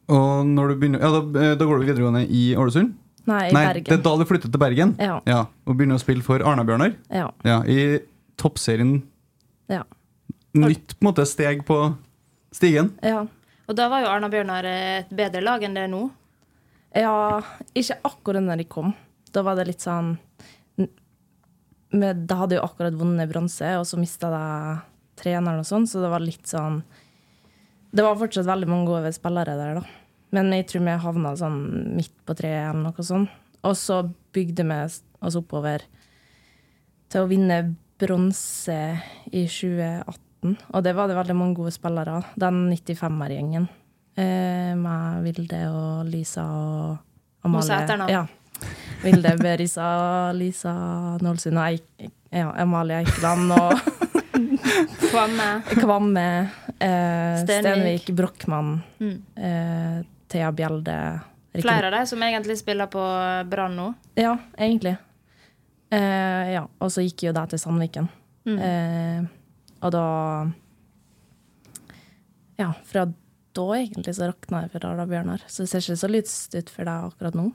Og 0.09 0.47
når 0.49 0.73
du 0.73 0.75
begynner, 0.81 1.03
ja, 1.05 1.11
da, 1.13 1.55
da 1.61 1.65
går 1.69 1.81
du 1.83 1.87
videregående 1.87 2.23
i 2.33 2.55
Ålesund? 2.57 2.95
Nei, 3.29 3.43
i 3.51 3.53
Nei, 3.53 3.65
Bergen. 3.75 3.85
det 3.91 3.97
er 3.99 4.05
da 4.07 4.13
du 4.17 4.25
flyttet 4.25 4.53
til 4.55 4.61
Bergen? 4.63 4.95
Ja. 5.05 5.43
Og 5.69 5.77
begynner 5.77 5.99
å 5.99 6.01
spille 6.01 6.25
for 6.25 6.41
Arna-Bjørnar? 6.41 6.95
Ja. 7.13 7.27
Ja, 7.45 7.59
I 7.69 7.99
toppserien. 8.41 9.03
Ja. 9.69 9.83
Nytt 10.57 10.95
på 10.97 11.03
en 11.05 11.09
måte 11.11 11.27
steg 11.29 11.61
på 11.69 11.77
stigen. 12.57 12.95
ja. 13.05 13.27
Og 13.69 13.77
da 13.77 13.85
var 13.93 14.01
jo 14.01 14.09
Arna-Bjørnar 14.09 14.65
et 14.65 15.11
bedre 15.13 15.43
lag 15.45 15.61
enn 15.67 15.75
det 15.77 15.83
er 15.85 15.91
nå. 15.93 16.07
Ja, 16.97 17.43
ikke 17.77 17.99
akkurat 18.09 18.41
når 18.47 18.63
de 18.63 18.65
kom. 18.65 18.95
Da 19.37 19.43
var 19.45 19.59
det 19.61 19.67
litt 19.69 19.85
sånn 19.85 20.15
Da 21.93 22.37
hadde 22.41 22.57
jo 22.57 22.63
akkurat 22.65 22.97
vunnet 22.97 23.29
bronse, 23.29 23.69
og 23.77 23.85
så 23.89 23.97
mista 24.01 24.29
jeg 24.33 24.79
treneren 25.21 25.61
og 25.61 25.69
sånn, 25.69 25.85
så 25.89 26.01
det 26.01 26.11
var 26.13 26.25
litt 26.25 26.49
sånn 26.49 26.81
Det 27.91 28.05
var 28.05 28.19
fortsatt 28.21 28.49
veldig 28.49 28.69
mange 28.69 28.91
gode 28.91 29.13
spillere 29.17 29.57
der, 29.59 29.81
da. 29.81 29.85
Men 30.37 30.53
jeg 30.53 30.67
tror 30.69 30.85
vi 30.85 30.97
havna 31.03 31.35
sånn 31.41 31.61
midt 31.97 32.15
på 32.29 32.37
treet 32.37 32.69
eller 32.69 32.91
noe 32.91 33.05
sånt. 33.07 33.33
Og 33.67 33.75
så 33.77 34.03
bygde 34.35 34.67
vi 34.69 34.79
oss 35.25 35.39
oppover 35.39 35.83
til 37.09 37.25
å 37.25 37.31
vinne 37.31 37.63
bronse 37.99 38.79
i 39.33 39.47
2018. 39.49 40.55
Og 40.71 40.85
det 40.85 40.95
var 40.95 41.09
det 41.11 41.17
veldig 41.19 41.37
mange 41.37 41.59
gode 41.59 41.73
spillere. 41.75 42.21
Den 42.39 42.69
95-er-gjengen. 42.71 43.67
Eh, 44.19 44.75
med 44.79 45.25
Vilde 45.27 45.63
og 45.73 46.09
Lisa 46.11 46.45
og 46.45 47.47
Amalie. 47.47 48.11
Ja. 48.13 48.27
Vilde 49.03 49.35
Berisa, 49.39 49.89
Lisa 50.35 50.75
Nålsund 51.23 51.59
og 51.59 51.69
Eik, 51.69 52.11
ja, 52.35 52.51
Amalie 52.59 53.05
Eikeland 53.05 53.53
og 53.55 53.98
Kvamme. 55.11 55.49
Kvamme. 55.81 56.27
Eh, 56.79 57.43
Stenvik. 57.43 57.65
Stenvik, 57.65 58.11
Brochmann, 58.17 58.81
Mm. 59.01 59.23
eh, 59.37 60.05
Thea 60.29 60.51
Bjelde. 60.53 60.97
Rikke- 61.55 61.63
Flere 61.65 61.87
av 61.87 61.93
de 61.97 62.07
som 62.07 62.23
egentlig 62.23 62.59
spiller 62.61 62.87
på 62.93 63.03
Brann 63.51 63.77
nå. 63.77 63.95
Ja, 64.15 64.37
egentlig. 64.59 64.97
Eh, 65.91 66.53
ja, 66.53 66.67
og 66.81 66.91
så 66.93 67.01
gikk 67.03 67.23
jo 67.29 67.33
det 67.33 67.47
til 67.51 67.59
Sandviken. 67.59 68.09
Mm. 68.47 68.59
Eh, 68.61 69.23
og 69.83 69.93
da 69.93 70.05
Ja, 72.59 72.73
fra 72.85 73.05
da 73.55 73.67
egentlig 73.79 74.15
så 74.17 74.29
rakna 74.33 74.63
jeg 74.65 74.73
for 74.73 74.87
Arda 74.89 75.07
Bjørnar. 75.07 75.43
Så 75.51 75.63
det 75.65 75.69
ser 75.71 75.83
ikke 75.85 75.99
så 76.01 76.11
lyst 76.11 76.55
ut 76.59 76.71
for 76.71 76.85
deg 76.89 77.07
akkurat 77.13 77.35
nå. 77.39 77.53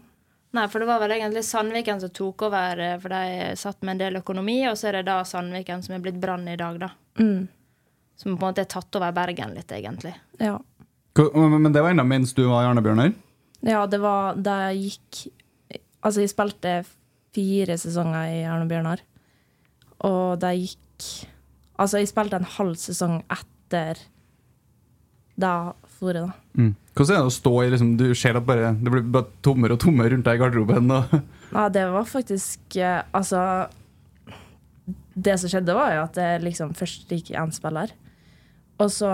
Nei, 0.53 0.67
for 0.69 0.83
det 0.83 0.85
var 0.85 1.01
vel 1.01 1.15
egentlig 1.15 1.41
Sandviken 1.47 2.01
som 2.01 2.11
tok 2.13 2.45
over, 2.45 2.79
eh, 2.79 2.97
for 3.01 3.09
de 3.09 3.55
satt 3.57 3.81
med 3.81 3.95
en 3.95 4.03
del 4.03 4.19
økonomi, 4.21 4.59
og 4.69 4.77
så 4.77 4.91
er 4.91 4.99
det 4.99 5.07
da 5.09 5.23
Sandviken 5.25 5.81
som 5.81 5.95
er 5.95 6.03
blitt 6.03 6.19
Brann 6.21 6.45
i 6.47 6.57
dag, 6.59 6.77
da. 6.81 6.91
Mm. 7.17 7.47
Som 8.21 8.35
på 8.37 8.45
en 8.45 8.51
måte 8.51 8.61
er 8.61 8.69
tatt 8.69 8.95
over 8.99 9.15
Bergen 9.15 9.55
litt, 9.57 9.71
egentlig. 9.73 10.13
Ja. 10.37 10.59
Men 11.33 11.73
det 11.73 11.81
var 11.81 11.93
ennå 11.93 12.05
mens 12.05 12.33
du 12.33 12.43
var 12.47 12.63
i 12.63 12.69
Arne 12.69 12.81
Bjørnar? 12.85 13.13
ja, 13.63 13.85
det 13.87 13.99
var 14.03 14.35
da 14.35 14.59
jeg 14.69 14.89
gikk 14.89 15.23
Altså, 16.03 16.19
jeg 16.19 16.33
spilte 16.33 16.71
fire 17.31 17.77
sesonger 17.79 18.31
i 18.33 18.39
Arne 18.43 18.65
Bjørnar. 18.67 18.99
Og 20.03 20.39
da 20.41 20.49
jeg 20.51 20.73
gikk 20.73 21.05
Altså, 21.79 22.01
jeg 22.01 22.09
spilte 22.11 22.41
en 22.41 22.49
halv 22.57 22.75
sesong 22.81 23.21
etter 23.31 24.01
da 25.39 25.73
for 26.03 26.17
da. 26.17 26.25
Mm. 26.59 26.73
Hvordan 26.93 27.15
er 27.15 27.23
det 27.23 27.29
å 27.31 27.33
stå 27.33 27.53
i 27.63 27.69
liksom, 27.73 27.93
Du 27.97 28.05
ser 28.17 28.37
at 28.37 28.45
bare, 28.45 28.73
det 28.77 28.91
blir 28.93 29.05
bare 29.15 29.31
tommere 29.45 29.73
og 29.77 29.81
tommere 29.81 30.13
rundt 30.13 30.27
deg 30.27 30.37
i 30.37 30.41
garderoben. 30.43 30.91
Og, 30.93 31.15
Ja, 31.53 31.67
det 31.69 31.83
var 31.93 32.05
faktisk 32.09 32.77
eh, 32.81 33.01
Altså 33.13 33.39
Det 35.13 35.35
som 35.39 35.51
skjedde, 35.51 35.75
var 35.77 35.93
jo 35.95 36.03
at 36.07 36.15
det 36.17 36.29
liksom 36.45 36.73
først 36.77 37.11
gikk 37.13 37.33
én 37.37 37.51
spiller. 37.53 37.93
Og 38.81 38.89
så 38.93 39.09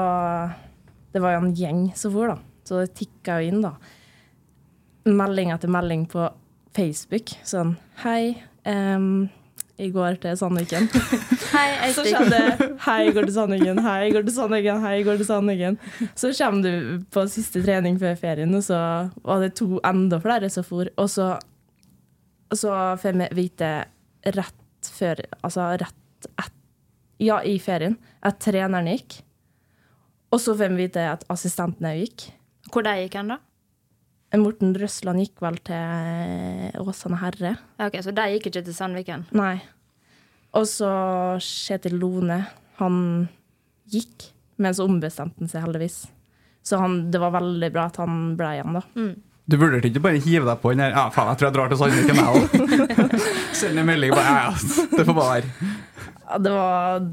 Det 1.14 1.22
var 1.24 1.36
jo 1.36 1.42
en 1.46 1.56
gjeng 1.56 1.82
som 2.00 2.14
for, 2.14 2.34
da. 2.36 2.38
Så 2.68 2.84
det 2.84 2.94
tikka 3.00 3.40
jo 3.42 3.50
inn, 3.54 3.64
da. 3.66 3.74
Melding 5.10 5.52
etter 5.56 5.72
melding 5.72 6.06
på 6.12 6.28
Facebook. 6.76 7.32
Sånn 7.48 7.74
Hei, 8.04 8.38
em, 8.70 9.30
jeg 9.80 9.94
går 9.96 10.18
til 10.24 10.36
Sandviken. 10.38 10.88
Hei, 11.56 11.68
Så 11.96 12.04
kommer 12.12 12.34
det 12.34 12.70
Hei, 12.84 12.98
jeg 13.08 13.16
går 13.16 13.28
til 13.30 13.36
Sandviken. 13.38 13.80
Hei, 13.86 13.98
jeg 14.06 14.16
går 14.18 14.26
til 14.28 14.36
Sandviken. 14.36 14.82
Hei, 14.84 14.92
jeg 14.98 15.06
går 15.08 15.22
til 15.22 15.30
Sandviken. 15.30 15.78
Så 16.20 16.32
kommer 16.38 16.66
du 16.66 17.06
på 17.14 17.24
siste 17.32 17.64
trening 17.64 18.00
før 18.02 18.18
ferien, 18.20 18.54
og 18.56 18.66
så 18.66 18.80
var 19.24 19.46
det 19.46 19.54
to 19.60 19.80
enda 19.88 20.20
flere 20.24 20.52
som 20.52 20.68
for. 20.68 20.92
Og 21.00 21.10
så, 21.12 21.32
så 22.52 22.76
får 23.00 23.20
vi 23.24 23.30
vite 23.44 23.72
rett 24.36 24.92
før 24.96 25.24
Altså 25.44 25.72
rett 25.80 26.30
et, 26.40 26.56
Ja, 27.20 27.42
i 27.44 27.58
ferien, 27.60 27.98
at 28.24 28.40
treneren 28.40 28.88
gikk. 28.88 29.22
Og 30.32 30.40
så 30.40 30.54
får 30.56 30.72
vi 30.72 30.86
vite 30.86 31.04
at 31.16 31.26
assistenten 31.32 31.88
òg 31.90 32.04
gikk. 32.04 32.30
Hvor 32.72 32.86
de 32.86 32.94
gikk 33.02 33.18
hen, 33.20 33.34
da? 33.34 33.40
Morten 34.38 34.76
Røsland 34.78 35.24
gikk 35.24 35.42
vel 35.42 35.56
til 35.66 36.76
Åsane 36.84 37.18
Herre. 37.18 37.56
Ja, 37.80 37.88
ok, 37.88 37.96
Så 38.06 38.12
de 38.14 38.26
gikk 38.36 38.46
ikke 38.52 38.62
til 38.68 38.76
Sandviken? 38.78 39.24
Nei. 39.34 39.56
Og 40.54 40.68
så 40.70 40.90
Kjetil 41.42 41.98
Lone, 42.02 42.44
han 42.78 43.00
gikk, 43.90 44.30
men 44.62 44.76
så 44.78 44.86
ombestemte 44.86 45.42
han 45.42 45.50
seg 45.50 45.66
heldigvis. 45.66 46.04
Så 46.66 46.78
han, 46.82 47.00
det 47.10 47.22
var 47.22 47.34
veldig 47.40 47.72
bra 47.74 47.88
at 47.90 47.98
han 48.02 48.36
ble 48.38 48.52
igjen, 48.58 48.78
da. 48.78 48.84
du 49.50 49.56
burde 49.58 49.82
ikke 49.88 50.02
bare 50.04 50.22
hive 50.22 50.46
deg 50.46 50.60
på 50.62 50.74
den 50.76 50.84
der 50.84 50.94
Ja, 50.94 51.08
faen, 51.14 51.32
jeg 51.32 51.40
tror 51.40 51.50
jeg 51.50 51.58
drar 51.58 51.72
til 51.74 51.80
Sandviken, 51.82 52.22
jeg 52.22 52.30
òg. 52.30 52.44
Send 53.64 53.82
en 53.82 53.88
melding 53.90 54.14
bare 54.14 54.30
Ja, 54.30 54.50
ja, 54.50 54.88
det 54.94 55.06
får 55.10 55.18
bare 55.18 55.38
være. 55.40 55.76
Ja, 56.30 56.38
Det 56.46 56.54
var 56.54 57.08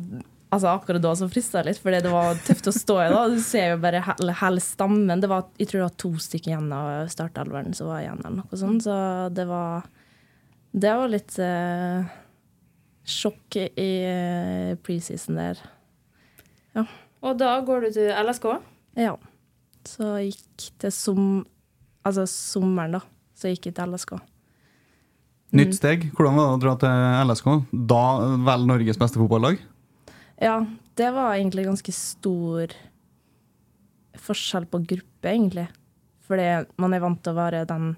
Altså 0.54 0.70
Akkurat 0.70 1.02
da 1.02 1.12
så 1.18 1.26
frista 1.30 1.58
jeg 1.58 1.72
litt, 1.72 1.80
fordi 1.82 1.98
det 2.04 2.12
var 2.12 2.38
tøft 2.46 2.68
å 2.70 2.74
stå 2.74 2.98
i. 3.02 3.06
da 3.10 3.22
Du 3.32 3.40
ser 3.42 3.72
jo 3.72 3.80
bare 3.82 4.02
hele, 4.06 4.34
hele 4.40 4.62
stammen. 4.62 5.22
Det 5.22 5.30
var, 5.30 5.48
jeg 5.58 5.70
tror 5.70 5.80
det 5.80 5.88
var 5.88 5.96
to 6.04 6.12
stykker 6.22 6.52
igjen 6.52 6.68
av 6.74 7.10
startelveren 7.12 7.74
som 7.76 7.90
var 7.90 8.04
igjen, 8.04 8.22
eller 8.22 8.44
noe 8.44 8.60
sånt. 8.60 8.86
Så 8.86 8.98
det 9.34 9.48
var 9.50 9.88
Det 10.76 10.92
var 11.00 11.08
litt 11.08 11.38
eh, 11.40 12.14
sjokk 13.08 13.58
i 13.58 13.90
eh, 14.06 14.76
preseason 14.84 15.40
der. 15.40 15.64
Og 17.26 17.36
da 17.40 17.56
går 17.64 17.86
du 17.86 17.90
til 17.96 18.10
LSK? 18.12 18.46
Ja. 19.00 19.16
Så 19.88 20.16
jeg 20.20 20.34
gikk 20.34 20.66
til 20.82 20.92
som, 20.94 21.20
altså 22.06 22.26
sommeren, 22.30 22.98
da. 22.98 23.02
Så 23.36 23.48
jeg 23.48 23.58
gikk 23.58 23.70
jeg 23.70 23.78
til 23.80 23.94
LSK. 23.94 24.12
Nytt 25.56 25.78
steg. 25.78 26.10
Hvordan 26.16 26.36
var 26.36 26.50
det 26.50 26.56
å 26.56 26.60
dra 26.62 26.74
til 26.82 27.30
LSK? 27.30 27.48
Da 27.88 28.02
vel 28.46 28.68
Norges 28.68 29.00
beste 29.00 29.20
fotballag? 29.20 29.58
Ja, 30.40 30.58
det 30.94 31.10
var 31.16 31.34
egentlig 31.34 31.66
ganske 31.66 31.92
stor 31.92 32.72
forskjell 34.26 34.66
på 34.68 34.82
gruppe, 34.84 35.30
egentlig. 35.30 35.66
Fordi 36.26 36.46
man 36.80 36.94
er 36.94 37.02
vant 37.04 37.22
til 37.22 37.32
å 37.32 37.38
være 37.38 37.66
den 37.68 37.94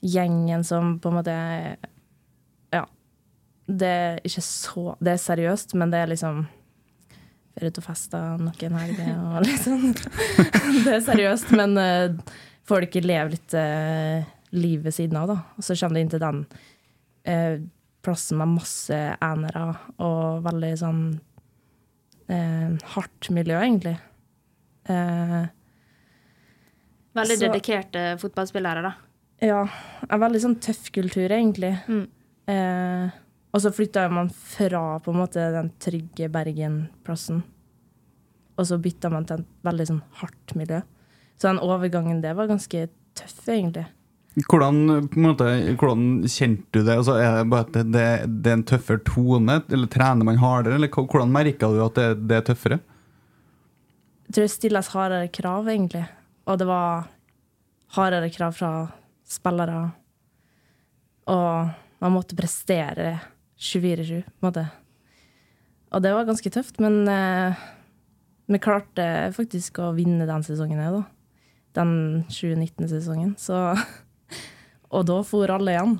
gjengen 0.00 0.64
som 0.64 0.98
på 0.98 1.10
en 1.10 1.18
måte 1.20 1.36
Ja. 2.72 2.86
Det 3.66 3.88
er 3.88 4.20
ikke 4.24 4.42
så 4.42 4.96
Det 4.98 5.12
er 5.12 5.20
seriøst, 5.20 5.74
men 5.74 5.92
det 5.92 6.00
er 6.00 6.10
liksom 6.14 6.46
Ferie 7.50 7.74
til 7.74 7.84
da, 8.10 8.20
noen 8.38 8.76
helger 8.78 9.16
og 9.18 9.42
liksom 9.44 9.90
Det 10.84 10.94
er 10.94 11.02
seriøst, 11.04 11.50
men 11.58 11.76
uh, 11.76 12.36
folk 12.64 12.94
lever 12.94 13.34
litt 13.34 13.56
uh, 13.58 14.22
liv 14.54 14.84
ved 14.84 14.94
siden 14.94 15.18
av, 15.18 15.28
da. 15.28 15.36
Og 15.58 15.66
så 15.66 15.76
kommer 15.76 15.98
det 15.98 16.04
inn 16.04 16.12
til 16.14 16.22
den 16.22 16.40
uh, 17.28 17.56
plassen 18.02 18.38
med 18.40 18.54
masse 18.56 18.96
enere 19.22 19.64
og 20.00 20.42
veldig 20.46 20.72
sånn 20.80 21.02
hardt 22.94 23.30
miljø, 23.34 23.56
egentlig. 23.58 23.96
Veldig 27.14 27.36
så- 27.38 27.46
dedikerte 27.48 28.04
fotballspillere, 28.22 28.82
da. 28.82 28.92
Ja. 29.42 29.68
En 30.08 30.20
veldig 30.20 30.40
sånn 30.40 30.60
tøff 30.60 30.90
kultur, 30.92 31.28
egentlig. 31.30 31.72
Mm. 31.88 32.08
Eh, 32.46 33.10
og 33.52 33.60
så 33.60 33.72
flytta 33.72 34.08
man 34.10 34.28
fra 34.28 35.00
på 35.00 35.10
en 35.12 35.18
måte 35.18 35.52
den 35.52 35.70
trygge 35.82 36.28
Bergen-plassen. 36.30 37.42
Og 38.58 38.66
så 38.66 38.78
bytta 38.78 39.10
man 39.10 39.24
til 39.24 39.40
et 39.40 39.46
veldig 39.64 39.86
sånn 39.86 40.02
hardt 40.20 40.54
miljø. 40.54 40.82
Så 41.38 41.48
den 41.48 41.58
overgangen 41.58 42.20
det 42.20 42.36
var 42.36 42.46
ganske 42.46 42.88
tøff, 43.14 43.48
egentlig. 43.48 43.86
Hvordan, 44.38 45.08
måte, 45.18 45.46
hvordan 45.74 46.04
kjente 46.30 46.68
du 46.70 46.84
det? 46.84 46.94
Altså, 47.00 47.16
er 47.18 47.40
det 47.40 47.50
bare 47.50 47.66
at 47.66 47.72
det, 47.74 47.82
det, 47.90 48.04
det 48.44 48.52
er 48.52 48.58
en 48.60 48.68
tøffere 48.68 49.02
tone, 49.02 49.56
eller 49.66 49.90
trener 49.90 50.26
man 50.26 50.38
hardere? 50.38 50.78
Eller 50.78 50.92
hvordan 50.92 51.32
merka 51.34 51.70
du 51.70 51.80
at 51.82 51.98
det, 51.98 52.06
det 52.30 52.36
er 52.38 52.46
tøffere? 52.46 52.78
Jeg 54.28 54.36
tror 54.36 54.46
det 54.46 54.52
stilles 54.54 54.90
hardere 54.94 55.30
krav, 55.34 55.68
egentlig. 55.68 56.04
Og 56.46 56.60
det 56.60 56.68
var 56.70 57.08
hardere 57.96 58.30
krav 58.30 58.54
fra 58.54 58.72
spillere. 59.26 59.80
Og 61.30 61.72
man 62.00 62.14
måtte 62.14 62.38
prestere 62.38 63.16
24-7, 63.58 64.22
på 64.22 64.38
en 64.40 64.46
måte. 64.46 64.66
Og 65.90 66.02
det 66.04 66.14
var 66.14 66.28
ganske 66.28 66.52
tøft, 66.54 66.78
men 66.78 67.02
eh, 67.10 67.58
vi 68.50 68.60
klarte 68.62 69.04
faktisk 69.34 69.82
å 69.82 69.90
vinne 69.96 70.28
den 70.28 70.46
sesongen 70.46 70.80
òg, 70.86 71.00
da. 71.00 71.02
Den 71.80 71.92
2019-sesongen. 72.30 73.34
Så 73.38 73.58
Og 74.90 75.04
da 75.06 75.20
for 75.22 75.50
alle 75.54 75.70
igjen. 75.76 75.92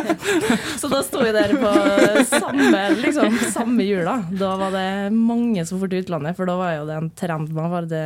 så 0.80 0.88
da 0.88 1.02
sto 1.04 1.20
jeg 1.26 1.34
der 1.36 1.52
på 1.60 1.72
samme, 2.30 2.80
liksom, 3.02 3.36
samme 3.52 3.84
jula. 3.84 4.14
Da 4.32 4.54
var 4.60 4.72
det 4.72 5.12
mange 5.12 5.64
som 5.68 5.80
for 5.82 5.92
til 5.92 6.04
utlandet, 6.04 6.36
for 6.38 6.48
da 6.48 6.56
var 6.56 6.72
jo 6.78 6.86
det 6.88 6.96
en 7.02 7.10
trend 7.20 7.52
man 7.52 7.68
var 7.72 7.88
det 7.90 8.04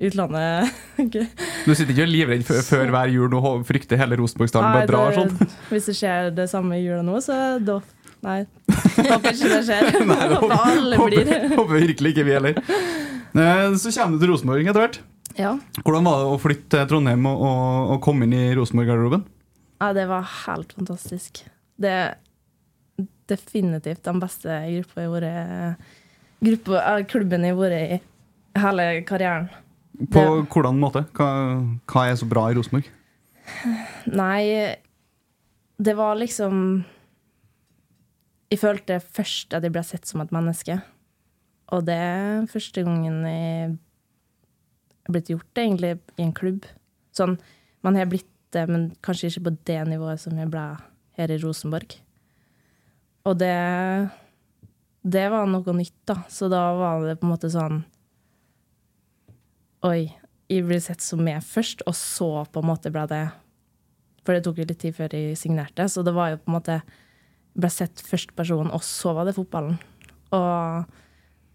utlandet. 0.00 0.70
Du 1.66 1.74
sitter 1.74 1.92
ikke 1.92 2.06
livredd 2.08 2.44
før, 2.46 2.62
før 2.64 2.92
hver 2.94 3.10
jul 3.12 3.34
og 3.36 3.64
frykter 3.68 3.98
hele 4.00 4.16
Rosenborgsdalen 4.20 4.76
bare 4.78 4.88
drar 4.88 5.18
sånn? 5.18 5.50
Hvis 5.68 5.90
det 5.90 5.96
skjer 5.98 6.30
det 6.36 6.46
samme 6.52 6.78
i 6.78 6.84
jula 6.86 7.02
nå, 7.06 7.18
så 7.24 7.58
da 7.62 7.80
Nei. 8.20 8.42
Håper 9.00 9.32
ikke 9.32 9.48
det 9.48 9.60
skjer. 9.64 9.86
Nei, 10.04 10.16
Håper 10.34 10.50
alle 10.58 10.96
blir 11.06 11.30
håper 11.54 11.70
virkelig 11.86 12.10
ikke 12.12 12.24
vi 12.26 12.34
heller. 12.36 12.58
Eh, 13.32 13.62
Så 13.80 13.92
kommer 13.96 14.18
du 14.18 14.26
til 14.26 14.32
Rosenborg 14.34 14.68
etter 14.68 14.82
hvert. 14.82 14.98
Ja. 15.38 15.54
Hvordan 15.80 16.04
var 16.04 16.18
det 16.20 16.26
å 16.34 16.40
flytte 16.42 16.74
til 16.74 16.88
Trondheim 16.90 17.24
og, 17.30 17.40
og, 17.48 17.94
og 17.94 18.02
komme 18.04 18.28
inn 18.28 18.34
i 18.36 18.42
Rosenborg-garderoben? 18.58 19.24
Ja, 19.80 19.92
det 19.96 20.06
var 20.10 20.28
helt 20.46 20.72
fantastisk. 20.76 21.42
Det 21.80 21.90
er 21.90 22.14
definitivt 23.30 24.04
den 24.04 24.20
beste 24.20 24.60
gruppa 24.74 25.06
eh, 25.20 27.06
Klubben 27.08 27.44
jeg 27.44 27.54
har 27.54 27.60
vært 27.60 27.80
i 27.80 27.98
hele 28.60 28.86
karrieren. 29.08 29.48
På 30.12 30.22
hvordan 30.48 30.80
måte? 30.80 31.04
Hva, 31.16 31.28
hva 31.90 32.06
er 32.08 32.16
så 32.16 32.28
bra 32.28 32.46
i 32.48 32.56
Rosenborg? 32.56 32.88
Nei, 34.08 34.76
det 35.80 35.94
var 35.98 36.18
liksom 36.20 36.84
Jeg 38.50 38.60
følte 38.60 39.00
først 39.00 39.54
at 39.56 39.64
jeg 39.64 39.74
ble 39.74 39.82
sett 39.86 40.08
som 40.08 40.22
et 40.24 40.32
menneske. 40.34 40.80
Og 41.70 41.84
det 41.86 41.94
er 41.94 42.48
første 42.50 42.82
gangen 42.82 43.22
jeg 43.28 43.76
har 45.06 45.14
blitt 45.14 45.30
gjort 45.30 45.46
det, 45.54 45.62
egentlig, 45.62 45.92
i 46.18 46.24
en 46.24 46.34
klubb. 46.34 46.66
Sånn, 47.14 47.36
man 47.86 47.96
har 47.98 48.08
blitt 48.10 48.26
det, 48.54 48.64
men 48.70 48.88
kanskje 49.04 49.30
ikke 49.30 49.46
på 49.48 49.56
det 49.68 49.80
nivået 49.88 50.22
som 50.22 50.38
jeg 50.38 50.50
ble 50.52 50.64
her 51.18 51.32
i 51.32 51.38
Rosenborg. 51.42 51.98
Og 53.28 53.38
det 53.38 54.10
Det 55.02 55.30
var 55.32 55.46
noe 55.48 55.72
nytt, 55.72 55.96
da. 56.04 56.22
Så 56.28 56.48
da 56.52 56.74
var 56.76 57.00
det 57.06 57.20
på 57.20 57.26
en 57.26 57.32
måte 57.32 57.48
sånn 57.48 57.84
Oi, 59.80 60.12
jeg 60.50 60.66
ble 60.66 60.76
sett 60.80 61.00
som 61.00 61.22
meg 61.24 61.40
først, 61.40 61.80
og 61.88 61.94
så 61.96 62.44
på 62.52 62.60
en 62.60 62.68
måte 62.68 62.90
ble 62.92 63.06
det 63.08 63.30
For 64.26 64.34
det 64.34 64.44
tok 64.44 64.58
jo 64.60 64.66
litt 64.68 64.80
tid 64.82 64.96
før 64.96 65.14
jeg 65.16 65.38
signerte, 65.40 65.88
så 65.88 66.02
det 66.04 66.12
var 66.12 66.34
jo 66.34 66.42
på 66.42 66.50
en 66.50 66.56
måte 66.58 66.80
ble 67.56 67.70
sett 67.72 68.02
først 68.04 68.34
person, 68.36 68.68
og 68.70 68.82
så 68.84 69.14
var 69.16 69.24
det 69.26 69.34
fotballen. 69.34 69.78
Og 70.36 70.84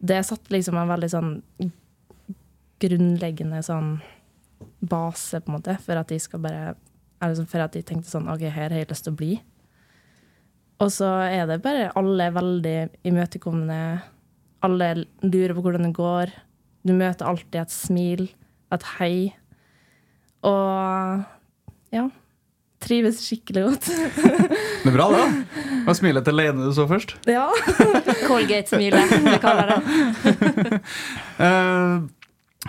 det 0.01 0.25
satt 0.25 0.49
liksom 0.51 0.75
en 0.77 0.89
veldig 0.89 1.09
sånn 1.13 1.29
grunnleggende 2.83 3.61
sånn 3.63 3.99
base, 4.89 5.39
på 5.41 5.51
en 5.51 5.57
måte, 5.57 5.75
for 5.85 5.99
at 5.99 6.11
de 6.11 6.19
skal 6.21 6.41
bare 6.43 6.75
eller 7.23 7.37
sånn 7.37 7.47
For 7.49 7.63
at 7.63 7.73
de 7.73 7.81
tenkte 7.87 8.11
sånn 8.11 8.27
OK, 8.29 8.43
her 8.51 8.73
har 8.73 8.81
jeg 8.81 8.89
lyst 8.89 9.05
til 9.07 9.13
å 9.15 9.19
bli. 9.19 9.35
Og 10.83 10.89
så 10.91 11.07
er 11.31 11.45
det 11.47 11.61
bare 11.63 11.87
alle 11.97 12.27
veldig 12.35 12.75
imøtekommende. 13.07 13.79
Alle 14.67 14.89
lurer 15.23 15.53
på 15.55 15.63
hvordan 15.63 15.87
det 15.87 15.93
går. 15.95 16.33
Du 16.85 16.91
møter 16.93 17.25
alltid 17.29 17.61
et 17.63 17.73
smil, 17.73 18.27
et 18.75 18.85
hei. 18.97 19.15
Og 20.45 21.23
ja. 21.95 22.05
Trives 22.85 23.23
skikkelig 23.23 23.63
godt. 23.69 23.87
Det 24.85 24.91
er 24.91 24.93
bra, 24.93 25.05
det. 25.09 25.21
da. 25.23 25.61
Hva 25.87 25.93
smilet 25.97 26.27
til 26.27 26.35
Lene 26.37 26.67
du 26.67 26.73
så 26.75 26.83
først? 26.85 27.15
ja. 27.25 27.47
Colgate-smilet, 28.27 29.15
vi 29.25 29.37
kaller 29.41 29.71
det. 29.71 30.81
Eh, 31.35 31.95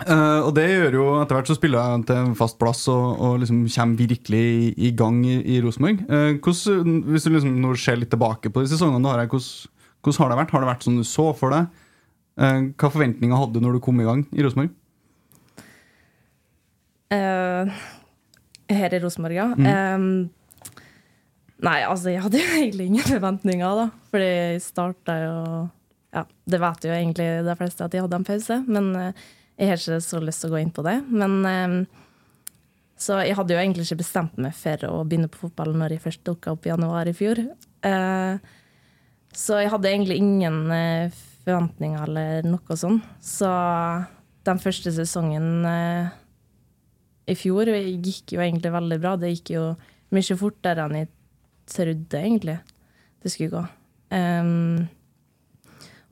eh, 0.05 0.39
og 0.43 0.51
det 0.57 0.65
gjør 0.67 0.97
jo 0.99 1.05
etter 1.21 1.37
hvert 1.37 1.49
så 1.49 1.55
spiller 1.57 1.81
jeg 1.81 2.05
til 2.09 2.19
en 2.21 2.35
fast 2.37 2.57
plass 2.61 2.83
og, 2.93 3.05
og 3.23 3.39
liksom 3.41 3.63
kommer 3.73 4.01
virkelig 4.01 4.41
i, 4.43 4.69
i 4.89 4.91
gang 4.97 5.19
i, 5.25 5.37
i 5.55 5.59
Rosenborg. 5.63 6.03
Uh, 6.05 6.37
hvis 7.09 7.25
du 7.25 7.31
liksom 7.33 7.55
nå 7.63 7.73
ser 7.79 7.97
litt 7.97 8.11
tilbake 8.13 8.51
på 8.53 8.63
de 8.63 8.71
sesongene 8.71 9.01
du 9.01 9.09
har 9.09 9.23
her, 9.23 9.29
hvordan, 9.31 9.71
hvordan 10.05 10.23
har 10.23 10.33
det 10.33 10.39
vært? 10.41 10.53
Har 10.53 10.63
det 10.63 10.71
vært 10.71 10.87
som 10.87 10.99
du 10.99 11.05
så 11.07 11.29
for 11.37 11.55
deg? 11.55 11.85
Uh, 12.37 12.69
hva 12.77 12.91
forventninger 12.93 13.41
hadde 13.41 13.57
du 13.57 13.65
når 13.65 13.77
du 13.77 13.85
kom 13.87 14.03
i 14.03 14.07
gang 14.07 14.25
i 14.33 14.45
Rosenborg? 14.45 14.75
Her 17.07 18.93
i 18.93 18.99
Rosenborg, 18.99 19.37
ja. 19.37 19.47
Mm. 19.55 19.67
Um, 19.71 20.83
nei, 21.63 21.79
altså, 21.87 22.11
jeg 22.11 22.21
hadde 22.25 22.41
jo 22.41 22.53
egentlig 22.59 22.89
ingen 22.91 23.07
forventninger, 23.07 23.81
da. 23.81 23.87
Fordi 24.11 24.29
jeg 24.29 24.61
starta 24.65 25.17
jo 25.23 25.39
Ja, 26.15 26.23
det 26.49 26.59
vet 26.63 26.85
jo 26.87 26.93
egentlig 26.95 27.25
de 27.45 27.55
fleste 27.59 27.83
at 27.85 27.93
jeg 27.93 28.03
hadde 28.05 28.17
en 28.17 28.25
pause, 28.25 28.55
men 28.67 28.85
jeg 29.57 29.71
har 29.71 29.79
ikke 29.79 30.01
så 30.05 30.19
lyst 30.21 30.43
til 30.43 30.51
å 30.51 30.55
gå 30.55 30.61
inn 30.61 30.73
på 30.73 30.85
det. 30.85 30.99
Men 31.09 31.39
eh, 31.49 32.03
Så 32.97 33.19
jeg 33.25 33.37
hadde 33.37 33.53
jo 33.53 33.61
egentlig 33.61 33.87
ikke 33.87 34.03
bestemt 34.03 34.37
meg 34.41 34.55
for 34.57 34.85
å 34.89 35.01
begynne 35.05 35.29
på 35.29 35.47
fotball 35.47 35.75
når 35.77 35.95
jeg 35.95 36.05
først 36.05 36.23
dukka 36.25 36.53
opp 36.53 36.65
i 36.65 36.71
januar 36.71 37.09
i 37.09 37.15
fjor. 37.17 37.41
Eh, 37.85 38.53
så 39.37 39.59
jeg 39.61 39.73
hadde 39.73 39.91
egentlig 39.91 40.17
ingen 40.21 40.63
eh, 40.73 41.17
forventninger 41.45 42.05
eller 42.07 42.47
noe 42.47 42.77
sånn. 42.77 43.01
Så 43.21 43.49
den 44.47 44.61
første 44.63 44.93
sesongen 44.95 45.65
i 47.27 47.35
fjor 47.35 47.67
gikk 47.67 48.33
jo 48.37 48.41
egentlig 48.43 48.71
veldig 48.71 48.97
bra. 49.03 49.15
Det 49.19 49.33
gikk 49.33 49.51
jo 49.57 49.63
mye 50.15 50.37
fortere 50.39 50.85
enn 50.87 51.01
jeg 51.01 51.09
trodde, 51.67 52.21
egentlig, 52.21 52.57
det 53.23 53.31
skulle 53.33 53.51
gå. 53.51 53.63
Ehm, 54.15 54.87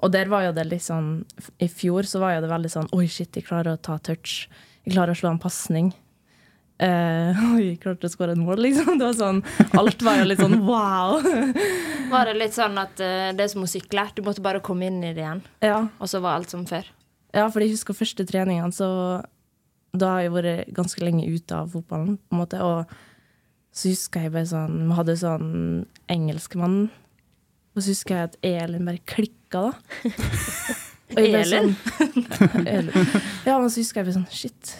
og 0.05 0.11
der 0.13 0.29
var 0.29 0.45
jo 0.45 0.53
det 0.53 0.67
litt 0.69 0.85
sånn 0.85 1.23
I 1.57 1.67
fjor 1.71 2.05
så 2.05 2.21
var 2.21 2.35
jo 2.35 2.43
det 2.45 2.51
veldig 2.51 2.69
sånn 2.71 2.89
Oi, 2.93 3.07
shit, 3.09 3.33
jeg 3.33 3.47
klarer 3.47 3.73
å 3.73 3.81
ta 3.81 3.97
touch. 3.97 4.45
Jeg 4.85 4.93
klarer 4.93 5.15
å 5.15 5.17
slå 5.17 5.31
en 5.33 5.41
pasning. 5.41 5.87
Uh, 6.75 7.31
oi, 7.55 7.77
klarte 7.79 8.09
å 8.09 8.11
skåre 8.11 8.33
et 8.35 8.41
mål, 8.41 8.59
liksom. 8.65 8.97
Det 8.99 9.07
var 9.07 9.15
sånn, 9.17 9.39
alt 9.79 10.01
var 10.03 10.19
jo 10.19 10.25
litt 10.27 10.41
sånn 10.43 10.59
wow. 10.67 11.23
Var 12.11 12.27
det 12.29 12.35
litt 12.37 12.53
sånn 12.57 12.75
at 12.77 12.99
uh, 12.99 13.31
det 13.33 13.45
er 13.45 13.51
som 13.53 13.63
å 13.65 13.69
sykle? 13.69 14.03
Du 14.13 14.21
måtte 14.25 14.43
bare 14.43 14.61
komme 14.63 14.89
inn 14.91 14.99
i 15.01 15.13
det 15.15 15.23
igjen, 15.23 15.41
Ja. 15.63 15.85
og 15.97 16.11
så 16.11 16.19
var 16.23 16.37
alt 16.37 16.51
som 16.51 16.67
før? 16.69 16.85
Ja, 17.35 17.47
for 17.51 17.63
jeg 17.63 17.73
husker 17.73 17.95
første 17.97 18.27
treningene, 18.27 18.75
så 18.75 18.89
da 19.95 20.11
har 20.13 20.25
jeg 20.25 20.35
vært 20.35 20.75
ganske 20.75 21.01
lenge 21.03 21.25
ute 21.31 21.55
av 21.55 21.71
fotballen, 21.73 22.19
på 22.19 22.35
en 22.35 22.41
måte. 22.43 22.59
Og 22.59 22.91
så 23.75 23.91
husker 23.91 24.27
jeg 24.27 24.31
bare 24.35 24.47
sånn 24.47 24.77
Vi 24.89 24.95
hadde 24.99 25.15
sånn 25.19 25.49
engelskmann, 26.11 26.77
og 27.75 27.81
så 27.83 27.91
husker 27.91 28.15
jeg 28.15 28.29
at 28.29 28.37
Elin 28.43 28.87
bare 28.87 29.03
klikka, 29.07 29.35
da. 29.55 29.71
Jeg 31.15 31.29
ble 31.29 31.41
Elin? 31.43 31.73
Sånn, 31.75 32.89
Ja, 33.47 33.59
men 33.61 33.69
så 33.69 33.81
husker 33.81 34.01
jeg 34.01 34.07
bare 34.07 34.15
sånn 34.15 34.29
Shit, 34.33 34.71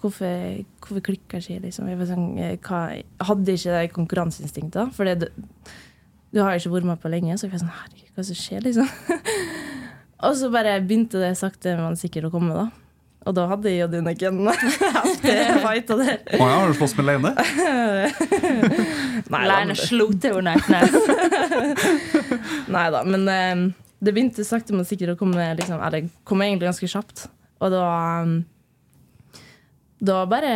hvorfor, 0.00 0.62
hvorfor 0.80 1.04
klikker 1.04 1.42
ikke 1.42 1.66
liksom? 1.66 1.90
Jeg, 1.92 2.08
sånn, 2.08 2.30
eh, 2.40 2.54
hva, 2.64 2.86
hadde 3.28 3.56
ikke 3.58 3.74
det 3.74 3.90
konkurranseinstinktet, 3.92 4.78
da. 4.80 4.86
For 4.96 5.08
det, 5.08 5.28
du 6.32 6.40
har 6.40 6.54
jo 6.54 6.62
ikke 6.62 6.72
vært 6.78 6.88
med 6.88 7.02
på 7.02 7.12
lenge, 7.12 7.36
så 7.36 7.46
jeg 7.46 7.54
var 7.54 7.64
sånn 7.66 7.74
Herregud, 7.82 8.14
hva 8.16 8.24
som 8.30 8.40
skjer, 8.40 8.64
liksom? 8.64 8.88
Og 10.24 10.38
så 10.40 10.48
bare 10.52 10.78
begynte 10.80 11.20
det 11.20 11.34
sakte, 11.36 11.76
men 11.76 12.00
sikkert 12.00 12.30
å 12.30 12.32
komme, 12.32 12.56
da. 12.56 12.70
Og 13.24 13.32
da 13.36 13.46
hadde 13.48 13.70
jeg 13.72 13.86
og 13.86 13.92
Duneken 13.94 14.40
heftig 14.52 15.36
fight. 15.64 15.92
Og 15.94 16.00
der. 16.02 16.18
Å 16.36 16.48
ja, 16.48 16.56
har 16.60 16.68
du 16.68 16.76
slåss 16.76 16.92
med 16.98 17.06
Leine? 17.08 17.32
Nei, 19.32 19.44
Leine 19.48 19.76
slo 19.80 20.10
til 20.20 20.42
henne 20.42 20.58
nei 22.74 22.84
da, 22.92 23.00
men 23.06 23.24
eh, 23.30 23.62
det 24.04 24.12
begynte 24.14 24.44
sakte, 24.46 24.74
men 24.76 24.86
sikkert 24.88 25.14
å 25.14 25.20
komme 25.20 25.46
liksom, 25.58 25.80
Eller 25.80 26.08
kom 26.28 26.42
egentlig 26.44 26.68
ganske 26.70 26.90
kjapt. 26.90 27.26
Og 27.64 27.72
da 27.72 27.84
um, 28.24 28.36
Da 30.04 30.24
bare 30.28 30.54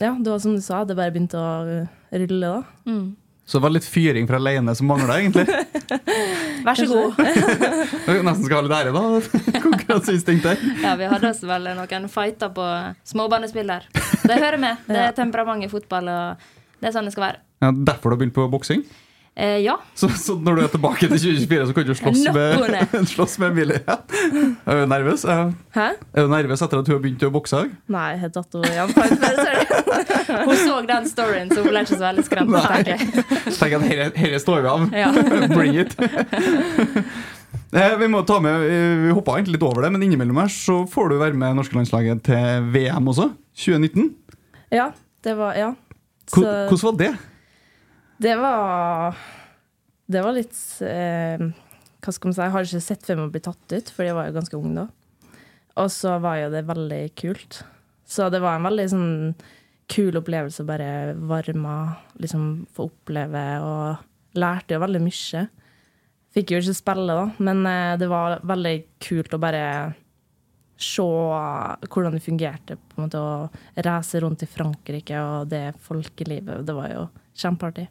Ja, 0.00 0.14
det 0.16 0.30
var 0.30 0.38
som 0.42 0.56
du 0.56 0.62
sa, 0.64 0.84
det 0.84 0.98
bare 0.98 1.14
begynte 1.14 1.38
å 1.38 1.80
rulle, 2.10 2.50
da. 2.50 2.94
Så 3.50 3.58
det 3.58 3.64
var 3.64 3.72
litt 3.74 3.86
fyring 3.86 4.28
fra 4.30 4.38
Leine 4.38 4.72
som 4.78 4.86
mangla, 4.86 5.16
egentlig. 5.18 5.42
Vær 6.66 6.78
så 6.78 6.86
god. 6.86 7.18
Nesten 8.26 8.44
skal 8.46 8.54
ha 8.56 8.62
litt 8.62 8.74
ære, 8.76 8.92
da. 8.94 9.02
Konkurranseinstinktet. 9.66 10.62
Ja, 10.84 10.94
vi 11.00 11.08
hadde 11.10 11.32
oss 11.34 11.42
vel 11.44 11.66
noen 11.74 12.06
fighter 12.12 12.52
på 12.54 12.66
småbanespill 13.10 13.74
der. 13.74 13.88
Det 14.22 14.38
hører 14.38 14.60
med. 14.62 14.86
Det 14.86 15.02
er 15.02 15.16
temperament 15.18 15.66
i 15.66 15.70
fotball, 15.72 16.08
og 16.08 16.48
det 16.78 16.88
er 16.88 16.94
sånn 16.94 17.10
det 17.10 17.14
skal 17.16 17.26
være. 17.26 17.42
Ja, 17.66 17.72
derfor 17.90 18.08
du 18.08 18.16
har 18.16 18.22
begynt 18.22 18.38
på 18.38 18.46
boksing? 18.54 18.86
Eh, 19.36 19.58
ja. 19.64 19.76
Så, 19.94 20.08
så 20.20 20.34
når 20.36 20.56
du 20.58 20.62
er 20.64 20.70
tilbake 20.72 21.06
til 21.06 21.12
2024, 21.16 21.66
så 21.70 21.74
kan 21.76 21.86
du 21.86 21.92
slåss 21.96 22.24
med, 22.34 23.06
slåss 23.14 23.36
med 23.40 23.52
Emilie? 23.54 23.78
igjen? 23.78 24.56
Er 24.66 24.80
du 24.82 24.86
nervøs? 24.90 25.22
Ja. 25.24 25.36
Hæ? 25.76 25.86
Er 26.12 26.26
du 26.26 26.32
nervøs 26.32 26.60
etter 26.66 26.82
at 26.82 26.90
hun 26.90 26.96
har 26.98 27.02
begynt 27.04 27.22
å 27.24 27.30
bokse? 27.32 27.60
Nei, 27.94 28.08
jeg 28.18 28.32
tatt 28.34 28.58
henne 28.58 28.88
før. 28.90 29.14
sorry. 29.38 29.66
Hun 30.50 30.56
så 30.56 30.74
den 30.86 31.06
storyen, 31.10 31.48
så 31.50 31.62
hun 31.62 31.68
ble 31.72 31.80
ikke 31.82 31.96
så 31.98 32.04
veldig 32.04 32.22
skremt. 32.26 32.52
Så 32.54 33.56
tenker 33.58 33.86
jeg. 33.86 34.06
At 34.10 34.18
her 34.20 34.36
står 34.42 34.60
vi 34.62 34.68
av. 34.70 34.84
Ja. 34.94 35.08
Bring 35.56 35.78
it. 35.80 35.94
Eh, 37.72 37.96
Vi 37.98 38.08
må 38.10 38.22
ta 38.26 38.38
med, 38.42 38.62
vi 39.06 39.10
hoppa 39.14 39.36
egentlig 39.38 39.56
litt 39.58 39.66
over 39.66 39.84
det, 39.86 39.90
men 39.94 40.04
innimellom 40.06 40.38
her 40.42 40.50
så 40.54 40.80
får 40.90 41.12
du 41.12 41.16
være 41.20 41.38
med 41.38 41.58
norske 41.58 41.76
landslaget 41.78 42.22
til 42.26 42.68
VM 42.74 43.10
også. 43.12 43.30
2019. 43.64 44.10
Ja, 44.74 44.90
det 45.26 45.34
var 45.38 45.58
Ja. 45.58 45.72
Så- 46.30 46.44
Hvordan 46.44 46.86
var 46.86 46.98
det? 46.98 47.10
Det 48.20 48.36
var 48.36 49.16
Det 50.06 50.20
var 50.20 50.34
litt 50.36 50.56
eh, 50.84 51.40
Hva 52.04 52.12
skal 52.12 52.28
man 52.28 52.34
si? 52.36 52.42
Jeg 52.42 52.52
har 52.52 52.66
ikke 52.66 52.80
sett 52.84 53.08
meg 53.14 53.22
å 53.24 53.32
bli 53.32 53.40
tatt 53.44 53.72
ut, 53.72 53.92
for 53.94 54.04
jeg 54.04 54.16
var 54.16 54.26
jo 54.28 54.34
ganske 54.36 54.58
ung 54.58 54.74
da. 54.76 54.84
Og 55.80 55.88
så 55.92 56.18
var 56.20 56.36
jo 56.40 56.50
det 56.52 56.66
veldig 56.68 57.00
kult. 57.16 57.62
Så 58.04 58.26
det 58.32 58.40
var 58.42 58.58
en 58.58 58.66
veldig 58.66 58.86
sånn 58.92 59.12
kul 59.90 60.18
opplevelse 60.20 60.64
å 60.64 60.68
bare 60.68 61.14
varme, 61.30 61.76
liksom 62.20 62.44
få 62.74 62.88
oppleve, 62.90 63.44
og 63.64 64.40
lærte 64.40 64.76
jo 64.76 64.82
veldig 64.82 65.02
mye. 65.04 65.44
Fikk 66.34 66.52
jo 66.54 66.60
ikke 66.60 66.76
spille, 66.76 67.16
da, 67.16 67.24
men 67.42 67.62
eh, 67.68 67.94
det 68.00 68.08
var 68.10 68.40
veldig 68.48 68.74
kult 69.06 69.36
å 69.36 69.40
bare 69.42 69.62
se 70.80 71.04
hvordan 71.04 72.16
det 72.16 72.24
fungerte 72.24 72.76
på 72.80 72.98
en 72.98 73.06
måte 73.06 73.20
å 73.20 73.80
reise 73.84 74.20
rundt 74.24 74.44
i 74.44 74.50
Frankrike 74.50 75.24
og 75.24 75.48
det 75.52 75.70
folkelivet. 75.84 76.64
Det 76.68 76.76
var 76.76 76.92
jo 76.92 77.08
kjempeartig. 77.44 77.88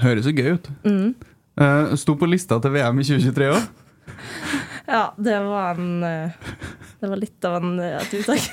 Høres 0.00 0.24
jo 0.28 0.32
gøy 0.32 0.54
ut. 0.56 0.68
Mm. 0.86 1.08
Uh, 1.60 1.92
Sto 2.00 2.14
på 2.16 2.28
lista 2.30 2.56
til 2.64 2.72
VM 2.72 3.00
i 3.02 3.04
2023 3.04 3.50
òg. 3.52 3.66
Ja, 4.86 5.14
det 5.16 5.38
var 5.46 5.74
en 5.78 6.02
eh, 6.04 6.30
Det 7.00 7.08
var 7.08 7.16
litt 7.16 7.44
av 7.46 7.54
en 7.60 7.78
eh, 7.80 8.00
et 8.00 8.14
uttak. 8.18 8.48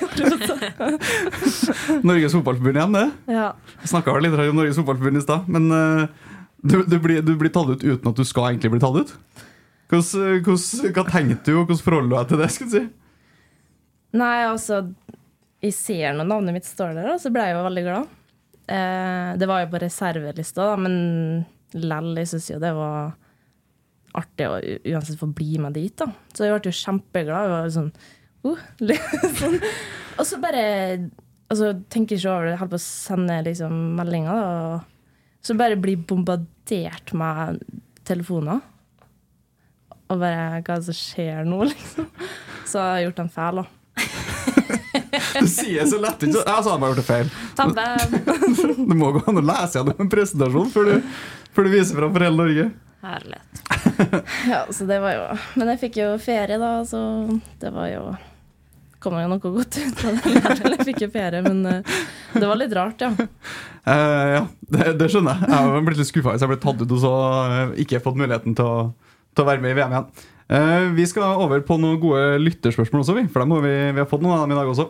Norges 2.06 2.32
Fotballforbund 2.36 2.76
igjen, 2.78 2.94
det. 2.94 3.34
ja. 3.34 3.48
Snakka 3.84 4.14
vel 4.14 4.22
litt 4.28 4.36
om 4.38 4.56
Norges 4.60 4.78
Fotballforbund 4.78 5.18
i 5.20 5.24
stad, 5.24 5.48
men 5.50 5.66
uh, 5.74 6.06
du, 6.62 6.84
du, 6.86 6.96
blir, 7.02 7.20
du 7.26 7.34
blir 7.40 7.50
tatt 7.52 7.68
ut 7.74 7.82
uten 7.84 8.12
at 8.12 8.16
du 8.16 8.24
skal 8.26 8.52
egentlig 8.52 8.70
bli 8.76 8.80
tatt 8.82 8.96
ut. 9.02 9.12
Hvordan, 9.90 10.40
hvordan, 10.46 10.92
hva 10.94 11.04
tenkte 11.10 11.50
du, 11.50 11.56
og 11.58 11.64
hvordan 11.66 11.82
forholder 11.82 12.10
du 12.10 12.16
deg 12.16 12.28
til 12.30 12.40
det? 12.40 12.48
skulle 12.54 12.70
du 12.70 12.76
si? 12.78 12.84
Nei, 14.20 14.38
altså 14.46 14.80
Jeg 15.62 15.74
ser 15.76 16.14
når 16.18 16.26
navnet 16.30 16.56
mitt 16.56 16.66
står 16.66 16.94
der, 16.96 17.12
og 17.14 17.20
så 17.22 17.28
ble 17.34 17.42
jeg 17.48 17.56
jo 17.58 17.66
veldig 17.66 17.84
glad. 17.88 18.16
Eh, 18.70 19.30
det 19.38 19.48
var 19.50 19.64
jo 19.64 19.72
på 19.72 19.80
reservelista, 19.82 20.68
men 20.78 20.94
lell, 21.74 22.12
jeg 22.20 22.30
syns 22.30 22.50
jo 22.52 22.60
det 22.62 22.70
var 22.76 23.16
artig 24.18 24.46
å 24.46 24.58
uansett 24.92 25.18
få 25.18 25.30
bli 25.34 25.58
med 25.62 25.74
dit. 25.78 25.94
da. 25.98 26.10
Så 26.34 26.46
jeg 26.46 26.54
ble 26.54 26.70
jo 26.70 26.80
kjempeglad. 26.80 27.46
Jeg 27.46 27.52
var 27.54 27.74
sånn, 27.74 27.90
uh, 28.46 28.62
sånn. 29.40 29.58
Og 30.18 30.26
så 30.26 30.40
bare 30.42 30.64
altså, 31.50 31.72
tenker 31.90 32.18
ikke 32.18 32.32
over 32.32 32.50
det. 32.50 32.56
Holder 32.60 32.74
på 32.76 32.80
å 32.80 32.86
sende 32.86 33.40
liksom, 33.46 33.76
meldinger. 33.98 34.40
Da, 34.40 35.20
så 35.40 35.56
bare 35.58 35.80
bli 35.80 35.96
bombardert 35.98 37.14
med 37.16 37.62
telefoner. 38.06 38.62
Og 40.10 40.18
bare 40.18 40.62
Hva 40.66 40.74
er 40.74 40.82
det 40.82 40.90
som 40.90 40.98
skjer 40.98 41.46
nå, 41.46 41.62
liksom? 41.70 42.10
Så 42.66 42.78
jeg 42.78 42.96
har 42.96 43.04
gjort 43.08 43.22
en 43.24 43.34
feil, 43.34 43.62
da. 43.62 43.68
Du 45.10 45.48
sier 45.50 45.88
så 45.88 45.98
lett 46.02 46.22
ikke, 46.26 46.44
Jeg 46.44 46.64
sa 46.64 46.74
jeg 46.74 46.82
bare 46.82 46.92
gjort 46.92 47.00
det 47.00 47.08
feil. 47.08 47.32
Det 48.90 48.96
må 48.98 49.10
gå 49.16 49.24
an 49.30 49.40
å 49.40 49.44
lese 49.44 49.80
gjennom 49.80 50.04
en 50.04 50.12
presentasjon 50.12 50.70
før 50.72 50.90
du, 50.90 51.12
før 51.56 51.66
du 51.66 51.74
viser 51.74 51.98
fram 52.00 52.14
for 52.14 52.26
hele 52.26 52.38
Norge. 52.38 52.70
Herlighet. 53.00 53.62
Ja, 54.50 54.66
så 54.70 54.84
det 54.84 54.98
var 55.00 55.14
jo 55.14 55.20
Men 55.56 55.70
jeg 55.72 55.80
fikk 55.80 56.00
jo 56.02 56.08
ferie, 56.20 56.58
da, 56.60 56.72
så 56.84 57.00
det 57.62 57.70
var 57.72 57.88
jo 57.88 58.02
Kom 59.00 59.16
jo 59.16 59.28
noe 59.30 59.40
godt 59.40 59.78
ut 59.80 60.02
av 60.04 60.18
det. 60.20 60.32
Jeg 60.74 60.86
fikk 60.90 60.98
jo 61.06 61.08
ferie, 61.14 61.40
men 61.40 61.62
eh, 61.64 62.00
det 62.34 62.44
var 62.44 62.58
litt 62.60 62.74
rart, 62.76 63.00
ja. 63.00 63.08
Uh, 63.16 64.26
ja, 64.34 64.42
det, 64.74 64.90
det 65.00 65.06
skjønner 65.08 65.38
jeg. 65.38 65.48
Jeg 65.48 65.70
har 65.70 65.86
blitt 65.86 66.00
litt 66.02 66.10
skuffa 66.10 66.34
hvis 66.34 66.44
jeg 66.44 66.50
ble 66.50 66.58
tatt 66.60 66.82
ut 66.84 66.92
og 66.92 67.00
så 67.00 67.12
eh, 67.46 67.72
ikke 67.80 68.02
fått 68.04 68.18
muligheten 68.20 68.52
til 68.58 68.68
å, 68.68 68.82
til 69.32 69.46
å 69.46 69.48
være 69.48 69.64
med 69.64 69.72
i 69.72 69.78
VM 69.78 69.94
igjen. 69.96 70.10
Eh, 70.50 70.86
vi 70.96 71.04
skal 71.06 71.38
over 71.38 71.60
på 71.62 71.76
noen 71.78 72.00
gode 72.02 72.40
lytterspørsmål 72.42 73.04
også, 73.04 73.14
vi. 73.20 73.26
For 73.30 73.44
dem 73.44 73.52
har 73.54 73.62
vi, 73.62 73.74
vi 73.94 74.02
har 74.02 74.08
fått 74.10 74.24
noen 74.24 74.34
av 74.34 74.42
dem 74.42 74.56
i 74.56 74.58
dag 74.58 74.70
også. 74.72 74.88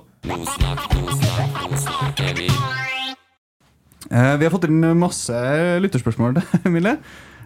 Uh, 4.11 4.35
vi 4.41 4.47
har 4.47 4.51
fått 4.51 4.65
inn 4.67 4.81
masse 4.99 5.37
lytterspørsmål, 5.85 6.41
Mille. 6.75 6.97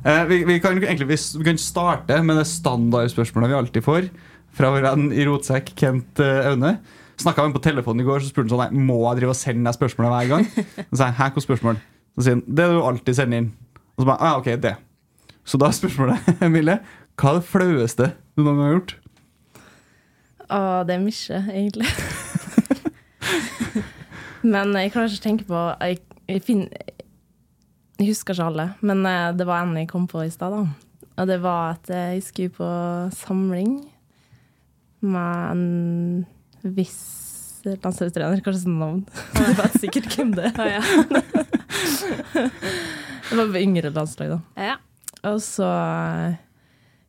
Uh, 0.05 0.23
vi, 0.31 0.45
vi, 0.47 0.61
kan 0.63 0.79
egentlig 0.79 1.09
vi, 1.11 1.19
vi 1.41 1.49
kan 1.49 1.59
starte 1.61 2.21
med 2.25 2.39
det 2.39 2.47
standardspørsmålet 2.49 3.51
vi 3.51 3.59
alltid 3.59 3.85
får 3.85 4.09
fra 4.55 4.71
vår 4.71 4.87
venn 4.87 5.11
i 5.11 5.27
rotsekk, 5.27 5.75
Kent 5.79 6.23
eh, 6.23 6.47
Aune. 6.53 6.77
Snakka 7.19 7.43
med 7.43 7.51
ham 7.51 7.57
på 7.57 7.63
telefonen 7.65 8.05
i 8.05 8.07
går, 8.07 8.23
så 8.23 8.31
spurte 8.31 8.47
han 8.47 8.55
sånn 8.55 8.63
Nei, 8.63 8.87
må 8.87 9.01
jeg 9.09 9.21
drive 9.21 9.35
og 9.35 9.39
sende 9.39 9.67
deg 9.67 9.77
spørsmålet 9.77 10.15
hver 10.15 10.31
gang. 10.31 10.47
Så 10.93 10.99
sa 11.01 11.09
jeg, 11.09 11.17
hæ, 11.19 11.27
hvilket 11.27 11.47
spørsmål? 11.49 11.81
Så 12.15 12.27
sier 12.27 12.39
han 12.39 12.45
det 12.47 12.67
du 12.71 12.79
alltid 12.79 13.19
sender 13.19 13.43
inn. 13.43 13.49
Og 13.95 14.05
så 14.05 14.09
bare, 14.11 14.29
ah, 14.29 14.39
ok, 14.39 14.53
det. 14.63 14.77
Så 15.45 15.59
da 15.61 15.69
er 15.69 15.77
spørsmålet, 15.77 16.31
Emilie, 16.47 16.79
hva 17.21 17.31
er 17.31 17.41
det 17.41 17.49
flaueste 17.49 18.11
du 18.35 18.43
noen 18.43 18.59
gang 18.59 18.65
har 18.65 18.75
gjort? 18.75 18.95
Å, 20.45 20.59
det 20.87 20.97
er 20.97 21.03
mye, 21.03 21.41
egentlig. 21.55 21.89
men 24.55 24.75
jeg 24.77 24.93
klarer 24.93 25.13
ikke 25.13 25.23
å 25.23 25.25
tenke 25.25 25.47
på 25.49 25.61
Jeg, 25.87 26.01
jeg, 26.29 26.43
finner, 26.45 26.69
jeg 28.01 28.11
husker 28.11 28.37
ikke 28.37 28.49
alle, 28.51 28.69
men 28.85 29.05
eh, 29.09 29.31
det 29.39 29.47
var 29.49 29.65
en 29.65 29.79
jeg 29.79 29.91
kom 29.91 30.09
på 30.11 30.25
i 30.27 30.33
stad. 30.35 30.53
da. 30.53 31.11
Og 31.15 31.31
det 31.31 31.39
var 31.45 31.77
at 31.77 31.91
eh, 31.95 32.17
jeg 32.17 32.27
skulle 32.29 32.57
på 32.59 32.71
samling 33.17 33.77
med 35.05 35.53
en 35.53 36.75
viss 36.77 37.03
landslagstrener. 37.65 38.43
Kanskje 38.45 38.65
sånn 38.67 38.81
navn. 38.81 39.05
Du 39.37 39.55
vet 39.61 39.79
sikkert 39.81 40.11
hvem 40.17 40.35
det 40.37 40.51
er. 40.51 40.83
det 43.31 43.39
var 43.39 43.47
på 43.55 43.63
yngre 43.63 43.93
landslag, 43.95 44.35
da. 44.35 44.41
Ja. 44.73 44.77
Og 45.25 45.39
så 45.41 45.69
eh, 45.71 46.35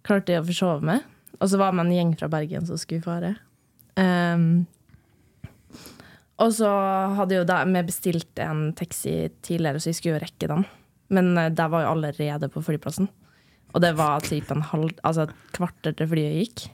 klarte 0.06 0.36
jeg 0.36 0.44
å 0.44 0.48
forsove 0.48 0.86
meg. 0.86 1.04
Og 1.42 1.52
så 1.52 1.60
var 1.60 1.76
vi 1.76 1.84
en 1.84 1.94
gjeng 1.94 2.14
fra 2.20 2.30
Bergen 2.32 2.68
som 2.68 2.80
skulle 2.80 3.04
fare. 3.04 3.34
Um, 4.00 4.66
og 6.42 6.52
så 6.56 6.70
hadde 7.16 7.40
jo 7.40 7.48
da, 7.48 7.62
vi 7.68 7.84
bestilt 7.88 8.42
en 8.44 8.70
taxi 8.76 9.30
tidligere, 9.46 9.82
så 9.82 9.92
vi 9.92 9.98
skulle 9.98 10.18
jo 10.18 10.24
rekke 10.24 10.50
den. 10.52 10.66
Men 11.16 11.34
uh, 11.38 11.50
der 11.52 11.72
var 11.72 11.86
jo 11.86 11.94
allerede 11.96 12.52
på 12.52 12.64
flyplassen. 12.66 13.10
Og 13.76 13.84
det 13.84 13.96
var 14.00 14.24
typ 14.24 14.52
en 14.54 14.64
halv, 14.64 14.94
altså 15.04 15.26
et 15.26 15.36
kvarter 15.56 15.96
til 15.98 16.08
flyet 16.12 16.40
gikk. 16.40 16.68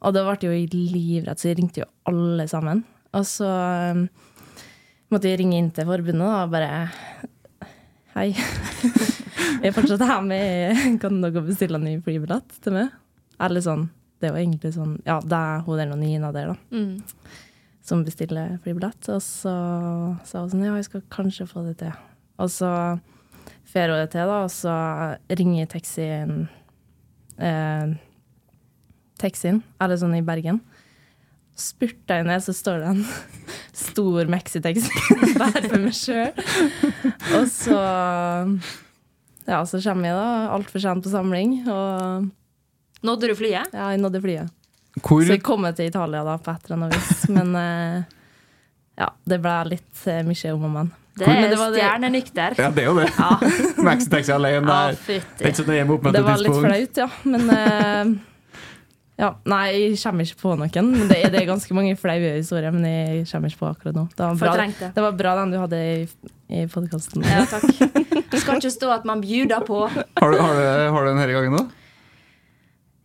Og 0.00 0.16
da 0.16 0.24
ble 0.24 0.38
jeg 0.40 0.66
jo 0.66 0.80
livredd, 0.94 1.38
så 1.38 1.50
jeg 1.50 1.60
ringte 1.60 1.84
jo 1.84 1.90
alle 2.10 2.46
sammen. 2.50 2.82
Og 3.14 3.26
så 3.28 3.50
um, 3.94 4.06
måtte 5.12 5.30
jeg 5.30 5.42
ringe 5.42 5.58
inn 5.60 5.70
til 5.74 5.86
forbundet 5.86 6.26
og 6.26 6.54
bare 6.54 6.88
Hei. 8.10 8.32
Jeg 9.60 9.70
er 9.70 9.74
fortsatt 9.76 10.02
her 10.02 10.22
med 10.24 10.98
Kan 11.02 11.20
dere 11.22 11.42
bestille 11.46 11.78
en 11.78 11.84
ny 11.86 11.92
flybillett 12.02 12.56
til 12.64 12.74
meg? 12.74 12.94
Eller 13.40 13.62
sånn. 13.62 13.84
Det 14.18 14.26
er 14.26 14.34
jo 14.34 14.40
egentlig 14.40 14.72
sånn 14.74 14.96
Ja, 15.06 15.20
det 15.22 15.38
er 15.38 15.62
hun 15.66 15.78
der 15.78 15.92
og 15.94 16.00
Nina 16.00 16.32
der, 16.34 16.50
da. 16.50 16.56
Mm. 16.74 16.98
Som 17.86 18.02
bestiller 18.06 18.56
flybillett. 18.64 18.98
Og 19.14 19.22
så 19.22 19.54
sa 20.26 20.42
hun 20.42 20.50
sånn 20.50 20.66
Ja, 20.66 20.74
jeg 20.80 20.88
skal 20.88 21.06
kanskje 21.12 21.46
få 21.50 21.62
det 21.68 21.76
til. 21.84 21.94
Og 22.42 22.50
så 22.50 22.72
får 23.70 23.94
hun 23.94 24.02
det 24.02 24.10
til, 24.16 24.26
da, 24.26 24.40
og 24.42 24.50
så 24.50 24.74
ringer 25.38 25.70
taxien 25.70 26.34
eh, 27.38 27.94
Taxien, 29.20 29.62
eller 29.78 30.00
sånn 30.00 30.16
i 30.16 30.24
Bergen. 30.24 30.58
Spurter 31.60 32.20
jeg 32.22 32.26
ned, 32.28 32.40
så 32.44 32.54
står 32.56 32.78
det 32.82 32.90
en 32.94 33.02
stor 33.86 34.30
Mexitex 34.32 34.88
der 35.40 35.66
for 35.68 35.78
meg 35.82 35.96
sjøl. 35.96 36.30
Og 37.36 37.44
så 37.52 37.80
Ja, 39.50 39.60
så 39.66 39.80
kommer 39.82 40.10
jeg 40.10 40.16
da 40.18 40.30
altfor 40.54 40.82
sent 40.84 41.04
på 41.06 41.10
samling, 41.12 41.56
og 41.68 42.28
Nådde 43.02 43.30
du 43.30 43.34
flyet? 43.38 43.70
ja, 43.72 43.90
jeg 43.94 43.98
nådde 44.02 44.20
flyet. 44.20 44.50
Hvor 45.00 45.22
Så 45.24 45.32
jeg 45.36 45.42
kom 45.46 45.64
til 45.72 45.86
Italia 45.88 46.20
da 46.26 46.34
på 46.42 46.50
et 46.52 46.64
eller 46.66 46.76
annet 46.76 46.96
vis. 46.98 47.22
Men 47.36 47.54
eh, 47.56 48.02
ja, 49.00 49.06
det 49.24 49.38
ble 49.40 49.54
litt 49.70 50.02
eh, 50.10 50.20
mye 50.26 50.50
om 50.52 50.66
og 50.68 50.74
men. 50.74 50.90
Det 51.20 51.26
er 51.28 51.54
var 51.56 51.70
det- 51.72 51.80
stjernenykter. 51.80 52.54
Ja, 52.60 52.68
det 52.70 52.82
er 52.84 52.88
jo 52.90 52.96
det. 52.98 53.08
Maxi-taxi 53.84 54.32
alene 54.34 54.60
Ja, 54.68 54.92
der. 54.92 55.22
er 55.40 55.48
ikke 55.50 55.58
så 55.62 55.66
nøye 55.68 55.84
med 55.86 55.94
oppmøte 55.96 56.16
Det 56.18 56.24
var 56.26 56.42
litt 56.44 56.58
flaut, 56.60 57.00
ja. 57.02 57.08
Men 57.24 57.50
eh, 57.56 58.12
ja, 59.20 59.30
Nei, 59.52 59.64
jeg 59.74 59.96
kommer 60.00 60.24
ikke 60.24 60.38
på 60.40 60.52
noen. 60.56 60.92
Men 60.94 61.10
Det 61.10 61.18
er, 61.18 61.32
det 61.32 61.42
er 61.42 61.48
ganske 61.50 61.74
mange 61.76 61.96
flaue 62.00 62.36
historier, 62.38 62.72
men 62.72 62.86
jeg 62.88 63.26
kommer 63.28 63.52
ikke 63.52 63.60
på 63.60 63.68
akkurat 63.68 63.98
nå. 63.98 64.04
Det 64.16 64.28
var 64.28 64.38
bra, 64.40 64.68
det. 64.80 65.04
var 65.04 65.18
bra 65.18 65.34
den 65.42 65.52
du 65.52 65.58
hadde 65.60 65.80
i, 65.80 65.98
i 66.48 66.62
podkasten. 66.70 67.26
Ja, 67.28 67.42
takk. 67.50 67.66
Det 68.30 68.40
skal 68.40 68.60
ikke 68.60 68.72
stå 68.72 68.94
at 68.94 69.04
man 69.08 69.20
bjuder 69.20 69.66
på. 69.66 69.82
Har 69.90 70.32
du, 70.32 70.38
har, 70.40 70.56
du, 70.56 70.64
har 70.94 71.04
du 71.04 71.10
den 71.10 71.20
her 71.20 71.34
gangen 71.36 71.58
da? 71.58 71.66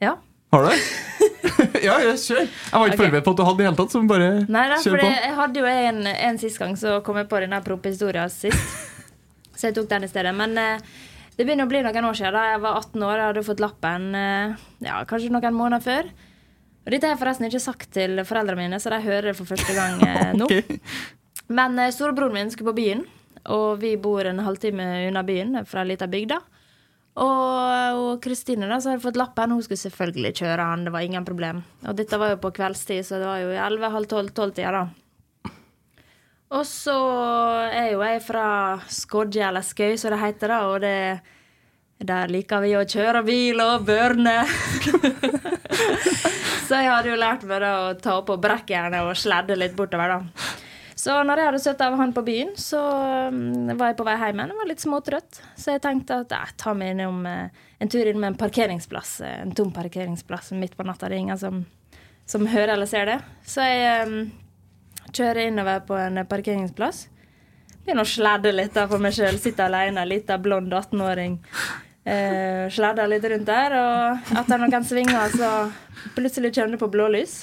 Ja. 0.06 0.14
Har 0.56 0.70
du 0.70 0.72
ja, 1.88 1.98
ja, 2.00 2.14
kjør. 2.16 2.46
Jeg 2.46 2.48
var 2.72 2.86
ikke 2.88 2.96
okay. 2.96 3.02
forberedt 3.04 3.26
på 3.26 3.34
at 3.34 3.40
du 3.40 3.44
hadde 3.46 3.58
det 3.58 3.66
i 3.66 3.68
hele 3.68 3.80
tatt, 3.80 3.94
så 3.94 4.02
bare 4.10 4.30
Nei 4.56 4.64
da, 4.72 4.78
kjør 4.82 5.02
på. 5.02 5.10
jeg 5.12 5.36
hadde 5.40 5.62
jo 5.62 5.68
en, 5.72 6.00
en 6.14 6.40
sist 6.42 6.62
gang, 6.62 6.78
så 6.80 7.00
kom 7.06 7.20
jeg 7.20 7.28
på 7.32 7.42
denne 7.44 7.60
propphistorien 7.66 8.32
sist. 8.32 8.80
Så 9.56 9.70
jeg 9.70 9.76
tok 9.78 9.92
den 9.92 10.08
i 10.08 10.10
stedet. 10.12 10.32
Men 10.36 10.56
eh, 10.60 10.96
det 11.36 11.44
begynner 11.44 11.68
å 11.68 11.72
bli 11.72 11.82
noen 11.84 12.08
år 12.10 12.18
siden. 12.18 12.36
Da 12.38 12.46
jeg 12.54 12.64
var 12.64 12.80
18 12.80 13.04
år, 13.04 13.18
jeg 13.20 13.30
hadde 13.32 13.46
fått 13.50 13.64
lappen 13.64 14.08
eh, 14.20 14.56
ja, 14.88 15.02
kanskje 15.10 15.34
noen 15.34 15.58
måneder 15.58 15.84
før. 15.84 16.10
Og 16.86 16.94
dette 16.94 17.08
har 17.08 17.16
jeg 17.16 17.22
forresten 17.24 17.50
ikke 17.50 17.64
sagt 17.64 17.92
til 17.98 18.22
foreldrene 18.28 18.68
mine, 18.68 18.80
så 18.80 18.94
de 18.94 19.02
hører 19.04 19.32
det 19.32 19.38
for 19.40 19.50
første 19.50 19.76
gang 19.76 20.02
eh, 20.06 20.34
nå. 20.40 20.50
Men 21.56 21.80
eh, 21.82 21.94
storebroren 21.94 22.38
min 22.38 22.52
skulle 22.54 22.72
på 22.72 22.80
byen, 22.82 23.06
og 23.54 23.82
vi 23.82 23.96
bor 24.02 24.26
en 24.26 24.44
halvtime 24.46 25.10
unna 25.10 25.26
byen, 25.26 25.64
fra 25.70 25.84
ei 25.84 25.94
lita 25.94 26.10
bygd. 26.10 26.38
Og 27.22 27.66
og 27.96 28.22
Kristine 28.24 28.68
da, 28.70 28.80
så 28.82 28.94
hadde 28.94 29.04
fått 29.04 29.20
lappen. 29.20 29.54
Hun 29.56 29.64
skulle 29.66 29.82
selvfølgelig 29.82 30.34
kjøre 30.42 30.68
han, 30.72 30.86
det 30.88 30.94
var 30.96 31.06
ingen 31.06 31.26
problem. 31.28 31.64
Og 31.88 31.98
dette 31.98 32.20
var 32.22 32.34
jo 32.34 32.42
på 32.44 32.54
kveldstid, 32.56 33.06
så 33.08 33.20
det 33.22 33.30
var 33.30 33.42
jo 33.44 33.54
i 33.54 33.60
11, 33.60 33.92
halv 33.94 34.10
12, 34.12 34.32
12-tida, 34.36 34.72
da. 34.76 35.05
Og 36.54 36.66
så 36.70 36.96
er 37.74 37.90
jo 37.96 38.04
jeg 38.06 38.22
fra 38.24 38.48
Skodje, 38.92 39.48
eller 39.48 39.66
Skøy, 39.66 39.96
som 39.98 40.14
det 40.14 40.22
heter, 40.22 40.54
da, 40.54 40.60
og 40.70 40.84
det 40.86 40.98
der 42.06 42.28
liker 42.30 42.60
vi 42.62 42.74
å 42.76 42.84
kjøre 42.86 43.24
bil 43.26 43.62
og 43.64 43.86
børne. 43.88 44.36
så 46.68 46.82
jeg 46.82 46.92
hadde 46.92 47.10
jo 47.14 47.18
lært 47.18 47.46
meg 47.48 47.64
da 47.64 47.72
å 47.88 47.94
ta 47.98 48.18
på 48.28 48.36
brekkjernet 48.44 49.08
og 49.08 49.18
sledde 49.18 49.58
litt 49.58 49.76
bortover, 49.78 50.18
da. 50.18 50.52
Så 50.96 51.16
når 51.28 51.40
jeg 51.40 51.50
hadde 51.50 51.62
sett 51.62 51.82
av 51.86 51.96
han 52.00 52.14
på 52.16 52.24
byen, 52.26 52.54
så 52.60 52.80
mm, 53.32 53.74
var 53.78 53.92
jeg 53.92 53.98
på 54.00 54.06
vei 54.08 54.16
hjem 54.20 54.40
igjen. 54.42 54.54
Var 54.60 54.70
litt 54.70 54.84
småtrøtt, 54.84 55.42
så 55.60 55.76
jeg 55.76 55.84
tenkte 55.84 56.22
at 56.24 56.32
jeg 56.34 56.56
tar 56.62 56.78
meg 56.78 56.94
innom 56.96 57.20
eh, 57.30 57.66
en 57.84 57.92
tur 57.92 58.08
innom 58.10 58.26
en 58.30 58.38
parkeringsplass. 58.40 59.20
eh, 59.28 59.42
En 59.44 59.52
tom 59.56 59.74
parkeringsplass 59.76 60.54
midt 60.58 60.78
på 60.78 60.86
natta. 60.88 61.10
Det 61.12 61.18
er 61.20 61.26
ingen 61.26 61.42
som, 61.42 61.62
som 62.26 62.48
hører 62.50 62.74
eller 62.78 62.90
ser 62.90 63.12
det. 63.12 63.20
Så 63.46 63.68
jeg 63.68 64.08
mm, 64.10 64.24
kjører 65.16 65.50
innover 65.50 65.84
på 65.88 65.98
en 66.00 66.22
eh, 66.22 66.28
parkeringsplass. 66.30 67.06
Begynner 67.86 68.06
å 68.06 68.10
sladde 68.10 68.54
litt 68.56 68.78
for 68.78 69.02
meg 69.02 69.16
sjøl. 69.16 69.40
Sitter 69.42 69.68
alene, 69.70 70.06
lita 70.10 70.38
blond 70.42 70.74
18-åring. 70.74 71.40
Eh, 72.06 72.66
sladder 72.74 73.10
litt 73.10 73.26
rundt 73.30 73.50
der, 73.50 73.76
og 73.80 74.36
etter 74.38 74.62
noen 74.62 74.86
svinger 74.86 75.34
så 75.34 75.52
plutselig 76.18 76.54
kommer 76.54 76.76
det 76.76 76.82
på 76.84 76.92
blålys. 76.94 77.38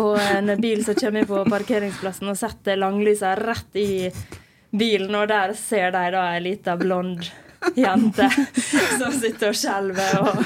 Og 0.00 0.16
en 0.22 0.54
bil 0.62 0.84
som 0.86 0.96
kommer 0.96 1.26
på 1.28 1.42
parkeringsplassen 1.50 2.30
og 2.30 2.38
setter 2.38 2.78
langlysa 2.78 3.34
rett 3.38 3.76
i 3.78 3.90
bilen, 4.70 5.14
og 5.18 5.28
der 5.28 5.52
ser 5.58 5.92
de 5.94 6.04
da 6.14 6.24
ei 6.32 6.42
lita 6.44 6.76
blond 6.80 7.26
jente 7.76 8.28
som 9.00 9.12
sitter 9.14 9.50
og 9.52 9.58
skjelver 9.58 10.20
og 10.22 10.44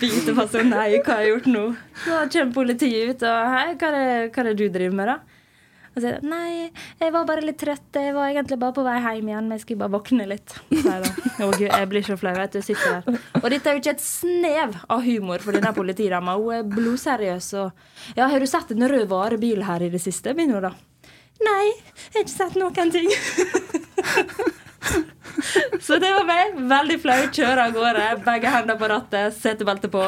biter 0.00 0.34
på 0.36 0.46
sånn 0.52 0.72
Nei, 0.72 0.88
hva 0.98 1.18
har 1.18 1.24
jeg 1.24 1.34
gjort 1.34 1.52
nå? 1.52 1.66
Så 2.04 2.22
kommer 2.34 2.56
politiet 2.56 3.12
ut 3.12 3.28
og 3.28 3.54
Hei, 3.54 3.68
hva 3.76 3.92
er 3.92 3.96
det, 3.96 4.08
hva 4.32 4.42
er 4.42 4.50
det 4.50 4.58
du 4.60 4.66
driver 4.72 4.98
med, 4.98 5.12
da? 5.12 5.38
Og 5.92 6.00
sier 6.00 6.22
Nei, 6.24 6.70
jeg 7.02 7.12
var 7.12 7.26
bare 7.28 7.44
litt 7.44 7.58
trøtt. 7.60 7.98
Jeg 8.00 8.14
var 8.16 8.30
egentlig 8.30 8.56
bare 8.62 8.72
på 8.78 8.84
vei 8.86 8.96
hjem 9.02 9.28
igjen, 9.28 9.48
men 9.48 9.58
jeg 9.58 9.64
skulle 9.66 9.82
bare 9.82 9.92
våkne 9.92 10.24
litt. 10.30 10.54
Å 10.72 11.50
gud, 11.52 11.66
jeg 11.66 11.88
blir 11.90 12.06
så 12.06 12.16
flau, 12.16 12.32
vet 12.38 12.56
du. 12.56 12.62
Sitter 12.64 13.02
der. 13.02 13.20
Og 13.42 13.48
dette 13.52 13.68
er 13.68 13.76
jo 13.76 13.82
ikke 13.82 13.92
et 13.98 14.04
snev 14.04 14.78
av 14.88 15.04
humor 15.04 15.44
for 15.44 15.52
denne 15.52 15.74
politidama. 15.76 16.38
Hun 16.40 16.56
er 16.56 16.64
blodseriøs 16.72 17.52
og 17.60 18.16
Ja, 18.16 18.24
har 18.32 18.40
du 18.40 18.48
sett 18.48 18.72
en 18.72 18.88
rød 18.88 19.04
varebil 19.12 19.66
her 19.68 19.84
i 19.84 19.92
det 19.92 20.00
siste? 20.00 20.32
Begynner 20.32 20.62
hun 20.62 20.70
da. 20.70 20.74
Nei, 21.42 21.66
jeg 21.68 22.16
har 22.16 22.24
ikke 22.24 22.38
sett 22.38 22.56
noen 22.56 22.96
ting. 22.96 23.12
Så 25.86 25.98
det 26.02 26.10
var 26.16 26.26
meg. 26.28 26.56
Veldig 26.70 26.98
flau. 27.02 27.20
Kjører 27.32 27.62
av 27.66 27.76
gårde. 27.76 28.08
Begge 28.26 28.52
hender 28.52 28.78
på 28.80 28.90
rattet, 28.92 29.36
setebelte 29.38 29.90
på. 29.92 30.02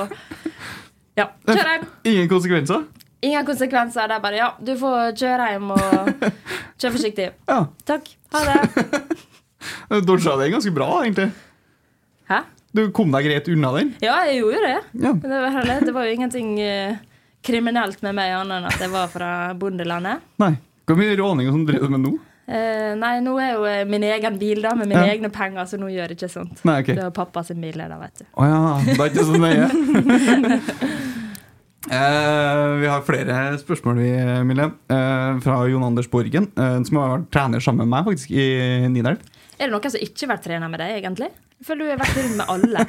Ja, 1.18 1.28
kjør 1.46 1.70
hjem. 1.70 1.86
Ingen 2.10 2.28
konsekvenser? 2.32 2.84
Ingen 3.24 3.46
konsekvenser. 3.48 4.08
Det 4.10 4.18
er 4.18 4.24
bare 4.24 4.40
ja, 4.40 4.50
du 4.60 4.74
får 4.80 5.14
kjøre 5.20 5.52
hjem 5.54 5.70
og 5.76 6.26
kjøre 6.80 6.92
forsiktig. 6.98 7.30
Ja. 7.48 7.60
Takk. 7.88 8.10
Ha 8.34 8.44
det. 8.50 8.84
Dodga 10.08 10.36
den 10.42 10.52
ganske 10.56 10.74
bra, 10.74 10.90
egentlig. 11.04 11.30
Hæ? 12.28 12.42
Du 12.74 12.82
kom 12.92 13.12
deg 13.14 13.28
greit 13.28 13.48
unna 13.52 13.70
den. 13.76 13.94
Ja, 14.02 14.18
jeg 14.26 14.40
gjorde 14.42 14.60
det. 14.66 14.76
Ja. 15.04 15.12
Men 15.14 15.30
Det 15.30 15.40
var, 15.44 15.72
det 15.86 15.94
var 15.94 16.08
jo 16.08 16.14
ingenting 16.16 16.54
eh, 16.60 16.96
kriminelt 17.46 18.02
med 18.02 18.16
meg 18.18 18.34
annet 18.34 18.58
enn 18.58 18.68
at 18.72 18.82
jeg 18.82 18.90
var 18.92 19.10
fra 19.12 19.28
bondelandet. 19.58 20.24
Nei. 20.42 20.54
Hvor 20.84 20.98
mye 20.98 21.14
råning 21.16 21.48
som 21.52 21.62
driver 21.68 21.88
du 21.88 21.94
med 21.94 22.02
nå? 22.04 22.12
Eh, 22.44 22.92
nei, 23.00 23.14
nå 23.24 23.38
er 23.40 23.52
jo 23.54 23.64
eh, 23.64 23.82
min 23.88 24.04
egen 24.04 24.34
bil 24.40 24.60
da, 24.64 24.74
med 24.76 24.90
mine 24.90 25.06
Ja. 25.06 25.14
egne 25.14 25.30
penger, 25.32 25.64
så 25.64 25.78
nå 25.80 25.88
gjør 25.88 26.12
det 26.12 26.18
ikke 26.18 26.28
sånt. 26.32 26.60
Nei, 26.68 26.80
okay. 26.82 26.96
Det 26.98 27.06
er 27.06 27.14
pappa 27.16 27.42
sin 27.46 27.60
bil, 27.60 27.78
da, 27.80 27.96
vet 28.02 28.20
du. 28.20 28.26
Å 28.36 28.48
ja, 28.50 28.58
det 28.84 28.98
er 28.98 29.12
ikke 29.12 29.24
så 29.24 29.38
nøye. 29.40 29.68
Uh, 31.88 32.74
vi 32.82 32.90
har 32.92 33.06
flere 33.06 33.38
spørsmål, 33.62 34.02
vi, 34.02 34.10
Emilie. 34.42 34.68
Eh, 34.92 35.40
fra 35.44 35.62
Jon 35.72 35.88
Anders 35.88 36.10
Borgen, 36.12 36.50
uh, 36.60 36.76
som 36.84 37.00
har 37.00 37.16
vært 37.16 37.30
trener 37.32 37.64
sammen 37.64 37.88
med 37.88 37.96
meg 37.96 38.12
faktisk 38.12 38.36
i 38.36 38.50
Nidelv. 38.92 39.24
Er 39.54 39.70
det 39.70 39.72
noen 39.72 39.94
som 39.94 40.04
ikke 40.04 40.26
har 40.26 40.34
vært 40.34 40.46
trener 40.50 40.68
med 40.68 40.82
deg, 40.84 40.98
egentlig? 41.00 41.32
Jeg 41.64 41.70
føler 41.70 41.86
du 41.86 41.90
har 41.94 42.00
vært 42.02 42.16
rundt 42.20 42.36
med 42.36 42.50
alle. 42.52 42.80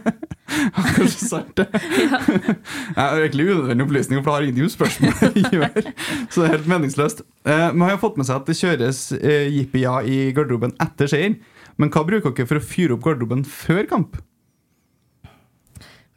Kanskje 0.97 1.27
sagt 1.29 1.61
det. 1.61 1.65
Jeg 1.79 2.97
har 2.99 3.21
egentlig 3.21 3.45
unødvendig 3.53 3.85
opplysning, 3.85 4.19
for 4.19 4.27
det 4.27 4.33
har 4.35 4.47
ingenting 4.49 4.65
med 4.67 4.73
spørsmålet 4.73 5.21
å 5.23 5.51
gjøre. 5.55 5.93
Så 6.27 6.41
det 6.41 6.47
er 6.49 6.53
helt 6.57 6.67
meningsløst. 6.73 7.21
Eh, 7.47 7.67
Man 7.71 7.85
har 7.87 7.93
jo 7.95 8.01
fått 8.01 8.19
med 8.19 8.27
seg 8.27 8.41
at 8.41 8.49
det 8.51 8.57
kjøres 8.59 8.99
eh, 9.15 9.45
jippi-ja 9.55 9.93
i 10.11 10.17
garderoben 10.35 10.75
etter 10.83 11.07
seier. 11.13 11.37
Men 11.79 11.93
hva 11.95 12.03
bruker 12.07 12.35
dere 12.35 12.49
for 12.51 12.59
å 12.59 12.65
fyre 12.67 12.97
opp 12.97 13.07
garderoben 13.07 13.45
før 13.47 13.87
kamp? 13.93 14.19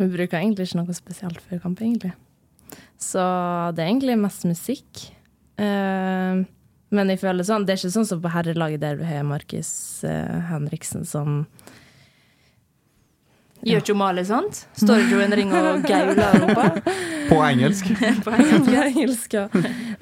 Vi 0.02 0.11
bruker 0.11 0.40
egentlig 0.42 0.66
ikke 0.68 0.80
noe 0.82 0.98
spesielt 0.98 1.38
før 1.46 1.62
kamp, 1.62 1.78
egentlig. 1.86 2.11
Så 2.98 3.22
det 3.78 3.84
er 3.86 3.92
egentlig 3.92 4.18
mest 4.18 4.50
musikk. 4.50 5.06
Eh, 5.62 6.42
men 6.98 7.14
jeg 7.14 7.22
føler 7.22 7.46
sånn, 7.46 7.70
det 7.70 7.76
er 7.76 7.80
ikke 7.84 7.94
sånn 8.00 8.11
som 8.11 8.26
på 8.26 8.34
herrelaget 8.34 8.82
der 8.82 8.98
vi 8.98 9.06
har 9.14 9.22
Markus 9.30 9.70
eh, 10.02 10.38
Henriksen 10.50 11.06
som 11.06 11.44
Gjør 13.66 13.82
ikke 13.82 13.96
Mali 13.98 14.22
sånt? 14.26 14.61
Står 14.78 15.02
ikke 15.02 15.22
en 15.24 15.34
ring 15.40 15.54
og 15.56 15.82
gauler 15.86 16.36
roper? 16.44 16.78
På 17.28 17.40
engelsk? 17.42 17.88
På 18.24 18.34
engelsk. 18.36 18.68
På 18.68 18.76
engelsk, 18.84 19.34
ja. 19.34 19.46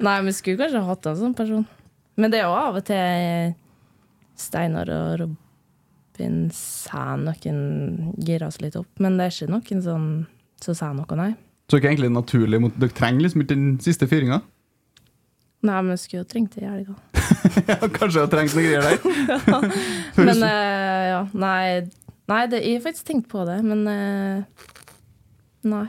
Nei, 0.03 0.17
vi 0.27 0.35
skulle 0.37 0.61
kanskje 0.61 0.83
hatt 0.87 1.09
en 1.09 1.19
sånn 1.23 1.35
person. 1.37 1.65
Men 2.17 2.33
det 2.33 2.41
er 2.41 2.47
jo 2.47 2.57
av 2.57 2.77
og 2.79 2.85
til 2.87 3.55
Steinar 4.37 4.91
og 4.93 5.23
Robin 5.23 6.37
sier 6.53 7.17
noen 7.21 8.13
girer 8.17 8.47
oss 8.47 8.61
litt 8.61 8.77
opp. 8.77 8.89
Men 9.01 9.17
det 9.17 9.27
er 9.27 9.35
ikke 9.35 9.51
noen 9.53 9.83
sånn 9.85 10.07
som 10.61 10.77
sier 10.77 10.95
noe, 10.97 11.19
nei. 11.19 11.31
Så 11.67 11.75
er 11.75 11.81
ikke 11.81 11.91
egentlig 11.95 12.13
naturlig 12.15 12.61
mot 12.63 12.77
Dere 12.79 12.95
trenger 12.95 13.25
liksom 13.25 13.43
ikke 13.43 13.55
den 13.57 13.73
siste 13.83 14.07
fyringa? 14.07 14.39
Nei, 15.65 15.77
men 15.81 15.95
vi 15.95 15.99
skulle 15.99 16.21
jo 16.21 16.29
trengt 16.29 16.53
det 16.55 16.63
i 16.63 16.69
helga. 16.69 16.93
ja, 17.71 17.79
kanskje 17.89 18.21
jeg 18.21 18.21
hadde 18.21 18.33
trengt 18.35 18.53
noen 18.55 18.67
greier 18.67 18.85
der? 18.85 18.99
Men 20.27 20.43
uh, 20.45 21.05
ja, 21.09 21.21
nei, 21.33 21.61
nei 22.27 22.41
det, 22.51 22.63
jeg 22.65 22.79
har 22.79 22.85
faktisk 22.89 23.07
tenkt 23.07 23.29
på 23.31 23.45
det, 23.47 23.59
men 23.65 23.85
uh, 23.87 24.65
nei. 25.67 25.85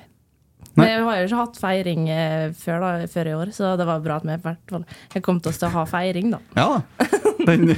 Nei. 0.78 0.86
Vi 0.86 1.03
har 1.09 1.16
jo 1.18 1.26
ikke 1.26 1.39
hatt 1.41 1.57
feiring 1.59 2.05
eh, 2.12 2.53
før, 2.55 2.82
da, 2.84 2.91
før 3.11 3.30
i 3.30 3.34
år, 3.34 3.51
så 3.55 3.72
det 3.80 3.86
var 3.89 4.03
bra 4.05 4.18
at 4.20 4.26
vi 4.28 4.36
i 4.36 4.43
hvert 4.45 4.70
fall 4.70 4.84
har 5.14 5.22
kommet 5.26 5.49
oss 5.51 5.59
til 5.59 5.66
å 5.66 5.74
ha 5.74 5.82
feiring, 5.91 6.30
da. 6.36 6.39
Ja 6.55 6.66
da. 6.76 7.09
Den, 7.49 7.72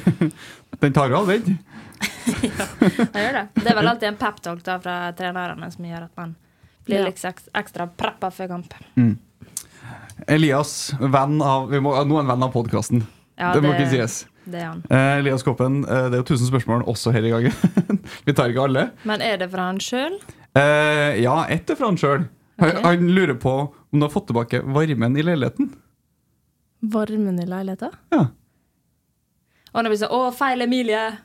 den 0.82 0.94
tar 0.96 1.12
jo 1.12 1.20
ja, 1.22 1.24
den. 1.30 1.56
Jeg 2.26 3.24
gjør 3.24 3.36
det. 3.38 3.42
Det 3.60 3.66
er 3.70 3.76
vel 3.78 3.90
alltid 3.90 4.08
en 4.10 4.18
peptalk 4.20 4.62
da 4.66 4.76
fra 4.82 4.94
trenerne 5.16 5.68
som 5.72 5.86
gjør 5.88 6.06
at 6.08 6.14
man 6.20 6.34
blir 6.88 7.00
Ja. 7.02 7.08
litt 7.08 7.24
ekstra 7.60 7.86
preppa 7.88 8.30
før 8.34 8.48
kamp. 8.56 8.74
Elias, 10.28 10.92
venn 11.00 11.40
av 11.44 11.68
vi 11.70 11.80
må, 11.80 11.94
Nå 12.04 12.16
er 12.18 12.24
han 12.24 12.32
venn 12.34 12.46
av 12.48 12.52
podkasten. 12.52 13.04
Ja, 13.40 13.54
det 13.54 13.62
må 13.64 13.72
ikke 13.76 13.88
sies. 13.92 14.24
Det 14.50 14.60
er 14.60 14.68
han. 14.68 14.82
Eh, 14.90 15.20
Elias 15.20 15.44
Koppen, 15.46 15.82
eh, 15.84 16.08
det 16.10 16.18
er 16.18 16.22
jo 16.22 16.26
1000 16.26 16.50
spørsmål 16.50 16.84
også 16.90 17.12
her 17.14 17.26
i 17.26 17.32
gangen. 17.32 17.54
vi 18.26 18.34
tar 18.34 18.52
ikke 18.52 18.66
alle. 18.66 18.88
Men 19.08 19.22
er 19.24 19.38
det 19.40 19.50
fra 19.52 19.68
han 19.70 19.80
sjøl? 19.82 20.18
Eh, 20.58 21.20
ja, 21.22 21.36
ett 21.52 21.70
er 21.70 21.78
fra 21.78 21.92
han 21.92 22.00
sjøl. 22.00 22.26
Han, 22.60 22.82
han 22.84 23.06
lurer 23.14 23.38
på 23.40 23.54
om 23.70 24.00
du 24.00 24.04
har 24.04 24.12
fått 24.12 24.28
tilbake 24.30 24.62
varmen 24.66 25.16
i 25.16 25.24
leiligheten. 25.24 25.70
Varmen 26.80 27.40
i 27.40 27.46
leiligheten? 27.48 27.94
Ja. 28.12 28.26
Og 29.70 29.84
nå 29.84 29.90
blir 29.90 29.98
det 29.98 30.02
sånn 30.02 30.10
'Å, 30.16 30.32
feil 30.34 30.62
Emilie', 30.64 31.18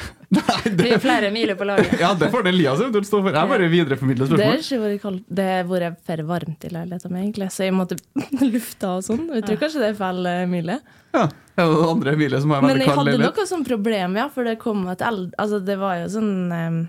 Vi 0.82 0.88
er 0.90 0.98
flere 0.98 1.28
Emilie 1.28 1.54
på 1.54 1.66
laget. 1.68 1.92
Ja, 2.00 2.14
det 2.18 2.30
får 2.32 2.42
det 2.46 2.50
Elias 2.54 2.80
eventuelt 2.80 3.06
stå 3.06 3.20
for. 3.22 3.30
Jeg 3.36 3.48
bare 3.52 3.68
videreformidler 3.70 4.26
Det 4.26 4.38
har 4.42 4.56
spørsmål. 4.56 4.64
ikke 4.64 4.80
vært 4.82 5.02
kaldt. 5.02 5.24
Det 5.28 5.44
har 5.50 5.64
vært 5.70 6.00
for 6.08 6.22
varmt 6.30 6.64
i 6.66 6.70
leiligheten 6.72 7.12
min, 7.12 7.22
egentlig, 7.28 7.48
så 7.54 7.62
jeg 7.66 7.74
måtte 7.76 7.98
lufte 8.54 8.88
og 8.90 9.04
sånn. 9.06 9.28
Jeg 9.36 9.44
tror 9.46 9.60
kanskje 9.62 9.82
det 9.84 9.90
er 9.92 9.98
feil, 10.00 10.26
Emilie. 10.32 10.78
Ja, 11.14 11.28
er 11.28 11.68
det 11.70 11.90
andre 11.92 12.12
Emilie 12.16 12.40
som 12.40 12.50
har 12.56 12.62
Men 12.64 12.80
jeg 12.80 12.88
hadde 12.88 13.04
leilighet? 13.12 13.36
noe 13.38 13.46
sånn 13.52 13.64
problem, 13.68 14.16
ja, 14.18 14.26
for 14.34 14.44
det 14.50 14.56
kom 14.58 14.82
et 14.88 15.04
eld... 15.06 15.30
Altså, 15.38 15.60
det 15.62 15.78
var 15.78 16.00
jo 16.00 16.08
sånn 16.08 16.32
um, 16.50 16.80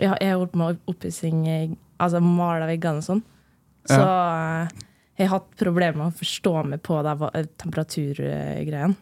ja, 0.00 0.14
Jeg 0.20 0.30
har 0.32 0.38
holdt 0.38 0.52
på 0.54 0.62
med 0.62 0.78
oppussing, 0.88 1.42
i- 1.46 1.76
altså 2.00 2.22
mala 2.24 2.64
veggene 2.70 3.02
og 3.02 3.04
sånn. 3.04 3.22
Så 3.90 4.00
eh, 4.00 4.68
jeg 5.18 5.28
har 5.28 5.38
hatt 5.40 5.50
problemer 5.60 5.96
med 5.98 6.12
å 6.14 6.16
forstå 6.16 6.54
meg 6.70 6.80
på 6.86 7.02
det 7.04 7.44
temperaturgreiene. 7.60 8.94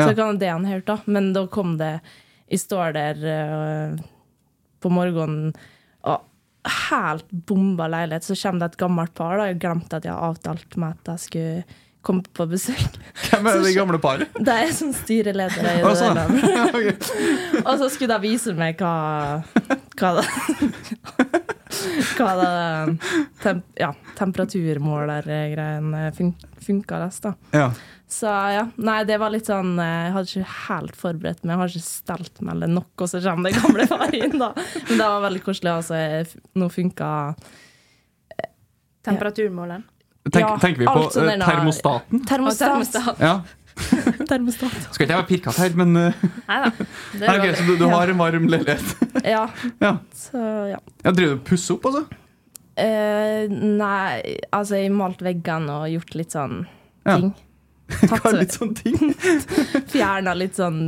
Ja. 0.00 0.06
Så 0.08 0.14
det 0.14 0.18
kan 0.22 0.40
det 0.40 0.50
han 0.50 0.66
hørt, 0.68 0.86
da. 0.88 0.98
Men 1.06 1.32
da 1.36 1.44
kom 1.50 1.76
det 1.80 1.98
Jeg 2.50 2.64
står 2.64 2.96
der 2.96 3.20
uh, 3.22 4.00
på 4.82 4.90
morgenen 4.90 5.52
og 6.02 6.24
helt 6.90 7.28
bomba 7.30 7.86
leilighet. 7.88 8.26
Så 8.26 8.34
kommer 8.34 8.64
det 8.64 8.72
et 8.72 8.80
gammelt 8.80 9.14
par. 9.14 9.36
da 9.38 9.46
Jeg 9.52 9.60
glemte 9.62 10.00
at 10.00 10.08
jeg 10.08 10.16
har 10.16 10.32
avtalt 10.32 10.76
med 10.80 10.98
at 10.98 11.12
jeg 11.12 11.24
skulle 11.26 11.78
komme 12.02 12.24
på 12.32 12.46
besøk. 12.48 12.98
Hvem 13.28 13.46
er 13.46 13.60
det 13.64 13.74
gamle 13.76 14.00
paret? 14.02 14.28
Det 14.40 14.56
er 14.64 14.72
som 14.76 14.92
styreleder 14.96 15.60
i 15.60 15.82
det 15.84 15.96
sånn. 16.00 16.16
landet. 16.16 17.10
Og 17.66 17.74
så 17.82 17.90
skulle 17.92 18.16
de 18.16 18.20
vise 18.24 18.54
meg 18.56 18.80
hva 18.80 19.44
Hva 20.00 20.10
det 20.16 20.24
Hva 22.16 22.30
det 22.40 22.50
tem, 23.44 23.60
ja, 23.78 23.92
temperaturmålergreiene 24.18 26.10
fun, 26.16 26.34
funka 26.64 26.98
best, 27.04 27.22
da. 27.28 27.34
Ja. 27.56 27.68
Så 28.10 28.26
ja, 28.26 28.64
nei, 28.82 28.98
det 29.06 29.20
var 29.22 29.30
litt 29.30 29.46
sånn 29.46 29.76
eh, 29.78 30.08
Jeg 30.08 30.14
hadde 30.16 30.30
ikke 30.32 30.54
helt 30.66 30.96
forberedt 30.98 31.44
meg. 31.44 31.52
Jeg 31.54 31.60
har 31.60 31.70
ikke 31.70 31.86
stelt 31.86 32.40
meg 32.42 32.56
eller 32.56 32.72
noe, 32.72 33.06
så 33.06 33.20
kommer 33.22 33.50
det 33.50 33.60
gamle 33.60 33.86
far 33.92 34.16
inn, 34.18 34.34
da. 34.40 34.50
Men 34.56 34.96
det 34.96 35.06
var 35.06 35.24
veldig 35.28 35.42
koselig. 35.44 35.74
Altså, 35.78 36.40
nå 36.58 36.70
funka 36.74 37.10
Temperaturmåleren. 39.06 39.86
Tenk, 40.30 40.44
Ja, 40.44 40.56
tenker 40.60 40.82
vi 40.82 40.86
på 40.90 41.06
sånn 41.14 41.30
eh, 41.32 41.38
termostaten? 41.40 42.24
termostat. 42.28 42.66
Termostat. 42.68 43.22
Ja. 43.22 43.38
Termostat. 44.30 44.74
Skal 44.90 45.06
ikke 45.06 45.06
jeg 45.06 45.14
være 45.14 45.28
pirkete 45.30 45.62
her, 45.62 45.76
men 45.80 45.96
uh, 45.96 46.24
Nei 46.50 46.58
da. 46.66 46.70
Det 47.20 47.22
nei, 47.22 47.36
er. 47.46 47.54
Så 47.56 47.64
du, 47.64 47.76
du 47.80 47.86
har 47.88 48.12
en 48.12 48.20
varm 48.20 48.48
leilighet? 48.52 49.06
Ja. 49.24 49.46
Ja. 49.80 49.94
Så 50.16 50.42
ja. 50.74 50.80
ja 51.06 51.14
driver 51.16 51.38
du 51.38 51.38
og 51.38 51.46
pusser 51.48 51.78
opp, 51.78 51.88
altså? 51.88 52.04
Uh, 52.80 53.46
nei, 53.50 54.36
altså 54.56 54.78
jeg 54.78 54.90
har 54.90 54.98
malt 54.98 55.22
veggene 55.24 55.78
og 55.82 55.94
gjort 55.94 56.18
litt 56.20 56.36
sånn 56.36 56.60
Ja. 57.08 57.16
Hva 58.10 58.18
er 58.30 58.38
litt 58.40 58.56
sånne 58.56 58.76
ting? 58.78 59.14
Fjerna 59.94 60.34
litt 60.38 60.58
sånn 60.58 60.80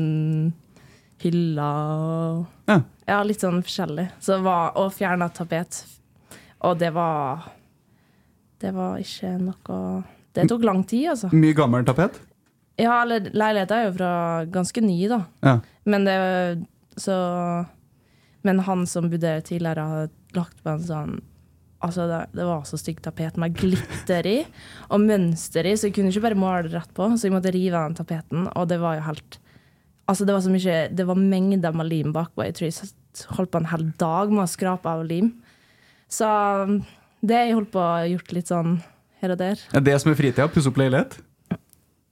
hyller 1.22 1.92
og 1.92 2.70
Ja. 2.70 2.80
Ja, 3.08 3.18
litt 3.26 3.42
sånn 3.42 3.62
forskjellig. 3.64 4.06
Så 4.22 4.38
var, 4.44 4.76
og 4.78 4.92
fjerna 4.94 5.26
tapet. 5.34 5.82
Og 6.62 6.78
det 6.78 6.92
var 6.94 7.48
Det 8.62 8.70
var 8.74 9.00
ikke 9.02 9.32
noe 9.42 9.78
Det 10.34 10.46
tok 10.48 10.62
lang 10.64 10.84
tid, 10.86 11.08
altså. 11.14 11.32
Mye 11.34 11.56
gammel 11.58 11.84
tapet? 11.84 12.20
Ja, 12.80 13.02
eller 13.02 13.26
leiligheten 13.34 13.76
er 13.78 13.88
jo 13.88 13.96
fra 13.98 14.12
ganske 14.48 14.80
ny, 14.80 15.00
da. 15.10 15.18
Ja. 15.44 15.58
Men 15.84 16.06
det 16.06 16.16
så 16.96 17.16
Men 18.42 18.62
han 18.66 18.86
som 18.86 19.10
bodde 19.10 19.40
tidligere, 19.46 19.82
har 19.86 20.08
lagt 20.34 20.62
på 20.62 20.70
en 20.72 20.86
sånn 20.86 21.20
Altså, 21.82 22.06
det, 22.06 22.18
det 22.38 22.46
var 22.46 22.64
så 22.68 22.78
stygt 22.78 23.02
tapet 23.06 23.38
med 23.40 23.56
glitter 23.58 24.26
i 24.30 24.36
og 24.92 25.02
mønster 25.02 25.66
i, 25.66 25.74
så 25.76 25.88
jeg 25.88 25.96
kunne 25.96 26.12
ikke 26.12 26.26
bare 26.28 26.38
male 26.38 26.66
det 26.68 26.76
rett 26.76 26.92
på. 26.94 27.08
Så 27.16 27.26
jeg 27.26 27.34
måtte 27.34 27.52
rive 27.54 27.78
av 27.78 27.90
den 27.90 27.98
tapeten, 27.98 28.46
og 28.54 28.68
det 28.70 28.80
var 28.82 29.00
jo 29.00 29.08
helt 29.10 29.38
Altså, 30.10 30.24
det 30.26 30.34
var 30.34 30.42
så 30.42 30.50
mye 30.50 30.78
Det 30.90 31.04
var 31.06 31.14
mengder 31.14 31.76
med 31.78 31.86
lim 31.86 32.10
bakpå. 32.12 32.42
Jeg 32.44 32.56
tror 32.58 32.66
jeg 32.66 33.28
holdt 33.36 33.52
på 33.52 33.60
en 33.62 33.68
hel 33.70 33.84
dag 34.00 34.32
med 34.34 34.42
å 34.42 34.50
skrape 34.50 34.90
av 34.90 35.04
lim. 35.06 35.28
Så 36.10 36.26
det 37.22 37.36
har 37.38 37.46
jeg 37.46 37.56
holdt 37.56 37.70
på 37.72 37.80
å 37.80 38.08
gjort 38.10 38.32
litt 38.34 38.50
sånn 38.50 38.80
her 39.22 39.34
og 39.34 39.38
der. 39.40 39.62
Er 39.72 39.84
det 39.86 39.94
som 40.02 40.10
er 40.10 40.18
fritida? 40.18 40.48
Pusse 40.50 40.72
opp 40.72 40.80
leilighet? 40.80 41.20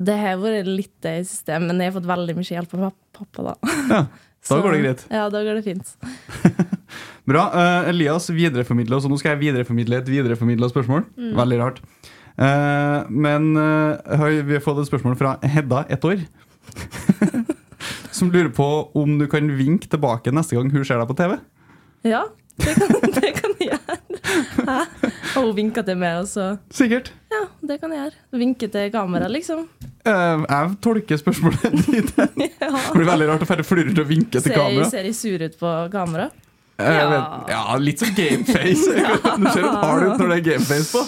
Det 0.00 0.16
har 0.16 0.38
vært 0.40 0.68
litt 0.70 0.94
det 1.04 1.16
i 1.18 1.24
systemet, 1.28 1.68
men 1.68 1.82
jeg 1.82 1.90
har 1.90 1.96
fått 1.98 2.08
veldig 2.08 2.36
mye 2.38 2.54
hjelp 2.54 2.76
av 2.78 2.92
pappa, 3.18 3.50
da. 3.50 3.54
Ja, 3.90 4.04
da 4.48 4.60
går 4.64 4.76
det 4.76 4.82
greit. 4.84 5.02
Ja, 5.12 5.28
da 5.32 5.42
går 5.44 5.60
det 5.60 5.64
fint. 5.66 5.92
Bra. 7.30 7.44
Uh, 7.52 7.90
Elias 7.90 8.30
videreformidler, 8.32 9.02
så 9.02 9.10
nå 9.10 9.18
skal 9.20 9.34
jeg 9.34 9.44
videreformidle 9.44 10.00
et 10.00 10.08
videreformidla 10.10 10.70
spørsmål. 10.72 11.04
Mm. 11.18 11.34
Veldig 11.38 11.60
rart. 11.60 11.80
Uh, 12.40 13.06
men 13.12 13.52
uh, 13.58 14.26
vi 14.46 14.56
har 14.56 14.64
fått 14.64 14.80
et 14.82 14.90
spørsmål 14.90 15.18
fra 15.20 15.36
Hedda, 15.44 15.84
ett 15.92 16.06
år. 16.08 16.24
som 18.16 18.30
lurer 18.32 18.50
på 18.52 18.66
om 18.98 19.18
du 19.20 19.26
kan 19.30 19.46
vinke 19.56 19.88
tilbake 19.90 20.32
neste 20.34 20.56
gang 20.56 20.70
hun 20.72 20.84
ser 20.84 21.00
deg 21.00 21.10
på 21.10 21.18
TV. 21.20 21.36
Ja, 22.08 22.24
det 22.64 22.74
kan, 22.76 23.06
det 23.16 23.32
kan 23.38 23.54
jeg 23.60 23.68
gjøre. 23.70 23.96
Hæ? 24.66 24.78
Og 25.36 25.46
hun 25.46 25.54
vinka 25.56 25.82
til 25.86 25.96
meg, 26.00 26.20
og 26.22 26.28
så 26.30 26.46
Sikkert. 26.74 27.10
Ja, 27.32 27.42
det 27.66 27.78
kan 27.80 27.92
jeg 27.94 28.02
gjøre. 28.04 28.18
Vinke 28.40 28.68
til 28.72 28.90
kamera, 28.94 29.28
liksom. 29.30 29.64
Eh, 30.04 30.44
jeg 30.46 30.76
tolker 30.84 31.20
spørsmålet 31.20 31.74
ditt. 31.94 32.12
Ja. 32.60 32.70
Det 32.70 32.94
blir 32.96 33.08
veldig 33.08 33.28
rart 33.30 33.44
å 33.44 33.48
fære 33.48 33.64
flyr 33.66 33.90
til 33.94 34.02
å 34.04 34.08
vinke 34.08 34.36
til 34.38 34.46
Ser 34.48 34.54
jeg, 34.54 34.60
kamera. 34.60 34.88
ser 34.92 35.06
jeg 35.08 35.16
sur 35.18 35.44
ut 35.46 35.58
på 35.60 35.74
kamera? 35.92 36.30
Eh, 36.80 36.96
Ja. 36.96 37.20
ja, 37.50 37.62
litt 37.80 38.00
som 38.00 38.12
gameface. 38.16 38.88
Du 38.88 39.46
ser 39.52 39.64
litt 39.66 39.80
hard 39.84 40.06
ut 40.06 40.20
når 40.22 40.32
det 40.34 40.36
er 40.40 40.44
gameface 40.52 40.90
på. 40.94 41.04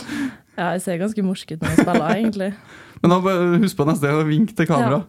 Ja, 0.59 0.70
jeg 0.76 0.82
ser 0.84 0.98
ganske 1.00 1.22
morsk 1.24 1.55
ut 1.55 1.62
når 1.64 1.70
jeg 1.72 1.80
spiller, 1.86 2.09
egentlig. 2.18 2.50
Men 3.03 3.11
da 3.14 3.20
bare 3.24 3.61
husk 3.62 3.78
på 3.78 3.86
neste 3.88 4.05
gang 4.11 4.20
å 4.20 4.26
vinke 4.28 4.55
til 4.59 4.68
kamera. 4.68 5.03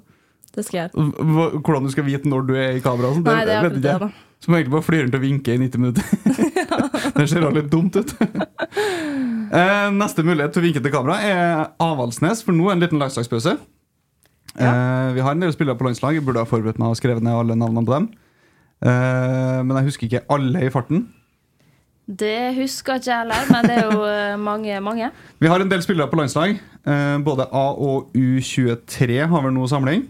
Det 0.54 0.64
skal 0.68 0.78
jeg 0.80 0.92
gjøre. 0.94 1.26
Hva- 1.34 1.50
Hvordan 1.66 1.88
du 1.88 1.92
skal 1.94 2.06
vite 2.08 2.30
når 2.30 2.48
du 2.48 2.54
er 2.56 2.78
i 2.78 2.82
kamera. 2.86 3.10
og 3.12 3.18
sånt, 3.20 3.26
Nei, 3.28 3.44
det 3.44 3.56
er 3.58 3.64
vet 3.66 3.72
akkurat 3.74 3.78
ikke 3.80 3.88
det, 3.90 4.00
da. 4.00 4.30
Så 4.44 4.52
må 4.52 4.58
egentlig 4.60 4.74
bare 4.76 4.86
flyre 4.88 5.08
til 5.10 5.20
å 5.20 5.24
vinke 5.24 5.54
i 5.54 5.58
90 5.58 5.82
minutter. 5.84 6.04
det 7.18 7.28
ser 7.30 7.44
også 7.46 7.56
litt 7.60 7.72
dumt 7.74 7.96
ut. 8.02 8.16
Eh, 9.54 9.90
Neste 9.94 10.24
mulighet 10.26 10.50
til 10.56 10.64
å 10.64 10.66
vinke 10.66 10.82
til 10.82 10.90
kamera 10.90 11.20
er 11.22 11.60
Avaldsnes, 11.84 12.40
for 12.42 12.56
nå 12.58 12.64
er 12.66 12.72
det 12.72 12.78
en 12.80 12.84
liten 12.88 13.02
landslagspause. 13.04 13.52
Eh, 14.58 15.10
vi 15.14 15.22
har 15.22 15.36
en 15.36 15.44
del 15.44 15.54
spillere 15.54 15.78
på 15.78 15.86
landslag. 15.86 16.16
Jeg 16.18 16.26
burde 16.26 16.42
ha 16.42 16.50
forberedt 16.50 16.80
meg 16.82 16.90
og 16.90 16.98
skrevet 16.98 17.22
ned 17.22 17.36
alle 17.38 17.58
navnene 17.62 17.86
på 17.86 17.94
dem. 17.94 18.08
Eh, 18.82 19.60
men 19.62 19.78
jeg 19.78 19.92
husker 19.92 20.08
ikke 20.10 20.24
alle 20.34 20.64
i 20.66 20.72
farten. 20.74 21.04
Det 22.10 22.34
husker 22.58 22.98
ikke 22.98 23.12
jeg 23.12 23.22
heller, 23.22 23.46
men 23.54 23.70
det 23.70 23.78
er 23.78 23.94
jo 23.94 24.42
mange, 24.42 24.80
mange. 24.90 25.12
Vi 25.40 25.48
har 25.54 25.62
en 25.62 25.70
del 25.72 25.86
spillere 25.86 26.10
på 26.10 26.18
landslag. 26.24 26.58
Eh, 26.84 27.16
både 27.30 27.46
A- 27.54 27.78
og 27.78 28.10
U23 28.18 29.22
har 29.30 29.46
vel 29.46 29.54
nå 29.56 29.70
samling. 29.70 30.08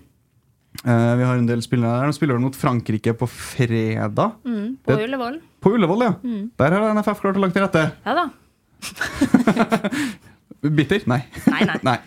Eh, 0.87 1.13
vi 1.19 1.27
har 1.27 1.35
en 1.35 1.51
del 1.51 1.61
spillere 1.67 1.99
der. 1.99 2.13
De 2.15 2.17
spiller 2.17 2.39
mot 2.41 2.55
Frankrike 2.57 3.11
på 3.19 3.27
fredag. 3.29 4.39
Mm, 4.47 4.77
på 4.87 4.95
Ullevål. 5.03 5.41
På 5.63 5.71
Ullevål, 5.73 6.01
ja. 6.03 6.13
Mm. 6.23 6.49
Der 6.59 6.71
har 6.75 6.93
NFF 6.97 7.19
klart 7.23 7.37
å 7.39 7.41
lage 7.43 7.53
til 7.55 7.63
rette. 7.65 7.83
Ja 8.03 8.13
da. 8.19 8.25
Bitter? 10.63 11.01
Nei. 11.11 11.19
Nei, 11.51 11.63
nei. 11.67 11.75
nei. 11.83 11.97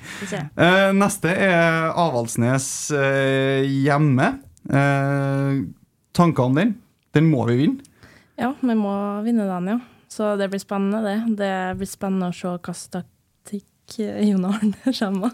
Eh, 0.64 0.90
neste 0.96 1.28
er 1.32 1.90
Avaldsnes 1.92 2.66
eh, 2.96 3.64
hjemme. 3.84 4.30
Tankene 4.66 5.66
tanker 6.16 6.42
om 6.48 6.54
den? 6.56 6.70
Den 7.12 7.26
må 7.28 7.44
vi 7.50 7.56
vinne. 7.60 7.80
Ja, 8.40 8.50
vi 8.60 8.74
må 8.76 8.94
vinne 9.24 9.44
den, 9.48 9.68
ja. 9.74 9.78
Så 10.08 10.36
det 10.40 10.48
blir 10.52 10.60
spennende, 10.60 11.00
det. 11.04 11.16
Det 11.36 11.52
blir 11.80 11.88
spennende 11.88 12.28
å 12.32 12.34
se 12.36 12.48
hvilken 12.48 12.74
taktikk 12.96 13.98
eh, 14.00 14.24
Jon 14.30 14.44
Arne 14.48 14.92
kommer 14.96 15.20
med. 15.26 15.32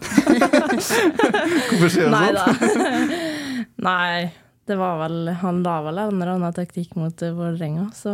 Hvorfor 1.70 1.88
sier 1.92 2.06
du 2.06 2.10
Nei 2.14 2.28
sånt? 2.34 2.58
da. 2.58 2.64
Nei, 3.86 4.14
det 4.70 4.76
var 4.78 5.00
vel 5.00 5.28
Han 5.42 5.62
la 5.64 5.80
vel 5.82 5.98
en 5.98 6.14
eller 6.16 6.36
annen 6.36 6.54
taktikk 6.54 6.94
mot 6.94 7.22
uh, 7.24 7.34
Vålerenga, 7.34 7.88
så 7.96 8.12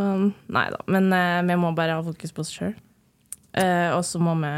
nei 0.48 0.66
da. 0.72 0.80
Men 0.88 1.12
eh, 1.12 1.42
vi 1.50 1.58
må 1.60 1.74
bare 1.76 1.98
ha 1.98 2.04
fokus 2.04 2.32
på 2.32 2.44
oss 2.44 2.54
sjøl. 2.54 2.74
og 3.58 4.04
så 4.06 4.20
må 4.22 4.36
vi 4.38 4.50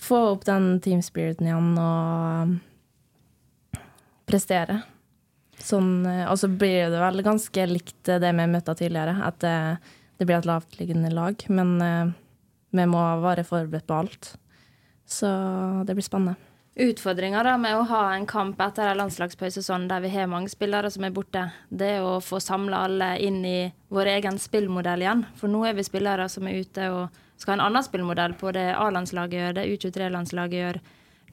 få 0.00 0.16
opp 0.32 0.44
den 0.48 0.80
team 0.80 1.02
spiriten 1.04 1.48
igjen 1.48 1.74
og 1.78 2.54
eh, 3.76 3.82
prestere. 4.30 4.80
Sånn, 5.60 6.06
eh, 6.08 6.26
og 6.30 6.38
så 6.40 6.48
blir 6.48 6.90
det 6.92 7.00
vel 7.02 7.24
ganske 7.26 7.66
likt 7.68 8.08
det 8.08 8.32
vi 8.40 8.50
møtte 8.50 8.76
tidligere, 8.78 9.18
at 9.26 9.40
det, 9.44 9.56
det 10.18 10.28
blir 10.28 10.40
et 10.40 10.48
lavtliggende 10.48 11.12
lag. 11.14 11.44
Men 11.52 11.74
eh, 11.84 12.12
vi 12.76 12.86
må 12.88 13.02
være 13.24 13.46
forberedt 13.46 13.88
på 13.90 13.98
alt. 14.02 14.34
Så 15.10 15.28
det 15.86 15.96
blir 15.98 16.06
spennende. 16.06 16.38
Utfordringa 16.78 17.56
med 17.58 17.76
å 17.76 17.82
ha 17.90 18.14
en 18.14 18.26
kamp 18.30 18.60
etter 18.62 18.86
en 18.86 19.00
landslagspause 19.00 19.62
sånn, 19.62 19.88
der 19.90 20.00
vi 20.04 20.12
har 20.12 20.28
mange 20.30 20.48
spillere 20.48 20.90
som 20.90 21.04
er 21.04 21.10
borte, 21.10 21.48
det 21.68 21.96
er 21.96 22.04
å 22.06 22.20
få 22.22 22.38
samla 22.40 22.84
alle 22.86 23.08
inn 23.18 23.40
i 23.44 23.72
vår 23.90 24.12
egen 24.14 24.38
spillmodell 24.38 25.02
igjen. 25.02 25.24
For 25.34 25.50
nå 25.50 25.64
er 25.66 25.74
vi 25.74 25.84
spillere 25.84 26.28
som 26.30 26.46
er 26.46 26.60
ute 26.62 26.86
og 26.94 27.18
skal 27.40 27.52
ha 27.52 27.56
en 27.58 27.64
annen 27.66 27.82
spillmodell 27.84 28.36
på 28.38 28.52
det 28.54 28.68
A-landslaget 28.76 29.40
gjør, 29.40 29.56
det 29.58 29.66
U23-landslaget 29.74 30.60
gjør. 30.60 30.78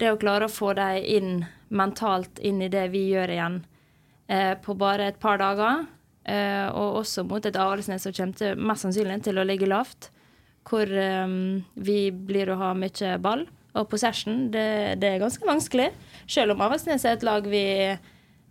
Det 0.01 0.09
å 0.11 0.17
klare 0.17 0.47
å 0.47 0.53
få 0.53 0.71
dem 0.77 1.05
inn 1.05 1.45
mentalt 1.69 2.41
inn 2.41 2.63
i 2.65 2.71
det 2.73 2.87
vi 2.93 3.03
gjør 3.11 3.33
igjen 3.35 3.59
eh, 4.27 4.55
på 4.57 4.73
bare 4.79 5.11
et 5.11 5.19
par 5.21 5.37
dager, 5.41 5.85
eh, 6.25 6.65
og 6.71 7.03
også 7.03 7.27
mot 7.29 7.45
et 7.45 7.59
Avaldsnes 7.61 8.07
som 8.07 8.15
kommer 8.15 8.41
til, 8.41 8.57
mest 8.57 8.87
sannsynlig 8.87 9.19
til 9.27 9.37
å 9.37 9.45
ligge 9.45 9.69
lavt, 9.69 10.09
hvor 10.65 10.89
eh, 10.89 11.27
vi 11.75 11.99
blir 12.11 12.49
å 12.49 12.59
ha 12.63 12.73
mye 12.73 13.13
ball. 13.21 13.45
Og 13.77 13.87
possession, 13.91 14.47
det, 14.53 14.65
det 15.01 15.13
er 15.15 15.21
ganske 15.21 15.45
vanskelig. 15.47 15.91
Selv 16.29 16.55
om 16.55 16.61
Avaldsnes 16.65 17.05
er 17.05 17.17
et 17.17 17.25
lag 17.27 17.45
vi 17.51 17.61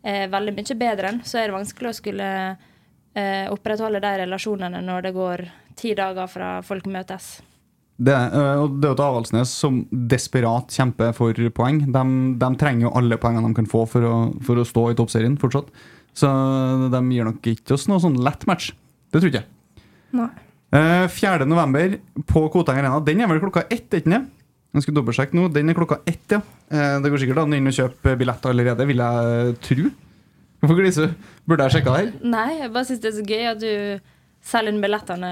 er 0.07 0.29
veldig 0.31 0.55
mye 0.55 0.77
bedre 0.79 1.11
enn, 1.11 1.21
så 1.27 1.41
er 1.41 1.49
det 1.51 1.57
vanskelig 1.57 1.91
å 1.91 1.97
skulle 1.99 2.29
eh, 2.55 3.47
opprettholde 3.51 3.99
de 4.05 4.13
relasjonene 4.23 4.83
når 4.87 5.09
det 5.09 5.15
går 5.17 5.43
ti 5.77 5.95
dager 5.99 6.31
fra 6.31 6.51
folk 6.65 6.87
møtes. 6.89 7.41
Det, 7.97 8.13
er- 8.13 8.61
og 8.61 8.77
det 8.83 8.91
er 8.93 9.03
Avaldsnes 9.07 9.51
som 9.57 9.81
desperat 9.91 10.71
kjemper 10.77 11.15
for 11.17 11.33
poeng. 11.57 11.83
De, 11.91 12.03
de 12.39 12.51
trenger 12.61 12.87
jo 12.87 12.95
alle 13.01 13.17
poengene 13.21 13.49
de 13.51 13.57
kan 13.57 13.69
få 13.73 13.87
for 13.89 14.05
å, 14.05 14.15
for 14.45 14.61
å 14.61 14.67
stå 14.69 14.91
i 14.93 14.97
toppserien 14.99 15.39
fortsatt. 15.41 15.71
Så 16.17 16.29
de 16.93 17.01
gir 17.13 17.27
nok 17.29 17.45
ikke 17.51 17.75
oss 17.77 17.89
noe 17.91 18.01
sånn 18.01 18.21
lett 18.25 18.45
match. 18.49 18.71
Det 19.13 19.21
tror 19.21 19.33
ikke 19.33 19.43
jeg. 19.43 19.83
Nei. 20.17 20.29
Eh, 20.77 21.07
4. 21.13 21.45
november 21.49 21.97
på 22.29 22.47
Koteng 22.53 22.79
Arena. 22.81 23.01
Den 23.05 23.21
er 23.25 23.29
vel 23.33 23.41
klokka 23.43 23.65
ett, 23.73 23.89
ikke 23.97 24.13
den? 24.13 24.29
Jeg 24.77 24.85
skal 24.85 24.97
dobbeltsjekke 24.99 25.37
nå. 25.39 25.47
Den 25.55 25.73
er 25.73 25.77
klokka 25.79 26.03
ett, 26.05 26.27
ja. 26.35 26.43
Eh, 26.69 26.99
det 27.01 27.09
går 27.13 27.23
sikkert 27.23 27.41
an 27.41 27.55
å 27.55 27.57
inn 27.57 27.73
kjøpe 27.73 28.13
billetter 28.21 28.53
allerede, 28.53 28.87
vil 28.91 29.01
jeg 29.01 29.55
tro. 29.65 29.93
Hvorfor 30.61 30.79
gliser 30.81 31.07
du? 31.07 31.31
Burde 31.49 31.65
jeg 31.65 31.79
sjekka 31.79 31.95
her? 31.95 32.11
Nei, 32.21 32.51
jeg 32.61 32.73
bare 32.75 32.89
syns 32.89 33.01
det 33.01 33.09
er 33.09 33.17
så 33.17 33.25
gøy 33.25 33.49
at 33.53 33.63
du 33.63 33.73
selger 34.47 34.73
inn 34.73 34.81
billettene 34.83 35.31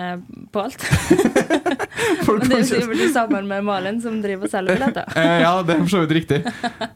på 0.52 0.64
alt. 0.64 0.82
Folk 2.26 2.42
Men 2.42 2.50
det 2.50 2.76
er 2.76 2.94
du 2.98 3.04
sammen 3.12 3.46
med 3.48 3.64
Malin 3.66 4.00
som 4.02 4.16
driver 4.22 4.48
og 4.48 4.52
selger 4.52 4.78
billetter. 4.78 5.10
Eh, 5.24 5.40
ja, 5.44 5.50
det 5.64 5.76
er 5.76 5.82
for 5.84 5.92
så 5.92 6.00
vidt 6.02 6.12
riktig. 6.16 6.40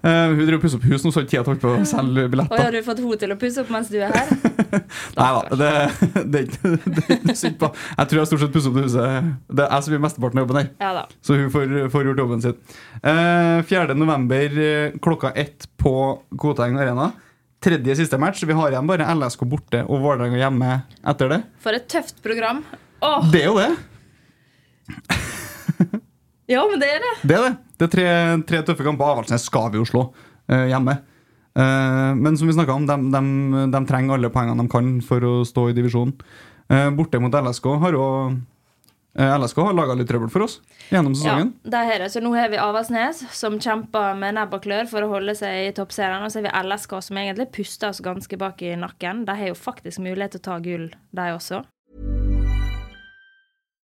Uh, 0.03 0.35
hun 0.35 0.41
driver 0.43 0.57
og 0.59 0.63
pusser 0.65 0.81
opp 0.81 0.87
hus 0.91 1.05
nå, 1.05 1.13
så 1.13 1.21
har 1.21 1.27
ikke 1.27 1.33
tida 1.33 1.45
holde 1.47 1.63
på 1.63 1.71
å 1.71 1.85
selge 1.87 2.25
Og 2.43 2.57
har 2.59 2.75
du 2.75 2.79
fått 2.85 3.01
henne 3.01 3.19
til 3.23 3.35
å 3.35 3.37
pusse 3.41 3.63
opp 3.63 3.71
mens 3.73 3.93
du 3.93 3.97
er 4.03 4.13
her? 4.13 4.33
Nei 5.19 5.29
da, 5.37 5.59
det, 5.61 5.71
det, 6.35 6.43
det 6.59 7.05
er 7.07 7.15
ikke 7.21 7.37
synd 7.39 7.59
på. 7.63 7.71
Jeg 7.95 8.11
tror 8.11 8.21
jeg 8.21 8.31
stort 8.33 8.43
sett 8.43 8.57
pusser 8.57 8.73
opp 8.73 8.81
det 8.81 8.85
huset. 8.89 9.31
Det 9.47 9.65
er 9.65 9.73
jeg 9.77 9.87
som 9.87 9.95
gjør 9.95 10.05
mesteparten 10.09 10.41
av 10.41 10.47
jobben 10.47 10.61
her. 10.61 10.69
Ja 10.83 10.91
da. 10.99 11.07
Så 11.25 11.39
hun 11.39 11.55
får, 11.55 11.77
får 11.95 12.11
gjort 12.11 12.25
jobben 12.25 12.45
sin. 12.45 12.59
Uh, 12.99 13.63
4. 13.71 13.97
november 13.99 14.61
eh, 14.67 14.99
klokka 15.05 15.33
ett 15.39 15.71
på 15.81 15.95
Koteng 16.37 16.81
Arena. 16.83 17.13
Tredje 17.59 17.97
siste 17.99 18.19
match. 18.19 18.43
Vi 18.47 18.55
har 18.55 18.71
igjen 18.71 18.87
bare 18.87 19.07
LSK 19.19 19.43
borte 19.51 19.81
og 19.91 20.03
Vålerenga 20.05 20.39
hjemme 20.39 20.75
etter 21.11 21.33
det. 21.33 21.39
For 21.63 21.75
et 21.75 21.89
tøft 21.91 22.21
program. 22.23 22.63
Åh, 23.03 23.31
Det 23.33 23.43
er 23.43 23.49
jo 23.49 23.57
det. 23.59 23.71
ja, 26.55 26.63
men 26.71 26.79
det 26.79 26.91
er 26.95 27.03
det. 27.03 27.15
Det 27.23 27.39
er 27.39 27.47
det. 27.49 27.55
Det 27.79 27.87
er 27.89 27.93
tre, 27.95 28.07
tre 28.47 28.63
tøffe 28.67 28.87
kamper. 28.87 29.11
Avaldsnes 29.11 29.47
skal 29.51 29.73
vi 29.75 29.81
jo 29.81 29.89
slå 29.89 30.05
uh, 30.07 30.67
hjemme. 30.71 31.01
Uh, 31.59 32.15
men 32.19 32.39
som 32.39 32.47
vi 32.47 32.55
snakka 32.55 32.77
om, 32.79 32.87
de, 32.87 32.97
de, 33.15 33.65
de 33.75 33.83
trenger 33.91 34.15
alle 34.15 34.31
poengene 34.35 34.63
de 34.63 34.71
kan 34.71 34.95
for 35.03 35.27
å 35.27 35.35
stå 35.47 35.69
i 35.73 35.77
divisjonen. 35.77 36.15
Uh, 36.71 36.89
borte 36.95 37.19
mot 37.23 37.35
LSK 37.35 37.67
har 37.83 37.99
jo 37.99 38.07
LSK 39.19 39.57
har 39.67 39.75
laga 39.75 39.97
litt 39.99 40.07
trøbbel 40.07 40.31
for 40.31 40.47
oss 40.47 40.61
gjennom 40.93 41.17
Ja, 41.25 41.41
det 41.43 41.79
er 41.95 42.05
det. 42.05 42.11
Så 42.15 42.23
nå 42.23 42.31
har 42.37 42.53
vi 42.53 42.61
Avaldsnes, 42.63 43.25
som 43.35 43.57
kjemper 43.59 44.15
med 44.19 44.37
nebb 44.39 44.55
og 44.55 44.63
klør 44.63 44.87
for 44.91 45.03
å 45.03 45.11
holde 45.11 45.35
seg 45.35 45.65
i 45.65 45.73
toppserien. 45.75 46.23
Og 46.23 46.31
så 46.31 46.39
har 46.39 46.47
vi 46.47 46.69
LSK, 46.71 46.95
som 47.09 47.19
egentlig 47.19 47.49
puster 47.57 47.91
oss 47.91 48.03
ganske 48.05 48.39
bak 48.39 48.63
i 48.63 48.77
nakken. 48.79 49.25
De 49.27 49.35
har 49.41 49.51
jo 49.51 49.59
faktisk 49.59 50.05
mulighet 50.05 50.37
til 50.37 50.45
å 50.45 50.47
ta 50.47 50.61
gull, 50.63 50.87
de 51.19 51.27
også. 51.35 51.65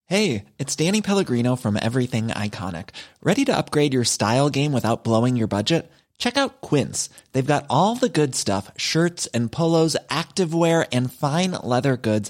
Hey, 0.09 0.45
it's 0.57 0.75
Danny 0.75 1.01
Pellegrino 1.01 1.55
from 1.55 1.75
Everything 1.75 2.29
Iconic. 2.29 2.95
Ready 3.21 3.45
to 3.45 3.55
upgrade 3.55 3.93
your 3.93 4.05
style 4.05 4.49
game 4.49 4.71
without 4.71 5.03
blowing 5.03 5.35
your 5.35 5.47
budget? 5.47 5.91
Check 6.19 6.35
out 6.35 6.61
Quince. 6.61 7.09
They've 7.31 7.45
got 7.45 7.65
all 7.69 7.95
the 7.95 8.09
good 8.09 8.35
stuff 8.35 8.71
shirts 8.75 9.27
and 9.33 9.51
polos, 9.51 9.95
activewear, 10.09 10.87
and 10.91 11.11
fine 11.11 11.51
leather 11.63 11.95
goods, 11.95 12.29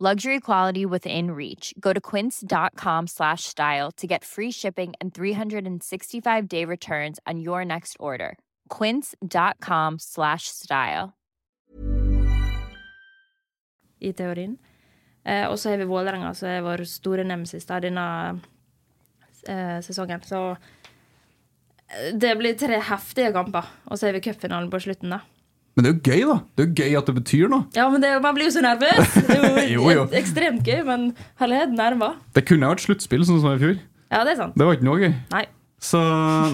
Luxury 0.00 0.40
quality 0.40 0.84
within 0.84 1.30
reach. 1.30 1.72
Go 1.78 1.92
to 1.92 2.00
quince.com 2.00 3.06
slash 3.06 3.44
style 3.44 3.92
to 3.92 4.08
get 4.08 4.24
free 4.24 4.50
shipping 4.50 4.92
and 5.00 5.14
365 5.14 6.48
day 6.48 6.64
returns 6.64 7.20
on 7.28 7.38
your 7.38 7.64
next 7.64 7.96
order. 8.00 8.36
Quince.com 8.68 10.00
slash 10.00 10.48
style. 10.48 11.14
i 14.04 14.12
teorien. 14.12 14.58
Eh, 15.24 15.46
og 15.48 15.58
så 15.58 15.70
har 15.70 15.80
vi 15.80 15.88
Vålerenga, 15.88 16.34
som 16.36 16.48
er 16.48 16.64
vår 16.64 16.84
store 16.88 17.24
nemesis 17.24 17.64
da, 17.68 17.80
denne 17.80 18.06
eh, 19.48 19.78
sesongen. 19.84 20.24
Så 20.26 20.40
eh, 21.88 22.10
det 22.12 22.34
blir 22.40 22.58
tre 22.60 22.80
heftige 22.90 23.32
kamper. 23.32 23.70
Og 23.88 23.98
så 23.98 24.08
har 24.08 24.18
vi 24.18 24.24
cupfinalen 24.26 24.70
på 24.72 24.82
slutten, 24.84 25.16
da. 25.16 25.22
Men 25.74 25.86
det 25.86 25.90
er 25.90 25.94
jo 25.94 26.02
gøy, 26.06 26.20
da. 26.28 26.36
Det 26.54 26.62
er 26.62 26.68
jo 26.68 26.74
gøy 26.84 26.98
at 27.00 27.08
det 27.10 27.14
betyr 27.16 27.48
noe. 27.50 27.64
Ja, 27.74 27.88
men 27.90 28.02
det, 28.04 28.12
man 28.22 28.36
blir 28.36 28.46
jo 28.46 28.52
så 28.54 28.62
nervøs! 28.62 29.16
Det 29.16 29.34
er 29.34 29.42
jo, 29.42 29.64
Jo, 29.74 29.88
jo. 29.90 30.04
ekstremt 30.14 30.62
gøy, 30.66 30.84
men 30.86 31.08
herlighet, 31.42 31.74
nerver. 31.74 32.14
Det 32.36 32.44
kunne 32.46 32.70
vært 32.70 32.84
sluttspill, 32.84 33.24
sånn 33.26 33.40
som 33.42 33.56
i 33.56 33.60
fjor. 33.62 33.76
Ja, 34.14 34.22
det 34.22 34.36
er 34.36 34.40
sant. 34.44 34.54
Det 34.58 34.68
var 34.68 34.78
ikke 34.78 34.86
noe 34.86 35.02
gøy. 35.02 35.12
Nei. 35.34 35.42
Så 35.84 35.98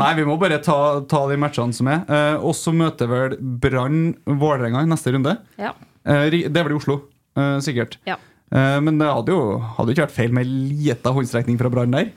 nei, 0.01 0.09
vi 0.19 0.25
må 0.27 0.35
bare 0.41 0.57
ta, 0.65 0.77
ta 1.07 1.21
de 1.31 1.37
matchene 1.39 1.77
som 1.77 1.87
er. 1.93 2.01
Eh, 2.11 2.41
og 2.41 2.57
så 2.59 2.73
møter 2.75 3.07
vel 3.11 3.37
Brann 3.63 4.01
Vålerenga 4.27 4.83
i 4.83 4.89
neste 4.91 5.13
runde. 5.15 5.37
Ja. 5.61 5.75
Eh, 6.09 6.27
det 6.33 6.49
er 6.51 6.65
vel 6.67 6.75
i 6.75 6.79
Oslo, 6.81 6.97
eh, 7.39 7.59
sikkert. 7.63 7.99
Ja. 8.09 8.17
Eh, 8.51 8.79
men 8.83 8.99
det 8.99 9.07
hadde 9.07 9.37
jo 9.37 9.61
hadde 9.77 9.95
ikke 9.95 10.09
vært 10.09 10.17
feil 10.17 10.35
med 10.35 10.49
lita 10.51 11.13
håndstrekning 11.15 11.61
fra 11.61 11.71
Brann 11.71 11.95
der. 11.95 12.11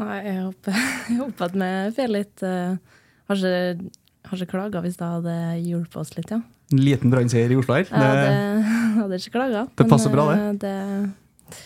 Nei, 0.00 0.16
jeg 0.24 0.40
håper, 0.40 0.80
jeg 1.12 1.20
håper 1.20 1.46
at 1.52 1.60
vi 1.60 1.70
får 2.00 2.10
litt 2.16 2.42
uh, 2.48 2.74
Har 4.24 4.38
ikke, 4.40 4.50
klaga 4.54 4.80
hvis 4.84 4.96
det 5.00 5.06
hadde 5.08 5.34
hjulpet 5.64 5.96
oss 6.00 6.14
litt, 6.16 6.30
ja. 6.32 6.40
En 6.72 6.80
liten 6.80 7.12
Brann-seier 7.12 7.52
i 7.52 7.58
Oslo 7.60 7.74
her. 7.76 7.84
Ja, 7.90 7.98
hadde, 8.00 8.24
Det, 8.24 8.96
hadde 9.02 9.18
ikke 9.20 9.34
klaga. 9.36 9.66
Det 9.76 9.86
passer 9.90 10.10
bra, 10.14 10.24
det. 10.32 10.38
eh, 10.40 10.54
det. 10.64 11.60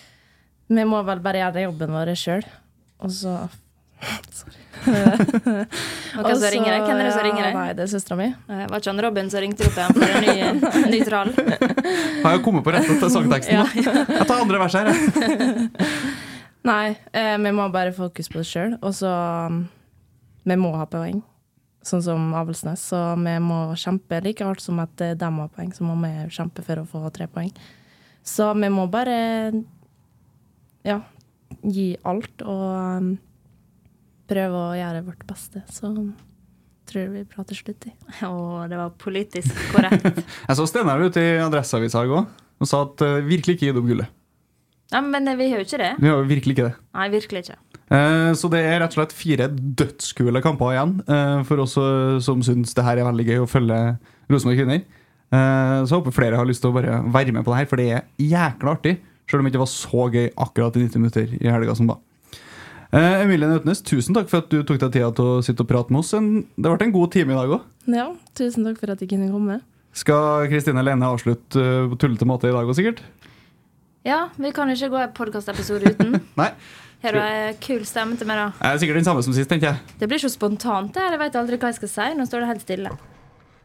Vi 0.68 0.84
må 0.84 0.98
vel 1.06 1.20
bare 1.24 1.40
gjøre 1.44 1.62
jobben 1.68 1.94
vår 1.94 2.11
sjøl, 2.18 2.42
og 3.00 3.11
så 3.14 3.36
Sorry. 4.38 4.54
Og 6.18 6.22
hvem 6.22 6.36
som 6.38 6.52
ringer 6.54 6.70
deg? 6.76 6.84
Hvem 6.86 7.00
er 7.00 7.06
det 7.09 7.14
som 7.16 7.24
ringer 7.26 7.46
deg? 7.48 7.54
Nei, 7.56 7.70
det 7.74 7.82
er 7.82 7.88
søstera 7.90 8.18
mi. 8.20 8.26
Eh, 8.30 8.61
Var 8.70 8.78
ikke 8.82 8.92
han 8.92 9.00
Robin 9.02 9.30
som 9.32 9.42
ringte 9.42 9.66
opp 9.66 9.78
igjen 9.80 9.96
for 9.96 10.12
en 10.12 10.26
ny, 10.26 10.36
ny 10.92 11.00
trall? 11.09 11.32
har 12.22 12.36
jeg 12.36 12.42
kommet 12.44 12.66
på 12.66 12.74
rett 12.76 12.86
til 12.92 13.11
sangteksten? 13.14 13.59
Ja? 13.88 14.04
Jeg 14.20 14.28
tar 14.28 14.42
andre 14.44 14.61
vers 14.62 14.76
her, 14.78 14.92
jeg. 14.92 15.70
Nei, 16.68 16.84
eh, 17.16 17.34
vi 17.42 17.52
må 17.59 17.66
bare 17.74 17.94
fokusere 17.96 18.34
på 18.36 18.42
det 18.42 18.48
sjøl. 18.52 18.76
Og 18.84 18.94
så 18.98 19.11
um, 19.48 19.62
Vi 20.46 20.56
må 20.61 20.70
ha 20.78 20.86
poeng, 20.90 21.22
sånn 21.89 22.05
som 22.05 22.28
Avaldsnes. 22.36 22.84
Så 22.91 23.01
vi 23.20 23.34
må 23.43 23.61
kjempe 23.78 24.20
like 24.24 24.47
hardt 24.47 24.64
som 24.64 24.80
at 24.82 25.05
eh, 25.05 25.16
de 25.18 25.28
har 25.41 25.53
poeng, 25.55 25.72
så 25.74 25.86
må 25.86 25.97
vi 26.03 26.12
kjempe 26.34 26.64
for 26.66 26.82
å 26.82 26.89
få 26.89 27.03
tre 27.14 27.28
poeng. 27.32 27.53
Så 28.26 28.51
vi 28.59 28.68
må 28.72 28.86
bare 28.93 29.18
ja, 30.86 31.01
gi 31.64 31.91
alt 32.07 32.45
og 32.45 32.64
um, 33.01 33.12
prøve 34.28 34.64
å 34.66 34.74
gjøre 34.76 35.07
vårt 35.07 35.24
beste. 35.28 35.62
Så 35.72 35.93
tror 36.89 37.03
jeg 37.03 37.12
vi 37.12 37.24
prater 37.28 37.59
slutt 37.59 37.89
i. 37.89 37.95
Å, 38.28 38.66
det 38.70 38.80
var 38.80 38.95
politisk 39.01 39.53
korrekt. 39.72 40.22
Jeg 40.49 40.59
så 40.59 40.68
Steinar 40.68 41.03
ute 41.05 41.20
i 41.20 41.34
Adresseavisa 41.45 42.05
i 42.05 42.12
går 42.12 42.28
og 42.59 42.66
sa 42.66 42.80
at 42.86 43.05
eh, 43.07 43.20
virkelig 43.26 43.55
ikke 43.55 43.68
gi 43.68 43.74
opp 43.74 43.84
gullet. 43.86 44.14
Ja, 44.93 45.01
men 45.05 45.26
vi 45.36 45.51
har 45.53 45.61
jo 45.61 45.66
ikke 45.66 45.80
det. 45.82 45.91
Vi 46.01 46.09
har 46.09 46.16
jo 46.22 46.28
virkelig 46.30 46.55
ikke 46.57 46.68
det. 46.70 46.76
Nei, 46.97 47.09
virkelig 47.12 47.43
ikke. 47.45 47.57
Eh, 47.93 48.30
Så 48.36 48.49
det 48.53 48.61
er 48.64 48.80
rett 48.80 48.95
og 48.95 48.99
slett 49.03 49.12
fire 49.16 49.49
dødskule 49.53 50.41
kamper 50.45 50.72
igjen 50.74 50.95
eh, 51.09 51.43
for 51.49 51.61
oss 51.64 51.76
eh, 51.80 52.18
som 52.24 52.41
syns 52.45 52.72
det 52.76 52.84
her 52.86 53.01
er 53.01 53.09
veldig 53.09 53.26
gøy 53.28 53.43
å 53.45 53.49
følge 53.51 53.78
Rosenborg 54.32 54.59
kvinner. 54.62 54.82
Eh, 55.28 55.84
Så 55.84 55.93
jeg 55.93 56.01
håper 56.01 56.16
flere 56.16 56.41
har 56.41 56.49
lyst 56.49 56.64
til 56.64 56.72
å 56.72 56.76
bare 56.78 57.03
være 57.12 57.32
med 57.36 57.45
på 57.45 57.53
det 57.53 57.61
her, 57.62 57.68
for 57.70 57.76
det 57.80 57.89
er 57.99 58.05
jækla 58.20 58.76
artig. 58.78 58.97
Selv 59.28 59.41
om 59.43 59.45
det 59.49 59.53
ikke 59.53 59.64
var 59.66 59.72
så 59.74 60.09
gøy 60.14 60.28
akkurat 60.41 60.76
i 60.80 60.86
90 60.86 61.03
minutter 61.05 61.34
i 61.36 61.51
helga 61.53 61.74
som 61.76 61.91
var. 61.93 61.99
Eh, 62.89 63.22
Emilie 63.26 63.45
Nøtnes, 63.51 63.82
tusen 63.84 64.16
takk 64.16 64.30
for 64.30 64.41
at 64.41 64.49
du 64.49 64.62
tok 64.64 64.78
deg 64.80 64.95
tida 64.95 65.11
til 65.12 65.34
å 65.34 65.41
sitte 65.45 65.61
og 65.61 65.68
prate 65.68 65.93
med 65.93 66.01
oss. 66.01 66.14
Det 66.16 66.64
ble 66.64 66.86
en 66.86 66.95
god 66.97 67.12
time 67.12 67.34
i 67.34 67.36
dag 67.36 67.53
òg. 67.59 67.66
Ja, 67.93 68.07
tusen 68.41 68.64
takk 68.64 68.80
for 68.80 68.95
at 68.95 69.03
jeg 69.05 69.11
kunne 69.12 69.28
komme. 69.32 69.59
Skal 69.93 70.47
Kristine 70.49 70.80
Lene 70.84 71.09
avslutte 71.12 71.61
på 71.93 71.97
tullete 72.01 72.24
måte 72.28 72.49
i 72.49 72.55
dag 72.55 72.64
òg, 72.64 72.72
sikkert? 72.78 73.03
Ja, 74.07 74.28
vi 74.36 74.51
kan 74.55 74.70
ikke 74.70 74.88
gå 74.92 75.01
en 75.03 75.14
podkastepisode 75.14 75.90
uten. 75.94 76.20
Nei. 76.40 76.53
Har 77.03 77.14
du 77.14 77.20
ei 77.22 77.55
kul 77.62 77.84
stemme 77.86 78.18
til 78.18 78.26
meg, 78.26 78.40
da? 78.40 78.46
Jeg 78.59 78.74
er 78.74 78.80
sikkert 78.82 78.99
den 78.99 79.07
samme 79.07 79.22
som 79.22 79.34
sist, 79.34 79.51
tenker 79.51 79.70
jeg. 79.70 79.96
Det 80.01 80.09
blir 80.11 80.18
så 80.22 80.30
spontant 80.32 80.94
det 80.94 81.03
her. 81.03 81.14
Jeg 81.14 81.22
vet 81.22 81.38
aldri 81.38 81.59
hva 81.59 81.70
jeg 81.70 81.78
skal 81.78 81.92
si. 81.92 82.07
Nå 82.18 82.26
står 82.26 82.42
det 82.42 82.49
helt 82.53 82.64
stille. 82.64 82.94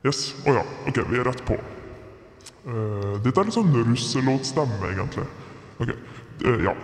Yes. 0.06 0.26
Å 0.46 0.58
ja. 0.60 0.66
Ok, 0.90 1.00
vi 1.10 1.22
er 1.22 1.30
rett 1.30 1.42
på. 1.48 1.58
Uh, 2.64 3.18
dette 3.24 3.34
er 3.34 3.50
litt 3.50 3.58
sånn 3.58 3.74
russelåtstemme, 3.74 4.92
egentlig. 4.92 5.26
Ok, 5.82 5.94
uh, 6.46 6.60
ja. 6.68 6.76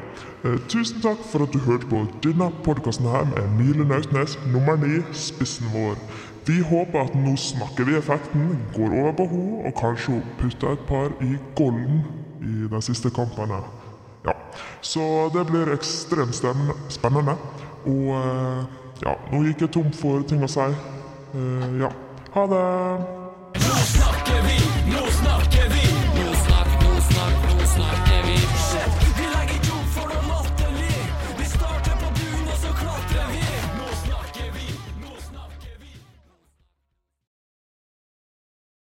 Uh, 0.41 0.55
tusen 0.71 1.03
takk 1.03 1.21
for 1.29 1.45
at 1.45 1.53
du 1.53 1.61
hørte 1.67 1.89
på 1.91 2.01
denne 2.25 2.49
podkasten 2.65 3.09
her 3.11 3.27
med 3.29 3.43
Emile 3.43 3.85
Naustnes, 3.87 4.37
nummer 4.53 4.79
ni, 4.81 5.03
spissen 5.13 5.69
vår. 5.75 5.99
Vi 6.49 6.63
håper 6.65 7.05
at 7.05 7.13
nå 7.13 7.35
snakker 7.37 7.85
vi 7.85 7.99
effekten 7.99 8.55
går 8.73 8.95
over 9.03 9.13
på 9.19 9.29
henne, 9.29 9.59
og 9.69 9.77
kanskje 9.77 10.17
hun 10.17 10.33
putter 10.39 10.73
et 10.73 10.87
par 10.89 11.13
i 11.21 11.35
golden 11.59 12.01
i 12.41 12.67
de 12.71 12.81
siste 12.81 13.11
kampene. 13.13 13.61
Ja, 14.25 14.35
så 14.81 15.29
det 15.33 15.45
blir 15.51 15.71
ekstremt 15.73 16.35
spennende. 16.35 17.37
Og 17.87 18.11
eh, 18.17 18.65
ja, 19.05 19.15
nå 19.31 19.45
gikk 19.47 19.65
jeg 19.67 19.73
tom 19.77 19.93
for 19.95 20.25
ting 20.27 20.43
å 20.43 20.51
si. 20.51 20.67
Eh, 21.35 21.79
ja, 21.79 21.93
ha 22.35 22.49
det! 22.51 23.18